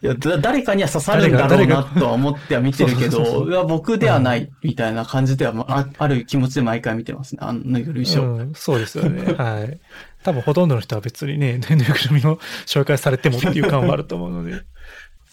[0.00, 7.38] いや、だ誰かには刺さるんだろうなとは思っては見てるけど、僕ではないみたいな感じでは、まあ、ある気持ちで毎回見てますね。
[7.42, 8.26] あの、ぬいぐるみショー。
[8.26, 9.34] うん、そうですよね。
[9.34, 9.78] はい。
[10.24, 14.64] 多分ほとんどの人は別にね、ぬいぐるみを 紹介されてもっていう感はあると思うので。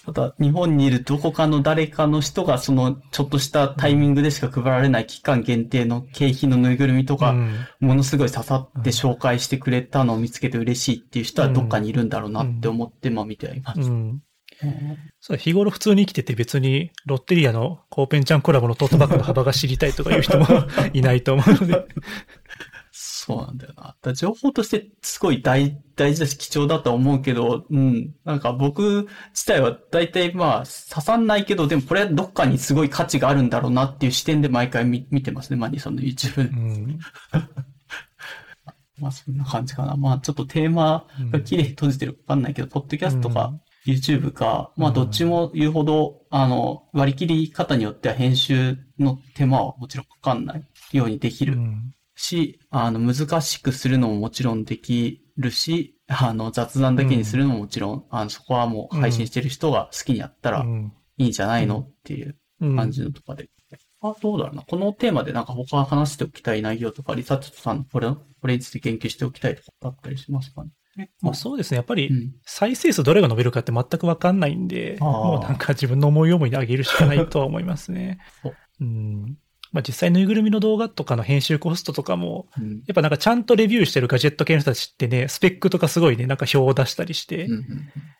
[0.05, 13.81] ただ、日本にいるどこかの誰かの人が、その、ちょっとしたタイミングでしか配られない期間限定の景品のぬいぐるみとか、うんものすごい刺さって紹介してくれたのを見つけて嬉しいっていう人はどっかにいるんだろうなって思って、まあ見てはいます。
[13.81, 14.21] うん。
[15.19, 20.45] そう日頃普通に生きてて別にロッテリアのコーペンちゃんコラボのトートバッグの幅が知りたいとかいう人も
[20.93, 21.85] いないと思うので。
[23.25, 23.95] そうなんだよな。
[24.03, 28.13] だ情報としてすごい大大事だし貴重だとは思うけど、うん。
[28.23, 35.57] なんか僕自体は大体まあ刺さんないけど、でもこれはどっかにすごい価値があるんだろうなっていう視点で毎回見見てますね。
[35.57, 36.41] マニソンの YouTube で。
[36.43, 36.99] うん。
[39.01, 39.95] まあそんな感じかな。
[39.95, 63.49] まあちょっとテーマが綺麗に閉じてるかわかんないけど、ポッドキャストか YouTube か、まあどっちも言うほど、あの、割り切り方によっては編集の手間はもちろんかかんないようにできるうんし、あの、難しくするのももちろんできるし、あの、雑談だけにするのももちろん、あの、そこはもう配信してる人が好きにやったらうんいいんじゃないのっていううん感じのとかで。
[64.01, 64.61] あ、どうだろうな。
[64.61, 70.63] このテーマでなんか他話しておきたい内容とか、リサッチさんのこれ、これについて研究しておきたいとかあったりしますか
[70.95, 71.09] ね？
[71.21, 71.77] まあそうですね。
[71.77, 72.33] やっぱりうん。
[72.43, 78.19] 再生数どれが伸びるかって全くわかんないんで、あーもうなんか自分の思い思いに上げるしかないとは思いますね。
[78.79, 79.37] うん。
[79.75, 82.83] まあ実際ぬいぐるみの動画とかの編集コストとかも、うん。
[82.87, 87.65] やっぱなんかちゃんとレビューしてるガジェット系の人たちってね、スペックとかすごいね、なんか表を出したりしてうんうん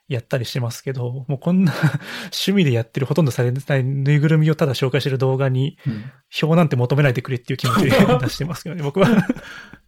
[0.07, 1.73] やったりしてますけど、もうこんな
[2.25, 6.03] 趣味でやってるほとんどされないぬいぐるみをただ紹介してる動画にうん
[6.41, 7.89] 表なんて求めないでくれっていう気持ちで
[8.21, 9.07] 出してますけどね、僕は。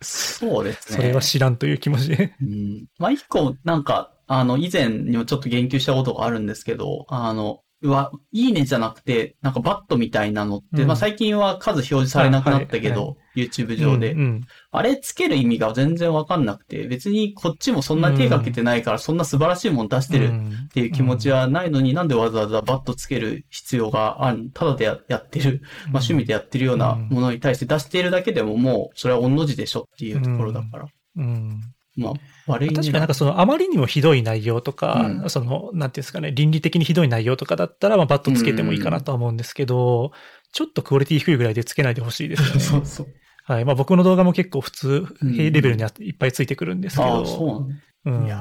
[0.02, 0.98] そうですね。
[0.98, 2.34] それは知らんという気持ちで。
[2.42, 2.86] うん。
[3.00, 10.88] まあ、一個、なんか、あの、以前にもちょっと言及したことがあるんですけど、あの、うわ、いいねじゃなくて、なんかバットみたいなのって、うん。
[10.88, 14.42] まあ最近は数表示されなくなったけあど、YouTube 上で、うんうん。
[14.72, 20.32] あれつける意味が全然わかんなくて、別にこっちもそんな手かけてないから、そんな素晴らしいもの出してる
[20.66, 30.86] っていう気持ちはないのに、なんでわざわざバットつける必要がある、ただでややってる、まあ趣味でやってるようなものに対して出しているだけでももう、それは御の字でしょっていうところだから。
[31.18, 31.62] うん。
[31.96, 32.14] まあ、
[32.48, 40.12] 確かになんかそのあまりにもひどい内容とか、うんその、なんていうんですかね、倫理的にひどい内容とかだったら、まあバットつけてもいいかなとは思うんですけど、
[40.54, 42.60] ちょっとクオリティ低いぐらいでつけないでほしいですよね。
[42.62, 43.08] そうそう。
[43.44, 43.66] はい。
[43.66, 47.68] まあ僕の動画も結構普通、レベルにいっぱいついてくるんですけど、ああ、そ
[48.06, 48.38] うなんいや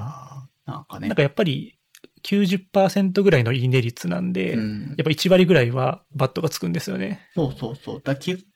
[0.67, 1.09] ーなんかね。
[1.09, 1.79] なんかやっぱり
[2.27, 7.21] 90%ぐらいのいいね率なんで、うんやっぱ1割ぐらいはバットがつくんですよね。
[7.35, 8.03] そうそうそう。
[8.03, 8.51] だ寄付は、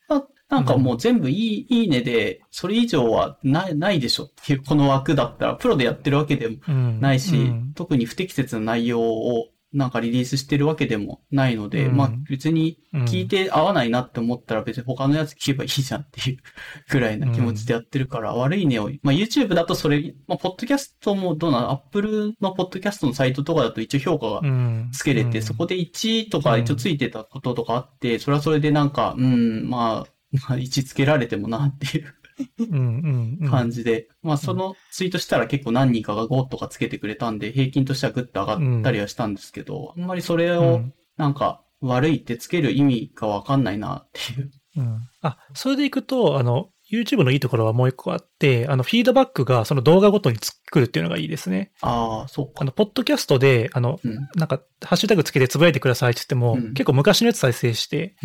[0.50, 7.00] なんかもう全部いい、いいねで、それ以上はない、ないでしょっていう、この枠だったら、プロでやってるわけでもうん。
[7.00, 7.72] ないし、うん。
[7.74, 11.96] 特に不適切な内容をなんかリリースしてるわけでもないので、うん。
[11.96, 16.38] まあ別に聞いて合わないなって思ったら別に他のやつ聞けばいいじゃんっていう
[16.90, 24.88] ぐらいな気持ちでやってるから、悪いねを、まあ YouTube だとそれ、まあポッドキャストもどうなの ?Apple のポッドキャストのサイトとかだと一応評価がうん。
[24.92, 25.44] つけれて、うん。
[25.44, 32.14] そこで1とか一応ついてたこととかあって、それはそれでなんか、うん、まあ、まあ1つけられてもなっていう
[32.58, 33.50] うんうんうん。
[33.50, 40.94] 感じで、まあそのツイートしたら結構何人かが5とかつけてくれたんで、平均としてはグッと上がったりはしたんですけど、あんまりそれをうん。
[41.16, 44.50] なんか悪いってつける意味がわかんないなっていう。
[44.76, 45.00] うん。
[45.20, 51.70] あ、それでいくと、あの、YouTube のいいところはもう一個あって、あの、フィードバックがその動画ごとに作るっていうのがいいですね。
[51.80, 52.52] ああ、そうか。
[52.62, 54.28] あの、ポッドキャストで、あの、うん。
[54.34, 58.16] なんか、ハッシュタグつけてつぶやいてくださいって言っても、うん結構昔のやつ再生して、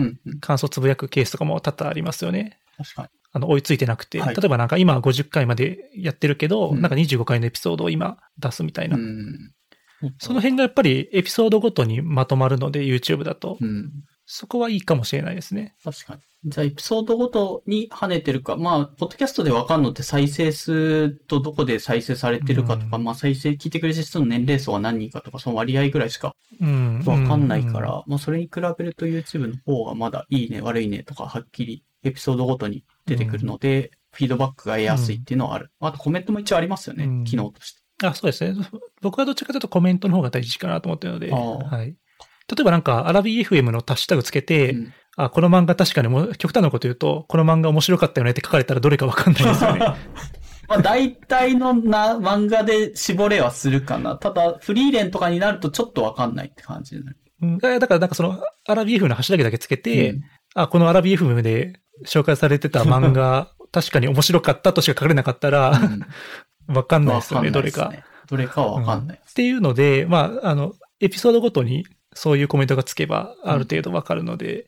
[0.42, 2.60] 感想つぶやくケースとかも多々ありますよね。
[2.78, 3.08] 確かに。
[3.34, 4.20] あの、追いついてなくて。
[4.20, 8.98] はい例えばなんか今50回までやってるけど、うんなんか25回のエピソードを今出すみたいな。
[8.98, 9.52] うん。
[10.20, 13.58] その辺がやっぱりエピソードごとにまとまるので、YouTube だと。
[14.26, 14.32] うん。
[14.32, 15.76] そこはいいかもしれないですね。
[15.84, 16.22] 確かに。
[16.46, 18.56] じゃあ、エピソードごとに跳ねてるか。
[18.56, 27.04] まあ、ポッドキャストでわかんのって再生数とどこで再生されてるかとか、うんまあ、再生聞いてくれてる人の年齢層は何人かとか、その割合ぐらいしかうん。
[27.06, 35.72] わかんないから、うまあ、それに比べると YouTube の方がまだいいね、悪いねとか、はっきりエピソードごとに出てくるので、フィードバックが得やすいっていうのはある。
[35.80, 37.82] あと、コメントも一応ありますよね、うん機能として。
[38.04, 38.56] あ、そうですね。
[39.02, 41.96] 僕はどっちかというとコメントの方が大事かなと思ってるので、はい。
[42.50, 49.80] 例えばなんか、アラビー FM のハッシュタグつけて、うんあ、この漫画確かにもう極端なこと言うと、この漫画面白かったよねって書かれたらどれかわかんないですよね。
[50.68, 54.16] まあ、大体のな、漫画で絞れはするかな。
[54.16, 57.18] ただ、フリーレンとかになるとちょっとわかんないって感じになる。
[57.42, 60.22] うんだからなんかその、アラビー FM のハッシュタグだけつけて、うん
[60.56, 65.80] あ、このアラビー FM で紹介されてた漫画、確かに面白かったとしか書かれなかったら、
[66.68, 67.94] わかんないですよね、どれか。
[68.28, 69.18] どれかはわかんない。
[69.18, 71.86] っていうので、まあ、あの、エピソードごとに
[72.16, 74.68] そういうコメントがつけば、ある程度わかるので、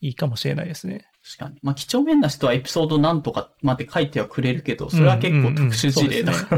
[0.00, 1.06] いいかもしれないですね。
[1.22, 1.58] 確かに。
[1.62, 6.56] まあ、几帳面な人はエピソードなんとかまで書いてはくれるけど、それは結構特殊事例だか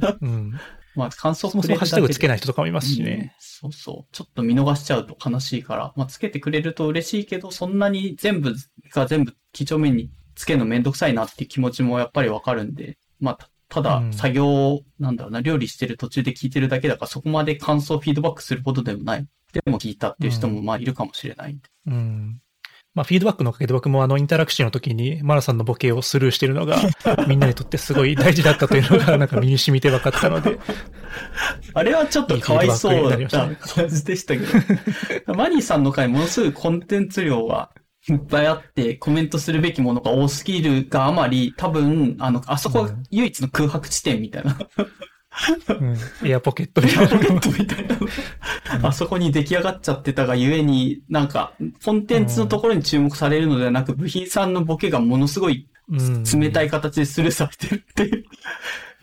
[0.00, 0.18] ら。
[0.20, 0.52] うん。
[0.94, 3.34] まあ、感想そもそもハッシュタグつけない人とかもいますしうんね。
[3.38, 4.14] そうそう。
[4.14, 8.54] ちょっと見逃しちゃうと悲しいから、まあ、つけてくれると嬉しいけど、そんなに全部
[8.92, 19.26] が全部几帳面につけるのめんどくさいなっていう気持ちもやっぱりわかるんで、まあ、たただう、ん作業、なんだろうな、料理してる途中で聞いてるだけだから、そこまで感想フィードバックすることでもない。
[19.52, 21.68] でも聞いたっていう人もまあいるかもしれないんで。
[21.86, 22.40] うん。
[22.94, 26.78] まあ、フィードバックのおかげで僕もあの、インタラクションの時に、マラさんのボケをスルーしてるのが、
[27.26, 30.58] みんなにとってすごい大事だったというのが、 なんか身に染みて分かったので、
[31.72, 34.54] あれはちょっとかわいそうだった感じでしたけど。
[35.34, 37.70] マニーさんの回ものすごいコンテンツ量が
[38.10, 44.58] いっぱいあって、コメントするべきものが多すぎるがあまり、多分、あの、あそこが唯一の空白地点みたいな。
[44.76, 44.86] うん、
[46.24, 47.88] エアポケットみたいなポケットみたい
[48.80, 48.88] な。
[48.88, 51.54] あそこに出来上がっちゃってたがゆえに、なんか、
[51.84, 57.94] コンテンツのところに注目されるのではなく、部品さんのボケがものすごいうん冷たい形でスルーされてるっ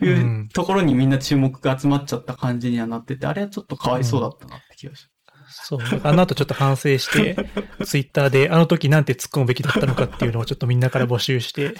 [0.00, 5.08] ていう、ところにみんな注目が集まっちゃった感じにはなってて、あれはちょっとかわいそうだったなって気がし
[5.50, 5.80] そう。
[6.02, 7.36] あの後ちょっと反省して、
[7.84, 11.74] ツイッターであの時なんて突っ込むべきだったのかっていうのをちょっとみんなから募集して、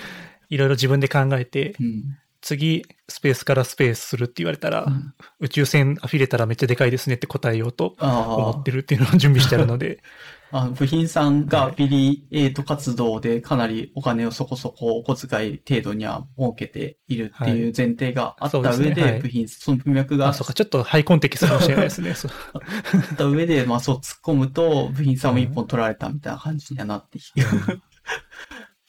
[0.48, 2.18] いろいろ自分で考えて、うん。
[2.44, 5.14] 次、スペースからスペースするって言われたら、ん。
[5.40, 10.02] 宇宙船アフィれたらめっちゃでかいですねって答えようと思あってるっていうのを準備してあるので、
[10.52, 19.12] あ、あ部品さんがビリエイト活動でかなりお金をそこそこお小遣い程度には儲けているっていう前提があったはいそう上で、ですね。
[19.12, 19.20] はい。
[19.22, 22.14] 部品、その文脈があ、そうか、ちょっとハイコンテキストかもしれないですね。
[22.14, 27.42] そ うあった上で、まあそう突っ込むと、部品さんも一本取られたみたいな感じにはなってきて。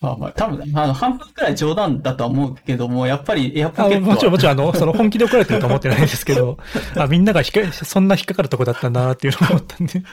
[0.05, 6.59] まあまあ、多分、あの、半分くらい冗談だとは思うけども、やっぱりエアポあケットはもちろん、もちろん、あの、その本気で怒られてるとは思ってないですけど、
[6.95, 10.03] あ、みんなが引っか、そんな引っかかるとこだったなっていうのを思ったんで。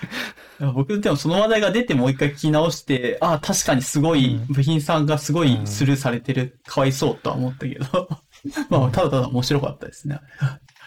[0.74, 8.08] 僕でもその話題が出てもう一回聞き直して、ああ、確かにすごい、部品さんがすごいスルーされてる、かわいそうとは思ったけど、
[8.70, 10.18] まあ、ただただ面白かったですね。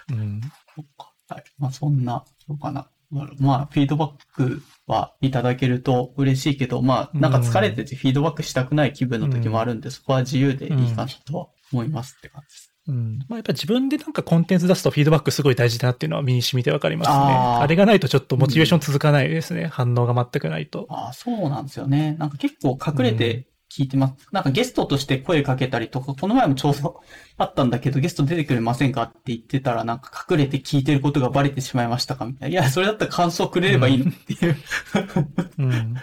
[0.09, 0.41] うん。
[1.27, 1.43] はい。
[1.59, 2.87] まあ、そんな、そうかな。
[3.39, 12.71] まあ、フィードバックはいただけると嬉しいけど、まあ、なんか疲れててフィードバックしたくない気分の時もあるんで、そこは自由でいいかなとは思いますって感じです。
[12.87, 13.19] うん。
[13.27, 17.15] まあ、やっぱ自分でなんかコンテンツ出すとフィードバックすごい大事だなっていうのは身に染みてわかりますね。
[17.15, 19.67] あーあれがないとちょっとモチベーション続かないですね。
[19.67, 20.85] 反応が全くないと。
[20.89, 22.15] ああ、そうなんですよね。
[22.19, 24.15] なんか結構隠れて聞いてます。
[24.31, 27.01] なんかゲストとして声かけたりとか、この前もちょうど
[27.37, 32.53] あったんだけど、ゲスト出てくれませんかって言ってたら、なんか隠れて聞いてることがバレてしまいましたかみたいな。
[32.61, 34.55] いや、それだったら感想くれればいいのっていう。
[35.59, 35.93] うん。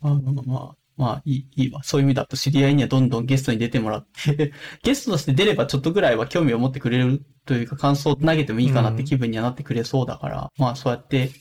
[0.00, 1.82] まあまあまあ、まあいい、いいわ。
[1.82, 4.52] そういう意味だと知り合いにはどんどんゲストに出てもらって、
[4.82, 11.32] ゲストとして出ればちょっとぐらいは興味を持ってくれるというか感想を投げてもいいかなって気分にはなってくれそうだから、まあそうやってうん。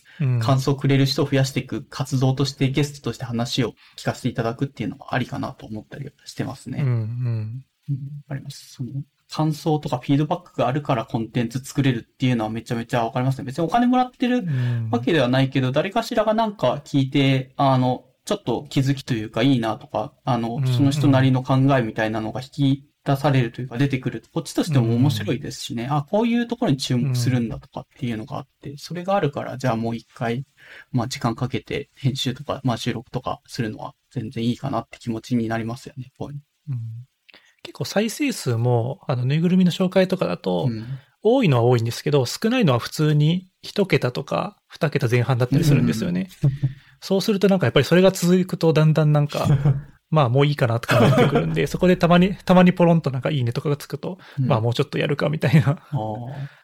[0.41, 6.79] 感想をくれる人を増やしていく活動としてゲストとして話を聞かせていただくっていうのはありかなと思ったりしてますね。
[6.81, 6.87] うん。
[6.87, 6.95] うん。
[6.97, 7.95] うん
[8.27, 8.73] わかります。
[8.73, 8.89] その、
[9.31, 13.45] 感想とかフィードバックがあるからコンテンツ作れるっていうのはめちゃめちゃわかりますね。
[13.45, 24.21] 別にお金もらってるうんわけではないけど、誰かしらがなんか聞いて、あの、ちょっと気づきというかいいなとか、あのう、んその人なりの考えみたいなのが引き出されるというか出てくる。
[24.21, 30.43] と、こっちとしても面白いですしね、あ、こういうところに注目するんだとかっていうのがあって、それがあるから、じゃあもう一回、
[30.91, 36.79] まあ時間かけて編集とか、まあ収録とかするのは全然いいかなって気持ちになりますよね、こういううん。
[37.61, 40.73] 結構再生数も、あの、ぬいぐるみの紹介とかだと、の。
[40.73, 40.85] うん。
[41.27, 46.29] 多いのは多いんですけど、少ないのは普通に一桁とか二桁前半だったりするんですよね。
[47.01, 49.47] そうするとなんかやっぱりそれが続くとだんだんなんか、
[50.09, 55.79] まあもういいかなとかなってくるんで、 そこでたまに、たまにポロンとなんかいいねとかがつくと、うんまあもうちょっとやるかみたいな。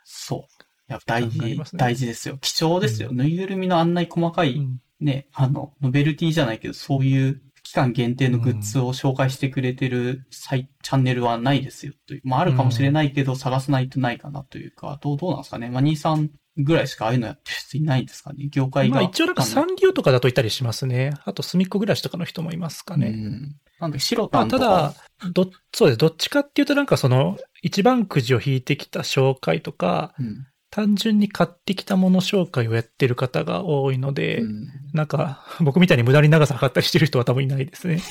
[0.04, 0.64] そう。
[0.90, 2.38] いや、大事ね大事ですよ。
[2.42, 3.12] 貴重ですよ。
[3.12, 12.22] ぬいぐるみのあんなに細かいうんね、あの、ノベルティじゃないけど、そういう期間限定のグッズを紹介してくれてるサイ、チャンネルはないですよという。
[12.24, 15.70] まあ、あるかもしれないけど、探さないとないかなというか、どう、どうなんですかね。
[15.70, 18.48] まあ、兄さんぐらいしかああいうのやってる人いないんですかね。
[18.50, 18.96] 業界が。
[18.96, 21.14] まあ一応なんかサンリオとかだといたりしますね。
[21.26, 23.10] あと、隅っこ暮らしとかの人もいますかうね。
[23.10, 23.56] ん。
[23.80, 24.46] なんで、白とか。
[24.48, 24.94] ただ、
[25.34, 25.98] ど、そうです。
[25.98, 38.02] どっちかっていうとなんかその、一番くじを引いてきた紹介とか、うん、単純に買ってきたもの紹介をやってる方が多いので、うんなんか、僕みたいに無駄に長さ測ったりしてる人は多分いないですね。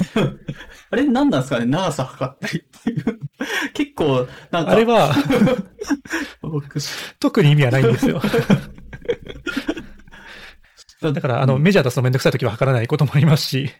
[0.91, 1.67] あれ何なんですかね？
[1.67, 3.21] 長さ測ったりっていう。
[3.75, 4.73] 結構、なんか。
[4.73, 5.15] あれは、
[6.43, 6.79] 僕、
[7.19, 8.21] 特に意味はないんですよ。
[11.03, 13.71] だから、あの、メジャー出すのめんどくさい時は測らないこともありますし、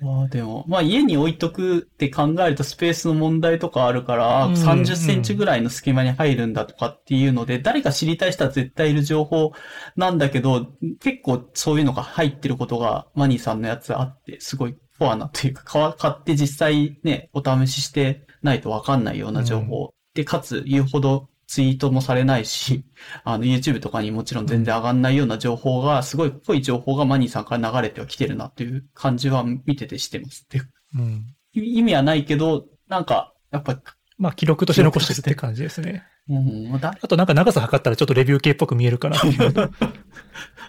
[0.00, 9.52] まあでも、まあ家に置いとくって考えるとスペースの問題とかあるから、うん30センチぐらいの隙間に入るんだとかっていうので、誰か知りたい人は絶対いる情報
[9.96, 10.68] なんだけど、
[11.00, 19.94] 結構そういうのが入ってることがマニーさんのやつあって、すごいコアなというか、買って実際ね、お試ししてないとわかんないような情報。
[20.14, 22.84] で、かつ言うほどツイートもされないし、
[23.24, 30.46] あの YouTube とかにもちろん全然上がんないような情報が、すごい濃い情報がマニーさんから流れてはきてるなっていう感じは見ててしてます。
[30.50, 30.60] で
[30.94, 31.34] うん。
[31.54, 33.80] 意味はないけど、なんか、やっぱ、
[34.18, 36.04] まあ、記録として残してるって感じですね。
[36.28, 39.16] うん、まあとなんか長さ測ったらちょっとレビュー系っぽく見えるかな。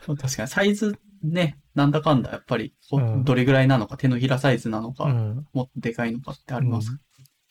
[0.08, 2.74] 確かにサイズね、なんだかんだやっぱり、
[3.26, 5.46] どれぐらいなのか、手のひらサイズなのか、うん。
[5.54, 6.92] もっとでかいのかってあります。
[6.92, 7.00] うん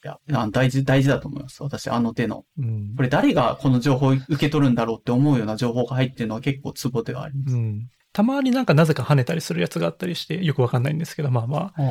[0.05, 1.63] いや、あ大事、大事だと思います。
[1.63, 2.45] 私、あの手の。
[2.59, 7.57] うんこれ誰がこの情報を受け取るんだろうって思うような情報が入ってるのは結構ツボではあります。
[7.57, 7.89] うん。
[8.13, 11.83] たまになんかなぜか跳ねたりするやつがあったりして、よくわかんないんですけど、まあまあ、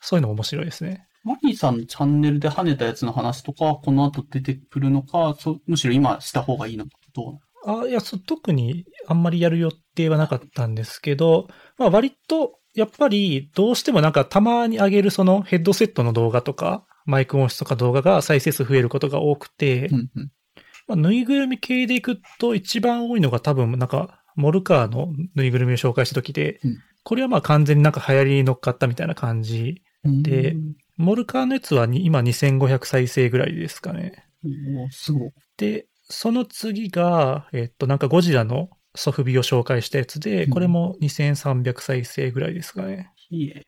[0.00, 1.06] そういうのも面白いですね。
[1.24, 20.30] マニーさんのチャンネルで跳ねたやつの話とかはこの後出てくるのか、そむしろ今した方がいいのか、どうあいやそ、特にあんまりやる予定はなかったんですけど、まあ割と、やっぱりどうしてもなんかたまに上げるそのヘッドセットの動画とか、マイク音質とか動画が再生数増えることが多くて、うんうん。
[20.86, 29.82] まあ、ぬいぐるみ系でいくと一番多いのが多分なんか、モルカーのぬいぐるみを紹介した時で、うんこれはまあ完全になんか流行りに乗っかったみたいな感じ。
[30.04, 34.26] でうんモルカーのやつはに今2500再生ぐらいですかね。
[34.90, 35.30] すごい。
[35.56, 43.12] で、その次が、えっと、なんかゴジラのソフビを紹介したやつで、うんこれも2300再生ぐらいですかね。
[43.30, 43.64] いいえ。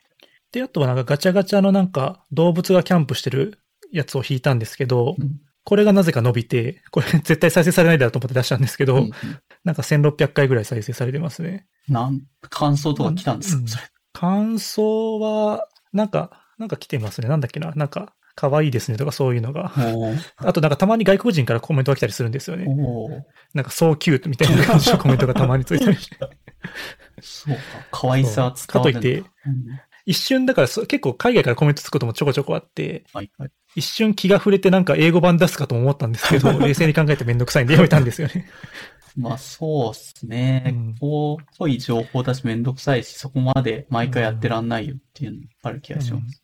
[0.53, 3.59] で、あとはなんかガチャガチャのなんか動物がキャンプしてる
[3.93, 9.13] やつを引いたんですけど、うんこれがなぜか伸びて、これ絶対再生されないだろうと思って出したんですけど、うんうん
[9.63, 11.67] なんか1600回ぐらい再生されてますね。
[11.87, 13.85] なん、感想とか来たんですうんかそれ。
[14.15, 17.29] 感想は、なんか、なんか来てますね。
[17.29, 17.73] なんだっけな。
[17.73, 19.71] なんか、可愛いですねとかそういうのが。
[20.39, 22.67] あとなんかたまに外国人からコメントが来たりするんですよね。
[23.53, 26.17] なんか、そうキュートみたいな感じのコメントがたまについたりして。
[27.21, 27.61] そうか。
[27.91, 28.95] 可愛さは伝わる。
[28.95, 29.27] かといって、うん
[30.07, 33.51] 一瞬だからそ結構海外からコメントつくこともちょこちょこあって、はいはい。
[33.77, 38.49] 一瞬気が触れてなんか英語版出すかとも思ったんですけど、 冷静に考えてめんどくさいんでやめたんですよね。
[39.17, 40.65] まあそうっすね。
[40.67, 46.43] うんこう、濃い情報だしめんどくさいし、そこまで毎回やってらんないよっていうのある気がします。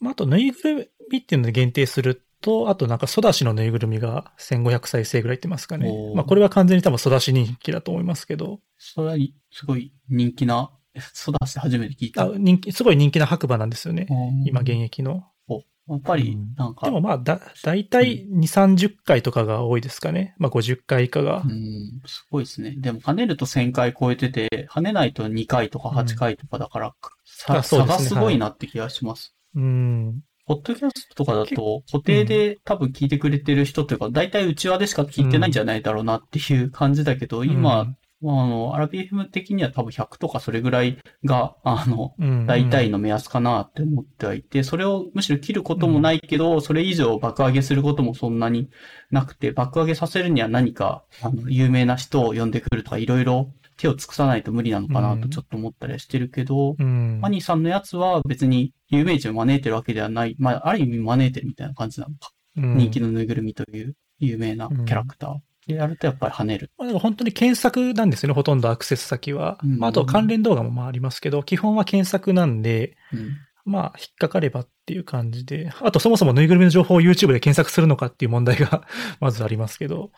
[0.00, 9.16] まあ、あと、ぬいぐるみっていうので限定すると、あとなんか、ソダシのぬいぐるみが1500再生ぐらいいってますかねまあ、これは完全に多分ソダシ人気だと思いますけど、それは
[9.50, 12.24] すごい人気な、えそうだして初めて聞いた。
[12.24, 14.06] あ人気、すごい人気な白馬なんですよね。
[14.10, 15.24] うん今現役の。
[15.48, 20.34] おやっぱりうん、なんか、でもまあ、だ、だいたい2、30回とかが多いですかね。
[20.38, 21.48] まあ、50回以下がう。
[21.48, 22.74] ん、すごいですね。
[22.76, 26.94] でも跳ねると1000回超えてて、跳ねないと2回とか8回とかだから、
[27.24, 29.34] さあそうですね差がすごいなって気がします。
[29.54, 30.22] うん。
[30.48, 37.94] ポッドキャストとかだと、固定で多分聞いてくれてる人というか、大体内輪でしか聞いてないんじゃないだろうなっていう感じだけど、今、
[38.24, 42.46] ああの、アラビ FM 的には多分100とかそれぐらいが、あの、うん。
[42.46, 48.70] 大体の目安かなって思ってはいて、それをむしろ切ることもないけど、それ以上爆上げすることもそんなに
[49.10, 57.20] なくて、爆上げさせるには何か、あの、有名な人を呼んでくるとか、いろいろ手を尽くさないと無理なのかなとちょっと思ったりはしてるけど、うん。
[57.22, 62.32] マニーさんのやつは別に有名人を招いてるわけではない、まあ、ある意味招いてるみたいな感じなのか。
[62.56, 65.36] うん人気のぬいぐるみという有名なキャラクター。
[65.68, 66.70] でやるとやっぱり跳ねる。
[66.78, 69.58] まあ、だから本当に検索なんですよね、ほとんどアクセス先は。
[69.62, 73.36] うんまあ、あと関連動画もまあありますけど、基本は検索なんで、うん。
[73.68, 75.70] まあ、引っかかればっていう感じで。
[75.82, 78.86] あと、そもそもぬいぐるみの情報を YouTube で検索するのかっていう問題が
[79.20, 80.10] まずありますけど、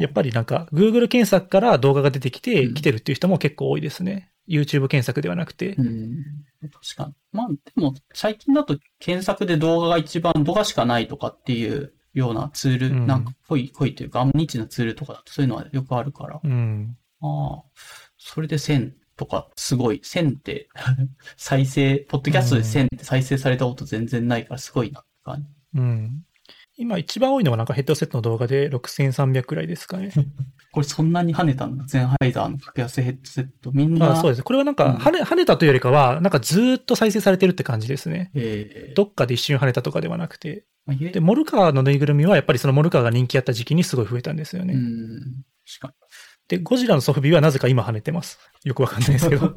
[0.00, 4.30] やっぱりなんか、Google 検索から動画が出てきて、うん来てるっていう人も結構多いですね。
[4.48, 5.82] YouTube 検索ではなくてう。
[5.82, 6.24] ん。
[6.60, 7.14] 確かに。
[7.32, 16.40] まあ、でも、最近だと検索で動画が一番動画しかないとかっていうようなツール、うんなんか濃い、濃いというか、あんまニッチなツールとかだとそういうのはよくあるから。
[16.42, 16.96] うん。
[17.20, 17.62] ああ、
[18.18, 20.68] それで1000とか、すごい、1000って、
[21.36, 25.80] 再生、ポッドキャストで1000って再生されたこと全然ないから、すごいなって感じ。
[25.80, 26.24] うん。
[26.80, 30.10] 今一番多いのはなんかヘッドセットの動画で6300くらいですかね。
[30.72, 31.84] これそんなに跳ねたんだ。
[31.84, 33.70] ゼンハイザーの格安ヘッドセット。
[33.72, 34.42] みんな、まあそうです。
[34.42, 38.30] これはなんか、うん跳ね、跳ねたというよりかは、なんかずーっと再生されてるって感じですね。
[38.34, 40.64] えーどっかで一瞬跳ねたとかではなくて。
[40.86, 44.74] で、モルカーのぬいぐるみはやっぱりそのモルカーが人気あった時期にすごい増えたんですよね。
[44.74, 45.44] うん、
[45.80, 45.94] 確か
[46.48, 48.38] で、ゴジラのソフビはなぜか今跳ねてます。
[48.64, 49.46] よくわかんないですけど。
[49.46, 49.52] に。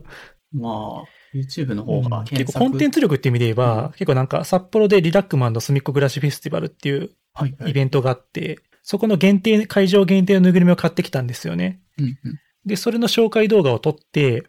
[0.61, 1.03] まあ、
[1.35, 11.81] YouTube の方がうん結構コンテンツ力っていう意味で言えば、結構なんか札幌でリラックマンの隅っこ暮らしフェスティバルっていうはいはいイベントがあって、そこの限定、会場限定のぬいぐるみを買ってきたんですよね。
[11.97, 12.17] うんうん
[12.65, 14.45] で、それの紹介動画を撮って、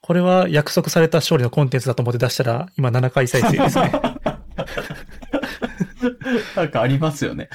[0.00, 3.92] これは約束された勝利のコンテンツだと思って出したら、今7回再生ですね。
[6.56, 7.48] なんかありますよね。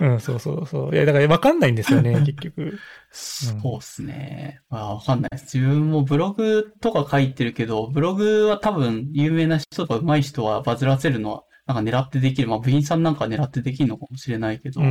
[0.00, 0.94] うん、そうそうそう。
[0.94, 2.78] いや、だからわかんないんですよね、 結局。
[3.10, 4.60] そうっすね。
[4.68, 5.56] まあ、わかんないです。
[5.56, 12.48] 自分もブログとか書いてるけど、ブログは多分有名な人とか上手い人はバズらせるのは、なんか狙ってできる。
[12.48, 14.90] まあ、部員さんなんかは狙ってできるのかもしれないけど、うん、う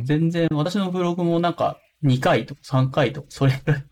[0.00, 0.04] ん。
[0.04, 3.84] 全然私のブログもなんか2回とか3回とか、それぐらい。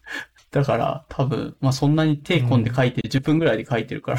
[0.51, 4.19] だから多分、まあそんなに手込んで書いてる、10分ぐらいで書いてるから、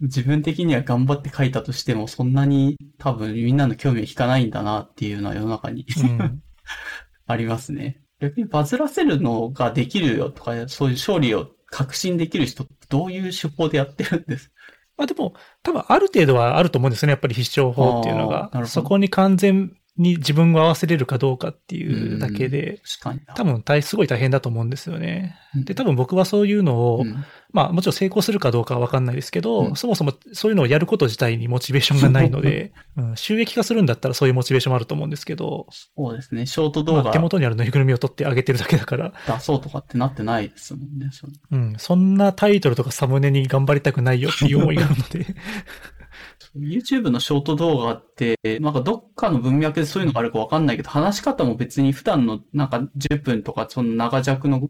[0.00, 6.42] 自分的には頑張って書いたとしても、そんなに多分みんなの興味を引かないんだなっていうのは世の中にうん
[7.26, 8.00] ありますね。
[8.20, 14.50] 逆にバズらせるのができるよとか、そういう勝利を確信できる人ってどういう手法でやってるんです？
[14.96, 18.50] まあでも、多分ある程度はあると思うんですよね、やっぱり必勝法っていうのが。
[18.66, 23.34] そこに完全に自分を合わせれるかどうかっていうだけで、確かにな。
[23.34, 25.36] 多分大、すごい大変だと思うんですよね。
[25.56, 36.46] うんで、多分僕はそういうのを、うんまあもちろん成功するかどうかはわかんないですけど、うんそもそもそういうのをやること自体にモチベーションがないので、 うん、収益化するんだったらそういうモチベーションもあると思うんですけど、そうですね。
[36.46, 41.10] ショート動画まあ手元にあるぬいぐるみを取ってあげてるだけだから、出そうとかってなってないですもんね。
[41.52, 45.26] うん、そんなタイトルとかサムネに頑張りたくないよっていう思いがあるので、
[46.56, 54.60] YouTube のショート動画って、なんかどっかの文脈でそういうのがあるかわかんないけど、話し方も別に普段のなんか10分とかその長尺の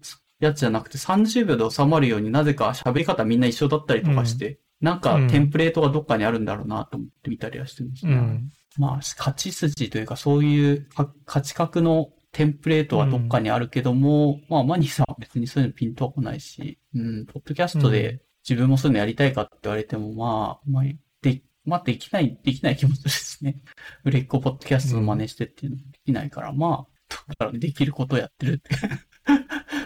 [0.40, 8.12] やつじゃなくて30秒で収まるようになぜか喋り方みんな一緒だったりとかして、なんかテンプレートがどっかにあるんだろうなと思って見たりはしてますね。
[8.12, 8.52] うん。
[8.76, 20.84] まあ、勝ち筋というかそういうか勝ち格のテンプレートはどっかにあるけども、まあ、マニーさんは別にそういうのピンとは来ないし、うん、ポッドキャストうで自分もそういうのやりたいかって言われても、まあ、まあ、
[21.22, 23.60] で、まあ、できない、できない気持ちですね。
[24.04, 28.70] 売れっ子ポッドキャストの真似してっていうのもできないから、まあ、だからできることをやってるって、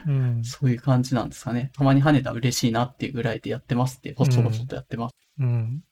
[0.06, 0.44] うん。
[0.44, 1.70] そういう感じなんですかね。
[1.74, 5.14] たまに跳ねたら嬉しいなっていうぐらいでやってますって、細々とやってます。
[5.38, 5.82] うん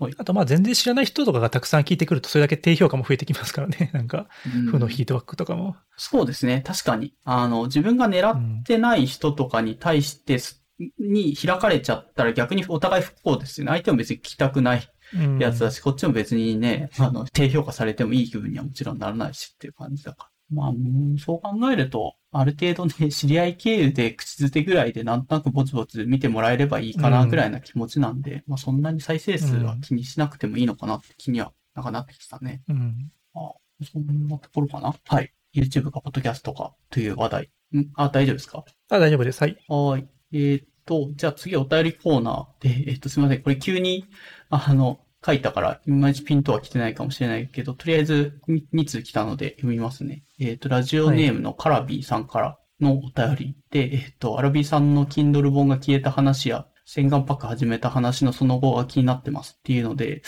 [0.00, 0.14] はい。
[0.16, 3.90] あと、まあ、全然知らない人とかがたくさん聞いてくると、それだけ低評価も増えてきますからね。
[3.94, 5.76] なんか、うん負のフィードバックとかも。
[5.96, 6.62] そうですね。
[6.66, 7.14] 確かに。
[7.24, 10.64] あの、自分が狙ってない人とかに対してす、
[10.98, 13.72] に開かれちゃったら逆にお互い不幸ですよね。
[13.72, 20.30] 相手も別に聞きたくないうんやつだし、こっちも別にね、あの、低評価されてもいい気分にはもちろんならないしっていう感じだから。
[20.50, 32.62] まあ、うんそう考えると、ある程度ね、 知り合い経由で口づてぐらいでなんとなくぼちぼち見てもらえればいいかなぐらいな気持ちなんで、まあそんなに再生数は気にしなくてもいいのかなって気にはなんかなってきたね。
[32.68, 33.10] うん。
[33.34, 33.52] あ、
[33.82, 35.32] そんなところかなはい。
[35.54, 37.50] YouTube か、ポッドキャストか、という話題。
[37.74, 37.86] ん？
[37.96, 38.64] あ、大丈夫ですか？
[38.90, 39.42] あ、大丈夫です。
[39.42, 39.56] はい。
[39.68, 40.08] はーい。
[40.32, 43.42] えーっと、じゃあ次お便りコーナーで、えーっと、すみません。
[43.42, 44.06] これ急に、
[44.50, 50.24] あの、書いたから、いまいちピンとは来てないかもしれないけど、とりあえず2通来たので読みますね。
[50.38, 60.22] えーと、ラジオネームのカラビーさんからのお便りで、えーと、アラビーさんの Kindle 本が消えた話や、洗顔パック始めた話のその後が気になってますっていうので、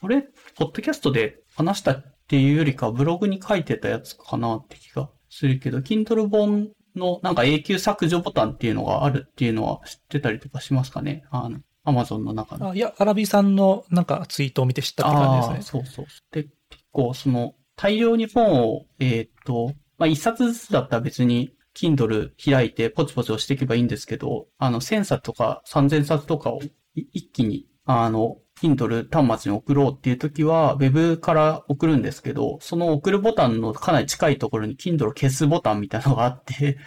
[0.00, 0.22] これ、
[0.56, 11.24] ポッドキャストで話したっていうよりか、ブログに書いてたやつかなって気がするけど、Kindle 本のなんか永久削除ボタンっていうのがあるっていうのは知ってたりとかしますかね？
[11.30, 12.64] あの、Amazon の中で。
[12.64, 15.80] あいや、アラビさんのなんかツイートを見て知ったって感じですね。
[15.80, 16.06] そうそう。
[16.32, 16.52] で、結
[16.90, 26.60] 構その、大量に本を、えーっと、まあ、一冊ずつだったら別に、Kindle 開いてポチポチ押していけばいいんですけど、あの、1000冊とか3000冊とかを
[26.94, 36.78] い一気に、あの、Kindle 端末に送ろうっていう時は、Web から送るんですけど、その送るボタンのかなり近いところに Kindle 消すボタンみたいなのがあって、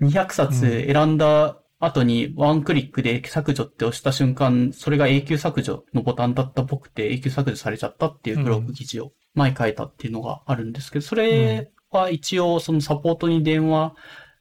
[0.00, 13.94] 200冊選んだ後にワンクリックで削除って押した瞬間、それが永久削除のボタンだったっぽくて永久削除されちゃったっていうブログ記事を前書いたっていうのがあるんですけど、それは一応そのサポートに電話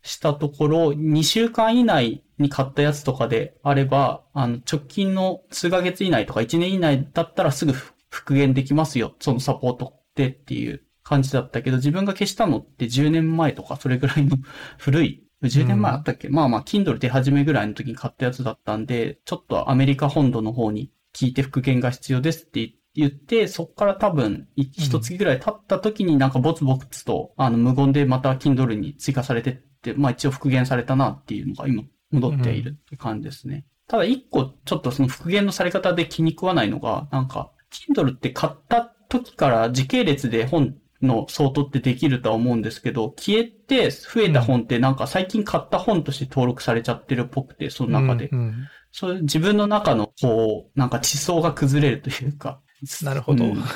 [0.04, 7.74] したところ、2週間以内に買ったやつとかであれば、あの、直近の数ヶ月以内とか1年以内だったらすぐ
[8.10, 9.16] 復元できますよ。
[9.20, 14.38] そのサポートってっていう感じだったけど、自分が消したのって10年前とかそれぐらいの
[14.78, 33.66] 古い10年前あったっけ、まあまあ、Kindle 出始めぐらいの時に買ったやつだったんで、ちょっとアメリカ本土の方に聞いて復元が必要ですって言って、そっから多分、い一月ぐらい経った時になんかボツボツと、あの、無言でまた Kindle に追加されてって、まあ一応復元されたなっていうのが今、戻っているって感じですね。
[33.88, 48.30] ただ一個、ちょっとその復元のされ方で気に食わないのが、なんか、Kindle って買った時から時系列で本の相当ってできるとは思うんですけど、消えて増えた本ってなんか最近買った本として登録されちゃってるっぽくて、その中で。
[48.30, 48.54] うんうん
[48.96, 52.62] そういう自分の中のこう、なんか地層が崩れるというか。
[53.02, 53.46] なるほど。
[53.46, 53.56] うん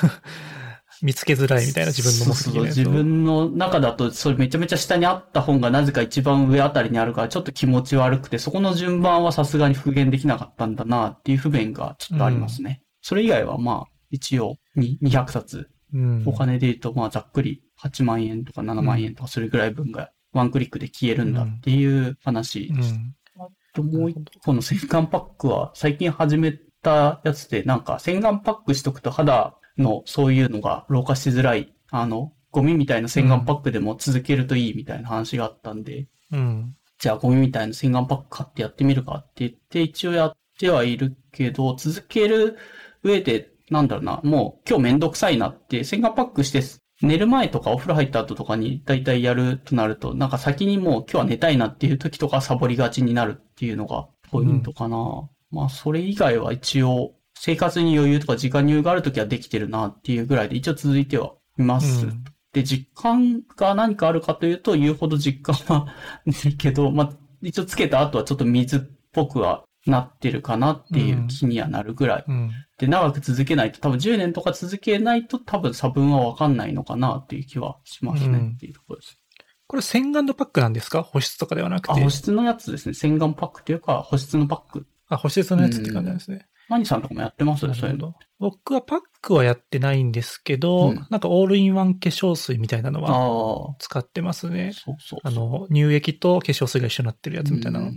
[1.02, 12.82] 見つけづらいみたいな自分の目そうそう自分の中だと、それめちゃめちゃ下にあった本がなぜか一番上あたりにあるから、ちょっと気持ち悪くて、そこの順番はさすがに復元できなかったんだなっていう不便がちょっとありますね。
[13.00, 22.94] それ以外はまあ、一応に200冊うんお金で言うと、まあ、ざっくり8万円とか7万円とかそれぐらい分がワンクリックで消えるんだっていう話です。
[22.94, 36.76] うんあともう一個の洗顔パックは最近始めたやつで、なんか洗顔パックしとくと肌のそういうのが老化しづらい、あの、ゴミみたいな洗顔パックでも続けるといいみたいな話があったんで、うん。
[36.98, 42.56] じゃあゴミみたいな洗顔パック買ってやってみるかって言って一応やってはいるけど、続ける
[43.02, 46.62] 上で、なんだろうな、もう今日めんどくさいなって、洗顔パックして
[47.00, 55.28] 寝る前とかお風呂入った後とかに大体やるとなると、なんか先にもう今日は寝たいなっていう時とかサボりがちになるっていうのがポイントかな。
[55.50, 62.06] まあそれ以外は一応生活に余裕とか時間に余裕がある時はできてるなっていうぐらいで一応続いてはいます。
[62.06, 65.86] うんで、実感が何かあるかというと、言うほど実感は
[66.24, 67.10] ないけど、まあ、
[67.42, 68.80] 一応つけた後はちょっと水っ
[69.12, 72.24] ぽくはなってるかなっていう気にはなるぐらい。
[72.26, 72.50] うん。
[72.78, 79.20] で、長く続けないと、多分10年とか続けないと多分差分はわかんないのかなっていう気はしますね、うんっていうところです。
[79.66, 81.02] これ洗顔のパックなんですか？
[81.02, 82.10] 保湿とかではなくあ、て保。
[82.10, 82.94] 湿のやつですね。
[82.94, 84.86] 洗顔パックというか、保湿のパック。
[85.08, 86.46] あ、保湿のやつって感じなんですね。
[86.68, 88.14] マニさんとかもやってますそういうの。
[88.38, 94.72] 僕はパックはやってないんですけど、うんなんかオールインワン化粧水みたいなのあはあ、使ってますね。
[94.74, 97.90] そうそうあの、乳液と化粧水が一緒になってるやつみたいなの。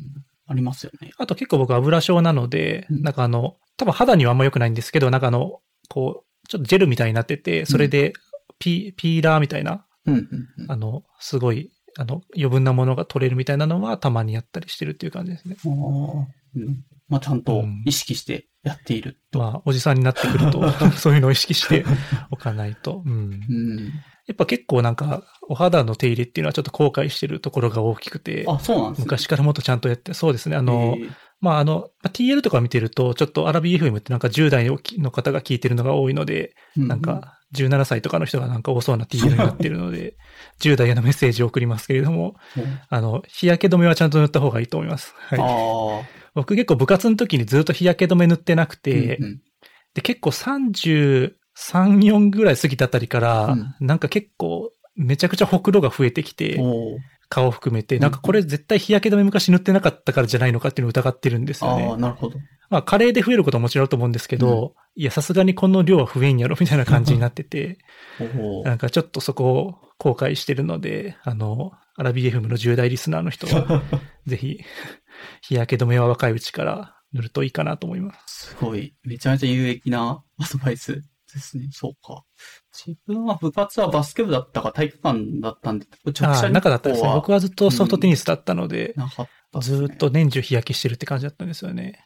[0.51, 1.11] うんありますよね。
[1.17, 8.13] あと結構僕油症なので、うんなんかあの、多分肌にはあんま良くないんですけど、なんかあの、こう、ちょっとジェルみたいになってて、それで
[8.59, 10.71] ピ,、ピーラーみたいな、うん、うん、うん。
[10.71, 15.55] あの、すごい、あの、余分なものが取れるみたいなのはたまにやったりしてるっていう感じですね。
[15.65, 19.39] うんまあ、ちゃんと意識してやっていると。
[19.39, 21.83] まあ、おじさんになってくると、 そういうのを意識して
[22.29, 23.03] おかないと。
[23.05, 23.13] うん。
[23.13, 23.91] うん。
[24.31, 29.05] やっぱ結構なんか、お肌の手入れっていうのはちょっと後悔してるところが大きくて、あ、そうなんですね。
[29.05, 30.55] 昔からもっとちゃんとやって、そうですね。
[30.55, 40.15] あの、えーまあ、あの、まあ TL とか見てると、ちょっとアラビ FM ってなんか10代の方が聞いてるのが多いので、うなん、か17歳とかの人がなんか多そうな TL になってるので、
[40.61, 45.13] 10代へのメッセージを送りますけれども、うんあの、日焼け止めはちゃんと塗った方がいいと思います。
[45.17, 45.39] はい。
[45.41, 48.77] あ僕結構部活の時にずっと日焼け止め塗ってなくあ。
[48.77, 49.41] て、うんうん
[49.93, 50.31] で、結構
[51.69, 53.75] 33、4ぐらい過ぎたあたりから、うん。
[53.79, 56.59] なんか結構めちゃくちゃほくろが増えてきて、
[57.29, 61.95] 顔含めて、なんかこれ絶対日焼け止め昔塗ってなかったからじゃないのかっていうのを疑ってるんですよああ、ね。
[61.97, 62.39] なるほど。
[62.69, 67.79] まあ、加齢で増えることはもちろんあると思うんですけど、いや、さすがにこの量は増えんやろみたいな感じになってて、
[68.63, 73.83] なんかちょっとそこを後悔してるので、あの、アラビ FM の10代リスナーの人は、
[74.25, 74.59] ぜひ、
[75.41, 78.47] 日焼け止めは若いうちから塗るといいかなと思います。
[78.51, 81.69] すごい、めちゃめちゃ有益なアドバイスですね。
[81.71, 82.23] そうか。
[82.73, 87.11] 自分は部活はバスケ部だったか体育館だったんで、直射日中だったんですね。
[87.13, 89.31] 僕はずっとソフトテニスだったので、なかっね
[89.61, 92.05] ずっと年中日焼けしてるって感じだったんですよね。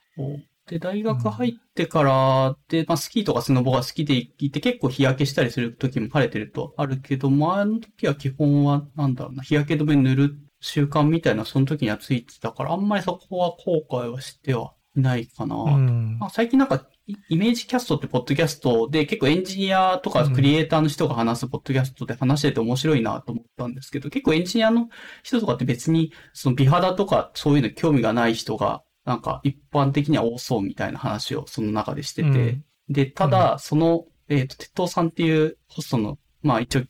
[0.67, 15.55] で、大学入ってから、で、まあ、スキーとかスノボが好きで行って結構日焼けしたりする時も晴れてるとあるけど、前の時は基本は、なんだろうな、日焼け止め塗る習慣みたいな、その時にはついてたから、あんまりそこは後悔はしてはいないかな。
[15.55, 16.27] うんま。
[16.27, 24.89] あ、最近なんか、イイメージキャストってポッドキャストで結構エンジニアとかクリエイターの人が話すポッドキャストで話してて面白いなと思ったんですけど、結構エンジニアの
[25.23, 32.65] 人とかって別にその美肌とかそういうの興味がない人がなんか一般的には多そうみたいな話をその中でしてて、うん。
[32.89, 36.81] で、ただ、その、えっ、と、鉄道さんっていうホストの、まあ一応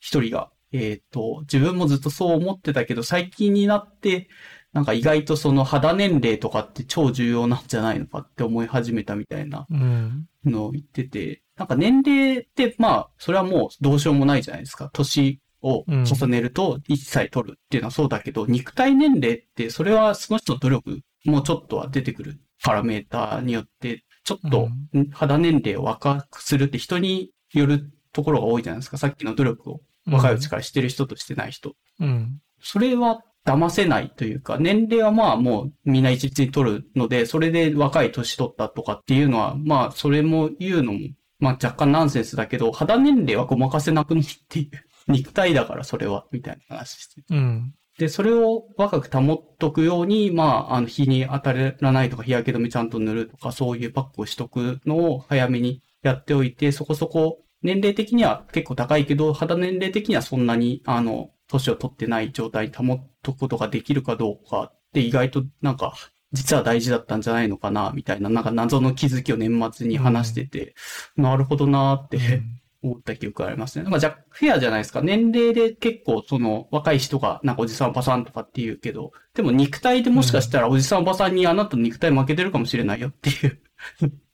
[0.00, 4.28] 一人が、えっ、と、自分もずっとそう思ってたけど、最近になって、
[4.72, 10.26] なんか意外とその肌年齢とかって超重要なんじゃないのかって思い始めたみたいなうん。
[10.44, 14.90] のを言ってて、なんか年齢って、まあ、それはもうどうしようもないじゃないですか。
[14.92, 24.68] 年を重ねると1歳取るっていうのはそうだけど、肉体年齢って、それはその人の努力もちょっとは出てくるパラメーターによって、ちょっと
[25.12, 28.96] 肌年齢を若くするって人によるところが多いじゃないですか。
[28.96, 31.74] さっきの努力を若いうちからしてる人としてない人。
[32.00, 32.40] うん。
[32.62, 41.00] それは騙せないというか、年齢はまあもうみんな一律に取るので、それで若い年取ったとかっていうのは、まあそれも言うのも、
[41.38, 44.70] まあ若干ナンセンスだけど、肌年齢はごまかせなくないっていう。
[45.08, 47.22] 肉体だからそれは、みたいな話して。
[47.30, 47.74] うん。
[47.98, 65.94] で、それを若く保っとくように、まあ、あの、日に当たらないとか、日焼け止めちゃんと塗るとか、そういうパックをしとくのを早めにやっておいて、そこそこ、年齢的には結構高いけど、肌年齢的にはそんなに、あの、年を取ってない状態に保っとくことができるかどうかって意外となんか、
[66.32, 70.74] 実は大事だったんじゃないのかな、みたいな、なんか謎の気づきを年末に話してて、
[71.16, 72.42] なるほどなーって、
[72.82, 73.84] 思った記憶がありますね。
[73.84, 75.02] なんかじゃ、フェアじゃないですか。
[75.02, 83.60] 年齢で結構その若い人がなんかおじさんおばさんとかって言うけど、でも肉体でもしかしたらおじさんおばさんにあなたの肉体負けてるかもしれないよっていう。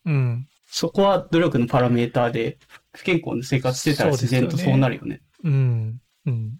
[0.04, 0.48] うん。
[0.66, 2.58] そこは努力のパラメーターで、
[2.92, 5.22] 不健康な生活してたら自然とそうなるよね。
[5.42, 6.00] うん。
[6.26, 6.58] うん。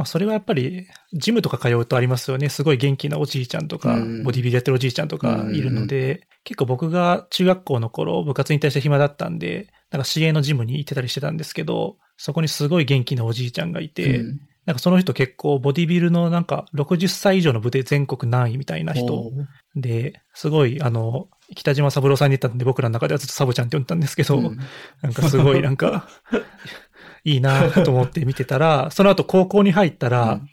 [0.00, 2.48] まあ、それはやっぱり、ジムとか通うとありますよね。
[2.48, 4.22] すごい元気なおじいちゃんとか、うん。
[4.22, 14.40] ボディビルやってるおじいちゃんとかいるので、結構僕が中学校の頃、部活に対して暇だったんで、なんか市営のジムに行ってたりしてたんですけど、そこにすごい元気なおじいちゃんがいて、うん。
[14.64, 19.32] なんかその人結構ボディビルのなんか60歳以上の部で全国何位みたいな人
[19.76, 24.58] で、すごいあの、北島三郎さんに言ったんで僕らの中ではずっとサボちゃんって呼んでたんですけど、うん。
[25.02, 26.08] なんかすごいなんか、
[27.24, 30.48] いいなと思って見てたら、 その後高校に入ったら、うん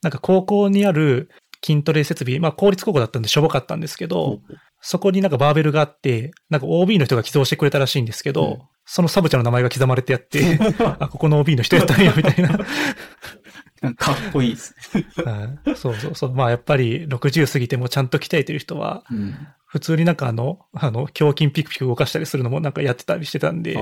[0.00, 1.28] なんか高校にある
[1.60, 4.38] 筋トレ設備、まあ公立高校だったんでしょぼかったんですけど、
[4.80, 8.58] そこになんかバーベルがあって、なんか OB の人が寄贈してくれたらしいんですけど、うん
[8.90, 12.56] そのサブちゃんの名前が刻まれてあって、 あ、ここの OB の人やったんや、みたいな。
[12.56, 12.64] か
[13.98, 15.04] かっこいいですね。
[15.24, 16.32] はいそうそうそう。
[16.32, 19.36] まあやっぱり60過ぎてもちゃんと鍛えてる人は、うん
[19.70, 23.76] 普通になんかあの、あの、胸筋ピクピク動かしたりするのもなんかやってたりしてたんで、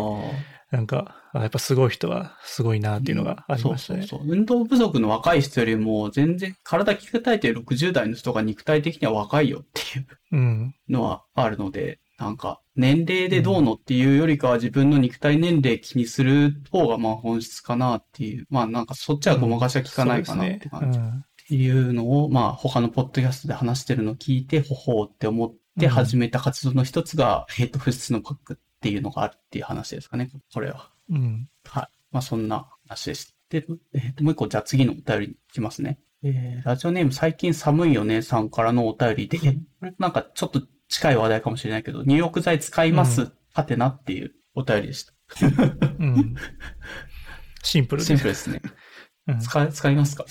[0.77, 4.03] なんか、あやっぱすごい人はすごいなっていうのがありましたね。
[4.03, 4.29] そうそうそう。
[4.31, 10.75] 運動不足の若い人よりも、全然体鍛えてる60代の人が肉体的には若いよっていううん。
[10.91, 18.47] のはあるので、なんか、年齢でどうのっていうよりかは自分の肉体年齢気にする方がまあ本質かなっていう。
[18.51, 20.99] まあなんかそっちはごまかしは効かないかなって感じ。
[20.99, 30.91] っうんていうのを、まあ他のポッドキャストで話してるのを聞いて、ほほうって思ってうん始めた活動の一つが、えっと、不質のパックっていうのがあるっていう話ですかね、これは。
[31.11, 31.49] うん。
[31.65, 31.89] はい。
[32.13, 33.33] まあ、そんな話でした。
[33.49, 35.99] で、えーと、もう一個、じゃあ次のお便りに行きますね。
[36.23, 39.45] えー、ラジオネーム最近寒いよねさんからのお便りで、こ
[39.83, 45.13] れなんかちょっと近い話題かもしれないけど、入浴剤使います、うはてなっていうお便りでした。
[45.99, 46.35] うん。
[47.63, 48.61] シンプルでシンプルですね。
[48.65, 48.77] うん
[49.41, 50.25] 使い、使いますか？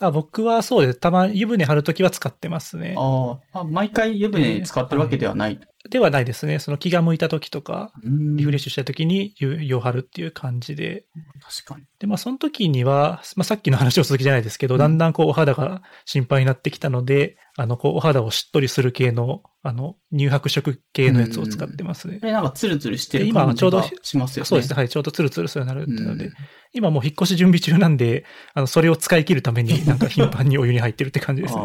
[0.00, 0.98] あ僕はそうです。
[0.98, 2.94] たまに湯船張るときは使ってますね。
[2.96, 5.60] あーあ、毎回湯船に使ってるわけではない。
[5.90, 6.58] ではないですね。
[6.58, 11.04] その気が向いたときとか、うんリフレッシュしたときに湯湯を張るっていう感じで。
[11.42, 11.84] 確かに。
[11.98, 22.26] で、まあその時には、まあさっきの話を続きじゃないですけど、うんだんだんこうお肌が心配になってきたので、あのこうお肌をしっとりする系の、あの乳白色系のやつを使ってますねこ。
[22.26, 24.46] れなんかツルツルしてる感じちょうどがしますよね。
[24.46, 24.76] そうですね。
[24.76, 24.88] はい。
[24.88, 26.32] ちょうどツルツルするようになるっていうので、うん
[26.74, 31.62] 今もう引っ越し準備中なんで、あの、それを使い切るためになんか頻繁にお湯に入ってるって感じですね。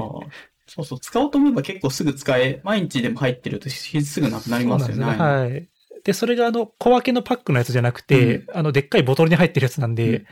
[0.69, 5.05] そうそう、使おうと思えば結構すぐ使え、毎日でも入ってるとすぐなくなりますよね。
[5.05, 5.11] ね。
[5.17, 5.67] はい。
[6.03, 10.25] で、それがあの、小分けのパックのやつじじゃなくて、あの、でっかいボトルに入ってるやつなんで、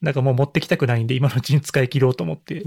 [0.00, 2.62] なんかもう持ってきたくないんで、今のうちに使い切ろうと思って、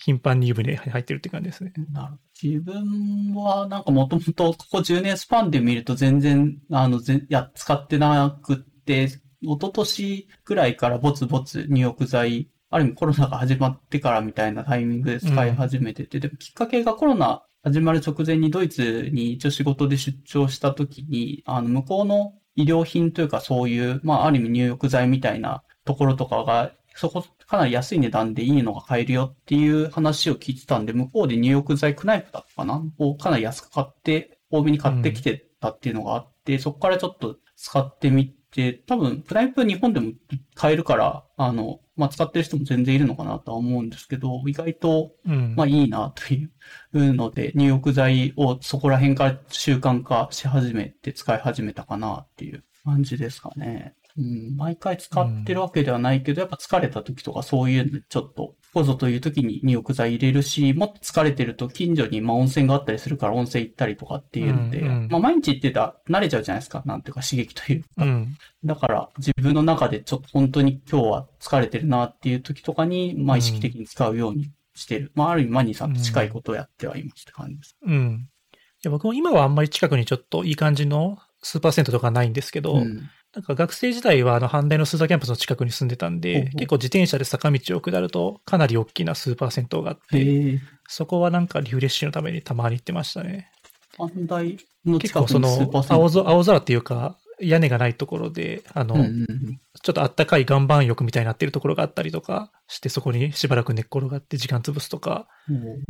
[0.00, 1.72] 頻繁に湯船に入ってるって感じですね。
[1.92, 9.08] なる自分はなんかもともとここ10年スパンで見ると全然、あの、ぜいや、使ってなくって、
[9.40, 32.82] 一昨年くらいからぼつぼつ入浴剤、ある意味コロナが始まってからみたいなタイミングで使い始めてて、でもきっかけがコロナ始まる直前にドイツに一応仕事で出張した時に、あの、向こうの医療品というかそういう、まあ、ある意味入浴剤みたいなところとかが、そこ、かなり安い値段でいいのが買えるよっていう話を聞いてたんで、向こうで入浴剤クナイフだったかな？
[32.98, 40.12] をかなり安く買って、多めに買ってきてたっていうのがあって、そこからちょっと使ってみて、多分、クナイフ日本でも
[40.54, 45.54] 買えるから、あの、まあ、使ってる人も全然いるのかなとは思うんですけど、意外と、うん。
[45.56, 46.48] まあいいなとい
[46.94, 53.94] うので、入浴剤をそこら辺から習慣化し始めて使い始めたかなっていう感じですかね。
[54.18, 66.82] うん、毎回使ってるわけではないけど、やっぱ疲れた時とかそういうのちょっと、ここぞという時に入浴剤入れるし、もっと疲れてると近所にまあ温泉があったりするから温泉行ったりとかっていうので、うんうんまあ毎日行ってたら慣れちゃうじゃないですか。
[66.84, 67.88] なんていうか刺激というか。
[67.98, 68.36] うん。
[68.64, 75.12] だから自分の中でちょっと本当に今日は疲れてるなっていう時とかに、まあ意識的に使うようにしてる。
[75.14, 77.76] まあある意味マニーさんと近いことをやってはいますって感じです。
[77.80, 78.28] うん。
[78.52, 90.60] いや僕も今はあんまり近くにちょっといい感じのスーパー銭湯とかないんですけど、うんなんか学生時代はあの、阪大のスーザーキャンパスの近くに住んでたんで、結構自転車で坂道を下るとかなり大きなスーパー銭湯があって。
[90.88, 93.50] そこはなんかリフレッシュのためにたまに行ってましたね。
[93.98, 94.56] 阪大
[94.86, 99.60] の近くスーパー、セン青空青空っていうか、屋根がないところで、あの、うんうんうん。
[99.82, 105.28] ちょっとあったかい岩盤浴みたいになってるところがあったりとかして、そこにしばらく寝っ転がって時間潰すとか、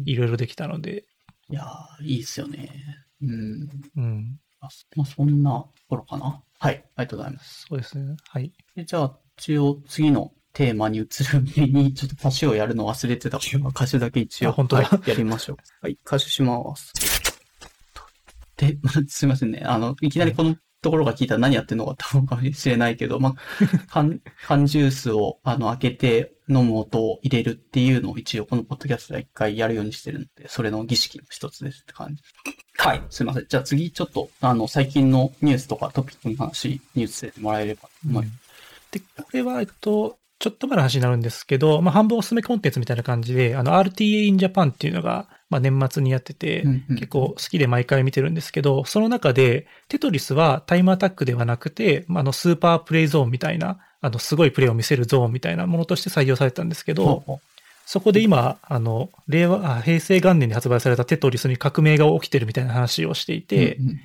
[0.05, 1.05] いろいろできたので、
[1.51, 2.69] いやー、いいっすよね。
[3.23, 3.69] うん。
[3.97, 4.40] うん。
[4.60, 6.43] あまあ、そんなところかな。
[6.59, 7.66] はい、ありがとうございます。
[7.68, 8.16] そうですね。
[8.28, 8.52] はい。
[8.74, 11.06] でじゃあ、一応次のテーマに移る
[11.56, 15.56] 前に、ちょっと歌詞をやるの忘れてたから、歌詞だけ一応、あ本当だはい、やりましょう。
[15.82, 16.93] はい、歌詞します。
[18.56, 19.62] で、まあ、すいませんね。
[19.64, 23.35] あの、いきなりこのところが聞いたら何やってんのかって思うかもしれないけど、 まあ、
[23.89, 32.22] 缶、缶ジュースを、あの、開けて飲む音を入れるっていうのを一応このポッドキャストでは一回やるようにしてるので、それの儀式の一つですって感じ。
[32.78, 33.46] はい、すいません。
[33.48, 38.38] じゃあ次ちょっと、あの、最近のニュースとかトピックの話に移ってもらえればと思います。
[38.92, 57.40] で、これは、えっと、ちょっと前の話になるんですけど、まあ、半分おすすめコンテンツみたいな感じで、あの、RTA in Japan っていうのが、まあ、年末にやってて、うんうん結構好きで毎回見てるんですけど、その中で、テトリスはタイムアタックではなくて、まあ、あの、スーパープレイゾーンみたいな、あの、すごいプレイを見せるゾーンみたいなものとして採用されたんですけど、ほうほ
[57.90, 63.98] そこで今、あの、令和、あ平成元年に発売されたテトリスに革命が起きてるみたいな話をしていて、うんうんうん。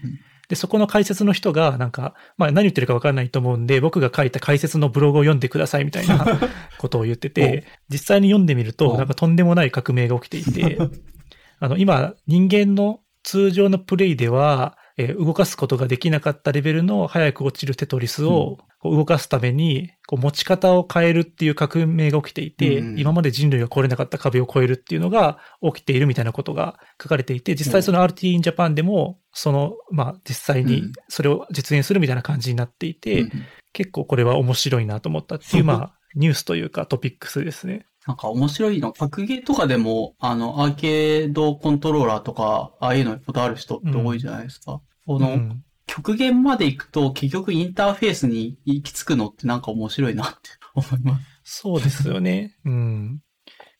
[0.47, 6.25] で、そこの解説の人が、なんか、まあ何言ってるか分からないと思うんで、僕が書いた解説のブログを読んでくださいみたいな
[6.79, 8.73] ことを言ってて、実際に読んでみるお。
[8.73, 10.77] と、なんかとんでもない革命が起きていて、
[11.59, 30.91] あの、今、人間の通常のプレイでは、えー動かすことができなかったレベルの早く落ちるテトリスをこう動かすために、こう持ち方を変えるっていう革命が起きていて、うん今まで人類が越えれなかった壁を越えるっていうのが起きているみたいなことが書かれていて、実際その RT in Japan でも、その、まあ実際にうん。
[31.07, 33.31] それを実現するみたいな感じになっていて、うん
[33.75, 37.87] 結構これは面白いなと思ったっていう、まあニュースというかトピックスですね。
[38.05, 44.81] なんか面白いの、格ゲーとかでも、あの、アーケードコントローラーとか、ああいうのこだわる人って多いじゃないですか。
[45.07, 45.63] この、うん
[45.95, 51.25] 極限まで行くと、結局インターフェースに行き着くのってなんか面白いなって 思います。
[51.43, 52.57] そうですよね。
[52.65, 53.21] うん。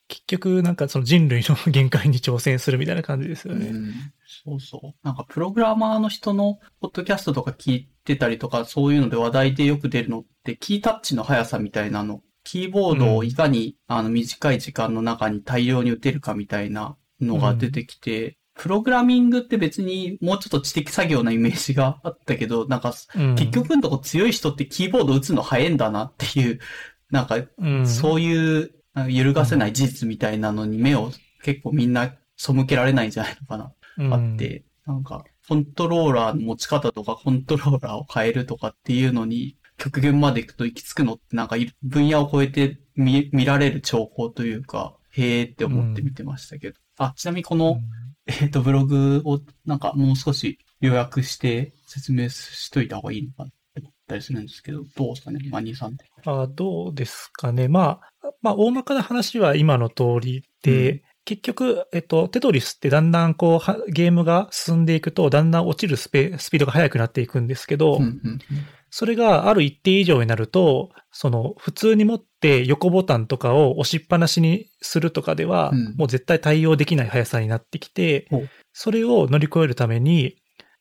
[0.08, 3.68] 結局、なんかその人類の限界に挑戦するみたいな感じですよね。
[3.68, 3.94] うん
[4.46, 4.96] そうそう。
[5.04, 12.22] なんかプログラマーの人のポッドキャストとか聞いてたりとか、そういうので話題でよく出るのって、キータッチの速さみたいなの。
[12.44, 23.36] キーボードをいかに、あの短い時間の中に大量に打てるかみたいなのが出てきて、プログラミングって別にもうちょっと知的作業なイメージがあったけど、 なんかうん。
[23.36, 26.60] 結局のとこ強い人ってキーボード打つの早いんだなっていう、
[27.12, 28.72] なんかうん、そういう
[29.10, 31.12] 揺るがせない事実みたいなのに目を
[31.44, 34.14] 結構みんな背けられないんじゃないのかな、うん。
[34.14, 46.78] あって、なんかコントローラーの持ち方とかコントローラーを変えるとかっていうのに極限まで行くと行き着くのってなんかい分野を超えて見見られる兆候というか、へーって思って見てましたけど。
[46.98, 47.80] あ、ちなみにこの、
[48.28, 56.06] えっ、と、ブログをなんかもう少し予約して説明しといた方がいいのかなって思ったりするんですけど、どうですかね、マニーさんって。
[56.26, 57.68] あどうですかね。
[57.68, 68.40] まあ、まあ、大まかな話は今の通りで、うん結局、えっと、テトリスってだんだんこうは、ゲームが進んでいくと、だんだん落ちるスペスピードが速くなっていくんですけど、うんうん
[68.96, 75.96] それがある一定以上になると、その、普通に持って横ボタンとかを押しっぱなしにするとかでは、うん。
[75.98, 78.28] もう絶対対応できない速さになってきて
[78.72, 80.36] それを乗り越えるために、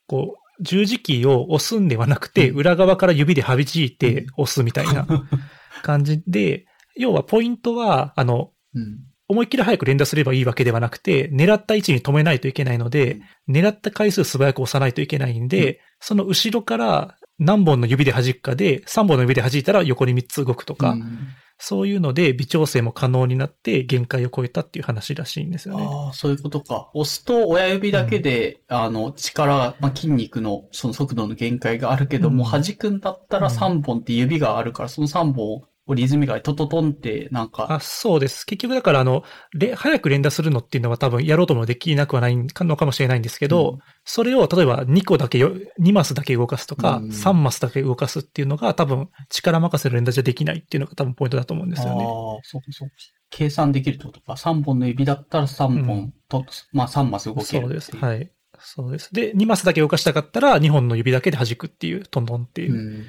[0.07, 2.57] こう、十字キーを押すんではなくて、うん。
[2.59, 5.07] 裏側から指で弾いて押すみたいな
[5.83, 8.99] 感じで、要はポイントは、あの、うん。
[9.27, 21.19] 思いっきり早く連打すればいいわけではなくて、狙った位置に止めないといけないので、狙った回数素早く押さないといけないんで、その後ろから何本の指で弾くかで、3本の指で弾いたら横に3つ動くとか、うん
[21.65, 25.87] そういうので微調整も可能になって限界を超えたっていう話らしいんですよね。
[25.89, 26.91] ああ、そういうことか。
[26.93, 38.47] 押すと親指だけで、あの、力、まあ、筋肉のその速度の限界があるけども、うん弾くんだったらうん3本って指があるから、その3本をリズミカルにトトトンって、なんか、あ、そうです。
[38.47, 52.05] 結局だからあの、れ早く連打するのっていうのは多分やろうともできなくはないのかもしれないんですけど、うんそれを例えば2個だけよ、2マスだけ動かすとか、うん3マスだけ動かすっていうのが多分力任せの連打じゃできないっていうのが多分ポイントだと思うんですよね。
[52.05, 52.95] ああ、そうかそうか。
[53.31, 54.33] 計算できるってことか。
[54.33, 57.97] 3本の指だったら3本と、まあ3マス動けるそうです。
[57.97, 58.31] はい。
[58.59, 59.13] そうです。
[59.13, 62.75] で、2マスだけ動かしたかったら2本の指だけで弾くっていう、トントンっていう。
[62.75, 63.05] うん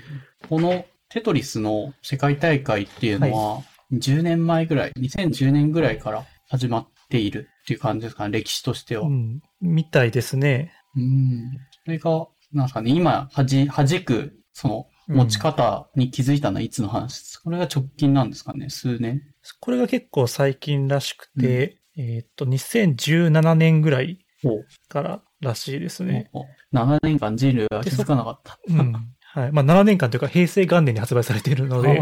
[0.49, 3.61] このテトリスの世界大会っていうのは、
[3.93, 9.03] 10年前ぐらい、2010年ぐらいから始まっているっていう感じですかね、歴史としては。
[9.03, 9.39] うん。
[9.61, 10.73] みたいですね。
[10.95, 11.51] うん。
[11.85, 17.19] それが、なんですかね、今、はじ、弾く、その、持ち方に気づいたのはいつの話？
[17.19, 19.21] ですかこれが直近なんですかね数年？
[19.59, 26.29] これが結構最近らしくて、えーっと、2017年ぐらいおかららしいですね。
[26.33, 28.57] お7年間人類は気づかなかった。
[28.67, 29.13] うん。
[29.33, 29.51] はい。
[29.51, 31.99] まあ7年間というか平成元年に発売されているので、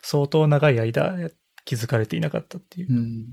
[0.00, 1.16] 相当長い間
[1.64, 2.92] 気づかれていなかったっていう。
[2.92, 3.26] うん。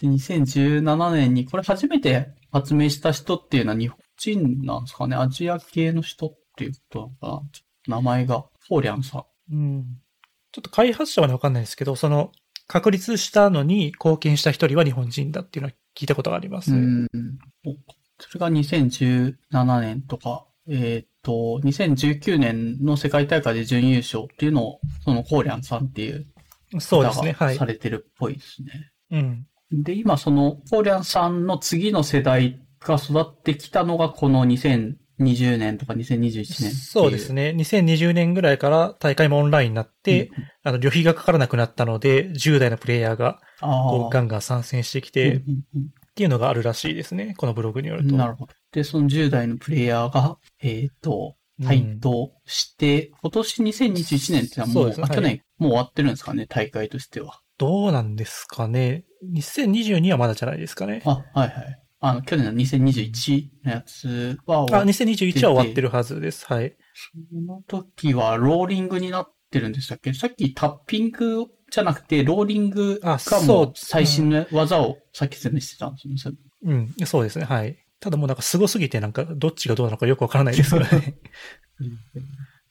[0.00, 5.16] で、2017年にこれ初めて発明した人っていうのは日本人なんですかね？
[5.16, 7.44] アジア系の人っていうことなのか
[7.86, 9.54] な名前が、フォーリャンさん。
[9.54, 9.84] うん。
[10.52, 12.32] ちょっと開発者はねわかんないですけど、その、
[12.68, 16.72] 確立したのに貢献した一人は日本人だっていうのは聞いたことがあります。
[16.72, 17.08] うん。
[17.66, 17.74] お
[18.18, 26.26] それが2017年とか、えーっと、2019年の世界大会で準優勝っていうのを、そのコーリャンさんっていう
[26.80, 27.32] そうですね。
[27.32, 27.66] はい方がさ。
[27.66, 28.90] れてるっぽいですね。
[29.10, 29.82] うん。
[29.82, 36.70] で、今その、コーリャンさんの次の世代が育ってきたのがこの2020年とか2021年。
[36.70, 37.54] そうですね。
[37.56, 40.30] 2020年ぐらいから大会もオンラインになって、
[40.62, 45.42] あの、旅費がかからなくなったので、10代のプレイヤーがガンガン参戦してきうんて、っ
[45.74, 45.84] うん
[46.14, 47.34] ていうのがあるらしいですね。
[47.36, 48.10] このブログによると。
[48.10, 48.54] うんなるほど。
[48.72, 57.40] で、その10代のプレイヤーが、えっ、と、台頭して、今年2021年ってのはもう、そうねあ去年、はいもう終わってるんですかね、大会としては。
[57.56, 59.04] どうなんですかね。
[59.32, 61.02] 2022はまだじゃないですかね。
[61.04, 61.82] あ、はいはい。
[62.00, 66.46] あの、去年の2021のやつはあ、終わっ2021は終わってるはずです。
[66.46, 66.74] はい。
[66.94, 70.12] その時はローリングになってるんでしたっけ？
[70.14, 76.36] さっきタッピングじゃなくて、ローリングがあそうもう最新の技をさっき説明してたんですよねそれ。
[76.64, 77.44] うん、そうですね。
[77.44, 77.78] はい。
[78.00, 81.16] ただもうなんか凄すぎてなんかどっちがどうなのかよくわからないですからね。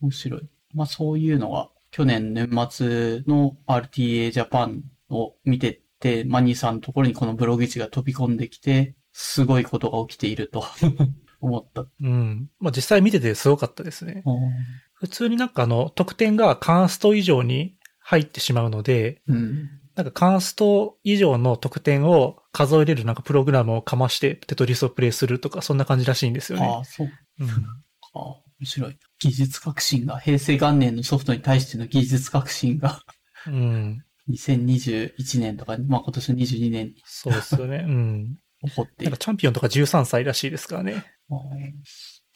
[0.01, 0.41] 面白い。
[0.73, 10.63] まあそういうのが、去年年末の RTA ジャパンを見てて、マニーさんのところにこのブログ記が飛び込んできて、すごいことが起きていると
[11.41, 11.85] 思った。
[12.01, 12.49] うん。
[12.59, 14.23] まあ実際見ててすごかったですね。
[15.01, 19.69] 普通になんかあの、得点がカンスト以上に入ってしまうので、うん。
[19.95, 26.67] なんかカンスト以上の得点を数えれるなんかプログラムをかましてテトリスをプレイするとか、そんな感じらしいんですよね。
[26.67, 27.09] ああ、そう
[27.39, 27.53] うんか。
[28.13, 28.97] 面白い。
[29.19, 33.01] 技術革新が、平成元年のソフトに対しての技術革新が、
[33.47, 34.05] うん。
[34.29, 37.85] 2021年とか、まあ今年の22年にそうですよね。
[37.87, 38.37] うん。
[38.63, 39.17] 起こっているなんか。
[39.17, 41.03] チャンピオンとか13歳らしいですからね。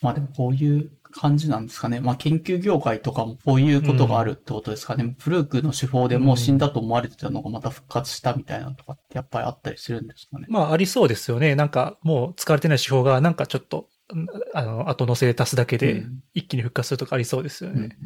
[0.02, 2.02] まあでもこういう感じなんですかね。
[2.02, 5.16] まあ研究業界とかもこういうことがあるってことですかね。
[5.18, 10.46] プルークの手法でもう死んだと思われてたのがまた復活したみたいなのとかってやっぱりあったりするんですかね。
[10.50, 11.56] まあありそうですよね。
[11.56, 17.98] なんかもう使われてない手法がなんかちょっと、んあの、後乗せで足すだけでうん一気に復活するとかありそうですようんね。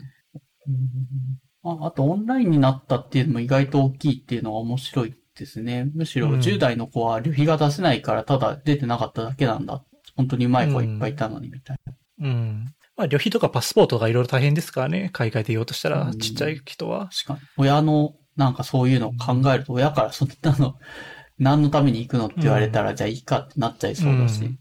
[1.63, 5.89] ああとオンラインになったっていうのも意外と大きいっていうのが面白いですね。
[5.95, 9.83] むしろうん10代の子は旅費が出せないからただ出てなかっただけなんだ。
[10.15, 11.93] 本当にうまい子はいっぱいいたのにみたいな。
[12.21, 12.73] うん。
[12.99, 15.09] まあ旅費とかパスポートがいろいろ大変ですからね。
[15.13, 17.09] 海外で言おうとしたらう、んちっちゃい人は。
[17.25, 17.39] 確かに。
[17.55, 20.75] 親のなんかそういうのを考えると親からそんなの
[21.39, 24.43] 何のために行くのって言われたら、じゃあいいかってなっちゃいそうだし。
[24.43, 24.59] うん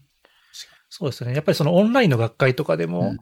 [0.91, 1.35] そうですね。
[1.35, 3.17] やっぱりそのオンラインの学会とかでも、うん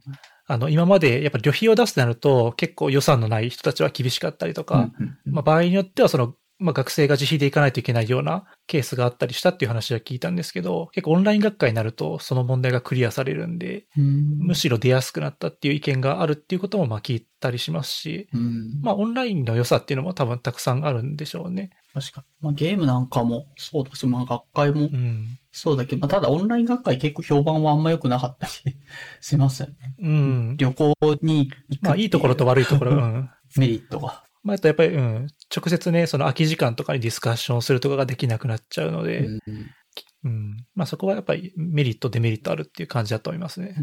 [0.46, 21.72] あの、今までやっぱり旅費を出すとなると結構予算のない人たちは厳しかったりとか、うんうんまあ場合によってはその、まあ学生が自費で行かないといけないようなケースがあったりしたっていう話は聞いたんですけど、結構オンライン学会になるとその問題がクリアされるんで、うんむしろ出やすくなったっていう意見があるっていうこともまあ聞いたりしますし、うんまあオンラインの良さっていうのも多分たくさんあるんでしょうね。
[21.94, 22.28] 確かに。
[22.42, 25.40] まあ、ゲームなんかもそうだし、まあ学会もうん。
[25.52, 28.78] そうだけど、まあ、ただオンライン学会結構評判はあんま良くなかったり
[29.22, 29.96] しますよね。
[30.00, 30.58] うん。
[30.58, 30.94] 旅行
[31.24, 33.30] に行くまあいいところと悪いところ、うん。
[33.58, 34.24] メリットが。
[34.48, 39.40] まあ、あとやっぱり、うん、直接ね、その空き時間とかにディスカッションするとかができなくなっちゃうので、うん
[40.24, 40.66] うん。
[40.74, 43.76] まあそこはやっぱりメリット、デメリットあるっていう感じだと思いますね。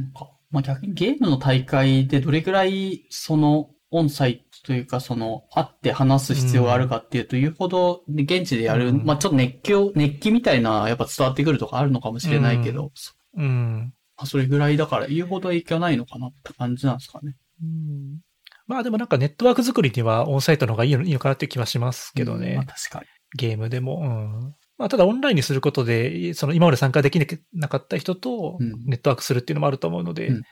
[0.50, 12.90] まあ、逆にゲームの大会でどれくらい、その、オンサイトというか、その、会って話す必要があるかっていうと、いうほど、で現地でやる、うんまあ、ちょっと熱狂、熱気みたいな、やっぱ伝わってくるとかあるのかもしれないけど、
[13.36, 13.92] うん。
[14.16, 17.36] まあそれぐらいだから、言うほど影響ないのかなって感じなんですかね。
[17.62, 18.20] うん
[18.66, 22.56] まあでもなんかネットワーク作りにはオンサイトの方がいいのいいのかなっていう気はしますけどね。
[22.56, 23.06] まあ、確かに。
[23.36, 23.98] ゲームでも。
[23.98, 24.54] うん。
[24.78, 27.18] まあただオンラインにすることで、その今まで参加でき
[27.52, 30.42] なかった人とうんネットワークするっていうのもあると思うので、うん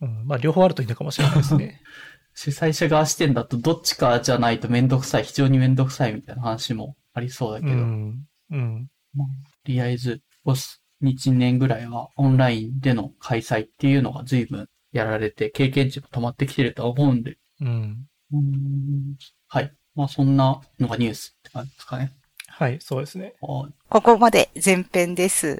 [0.00, 1.80] うんまあ両方あるといいのかもしれないですね。
[2.34, 8.26] 主催者側視点だと、どっちかじゃないとめんどくさい、非常にめんどくさいみたいな話もありそうだけど、うん。
[8.50, 8.88] うん。
[9.12, 9.28] まあ、
[9.64, 10.58] とりあえず、ここ
[11.02, 18.06] 1年ぐらいはオンラインでの開催っていうのが随分やられて、経験値も溜まってきてるとは思うんで、うん。
[18.32, 19.16] うーん
[19.48, 19.72] はい。
[19.94, 22.12] まあ、そんなのがニュースって感じですかね。
[22.46, 23.34] はい、そうですね。
[23.40, 25.56] はいここまで前編です。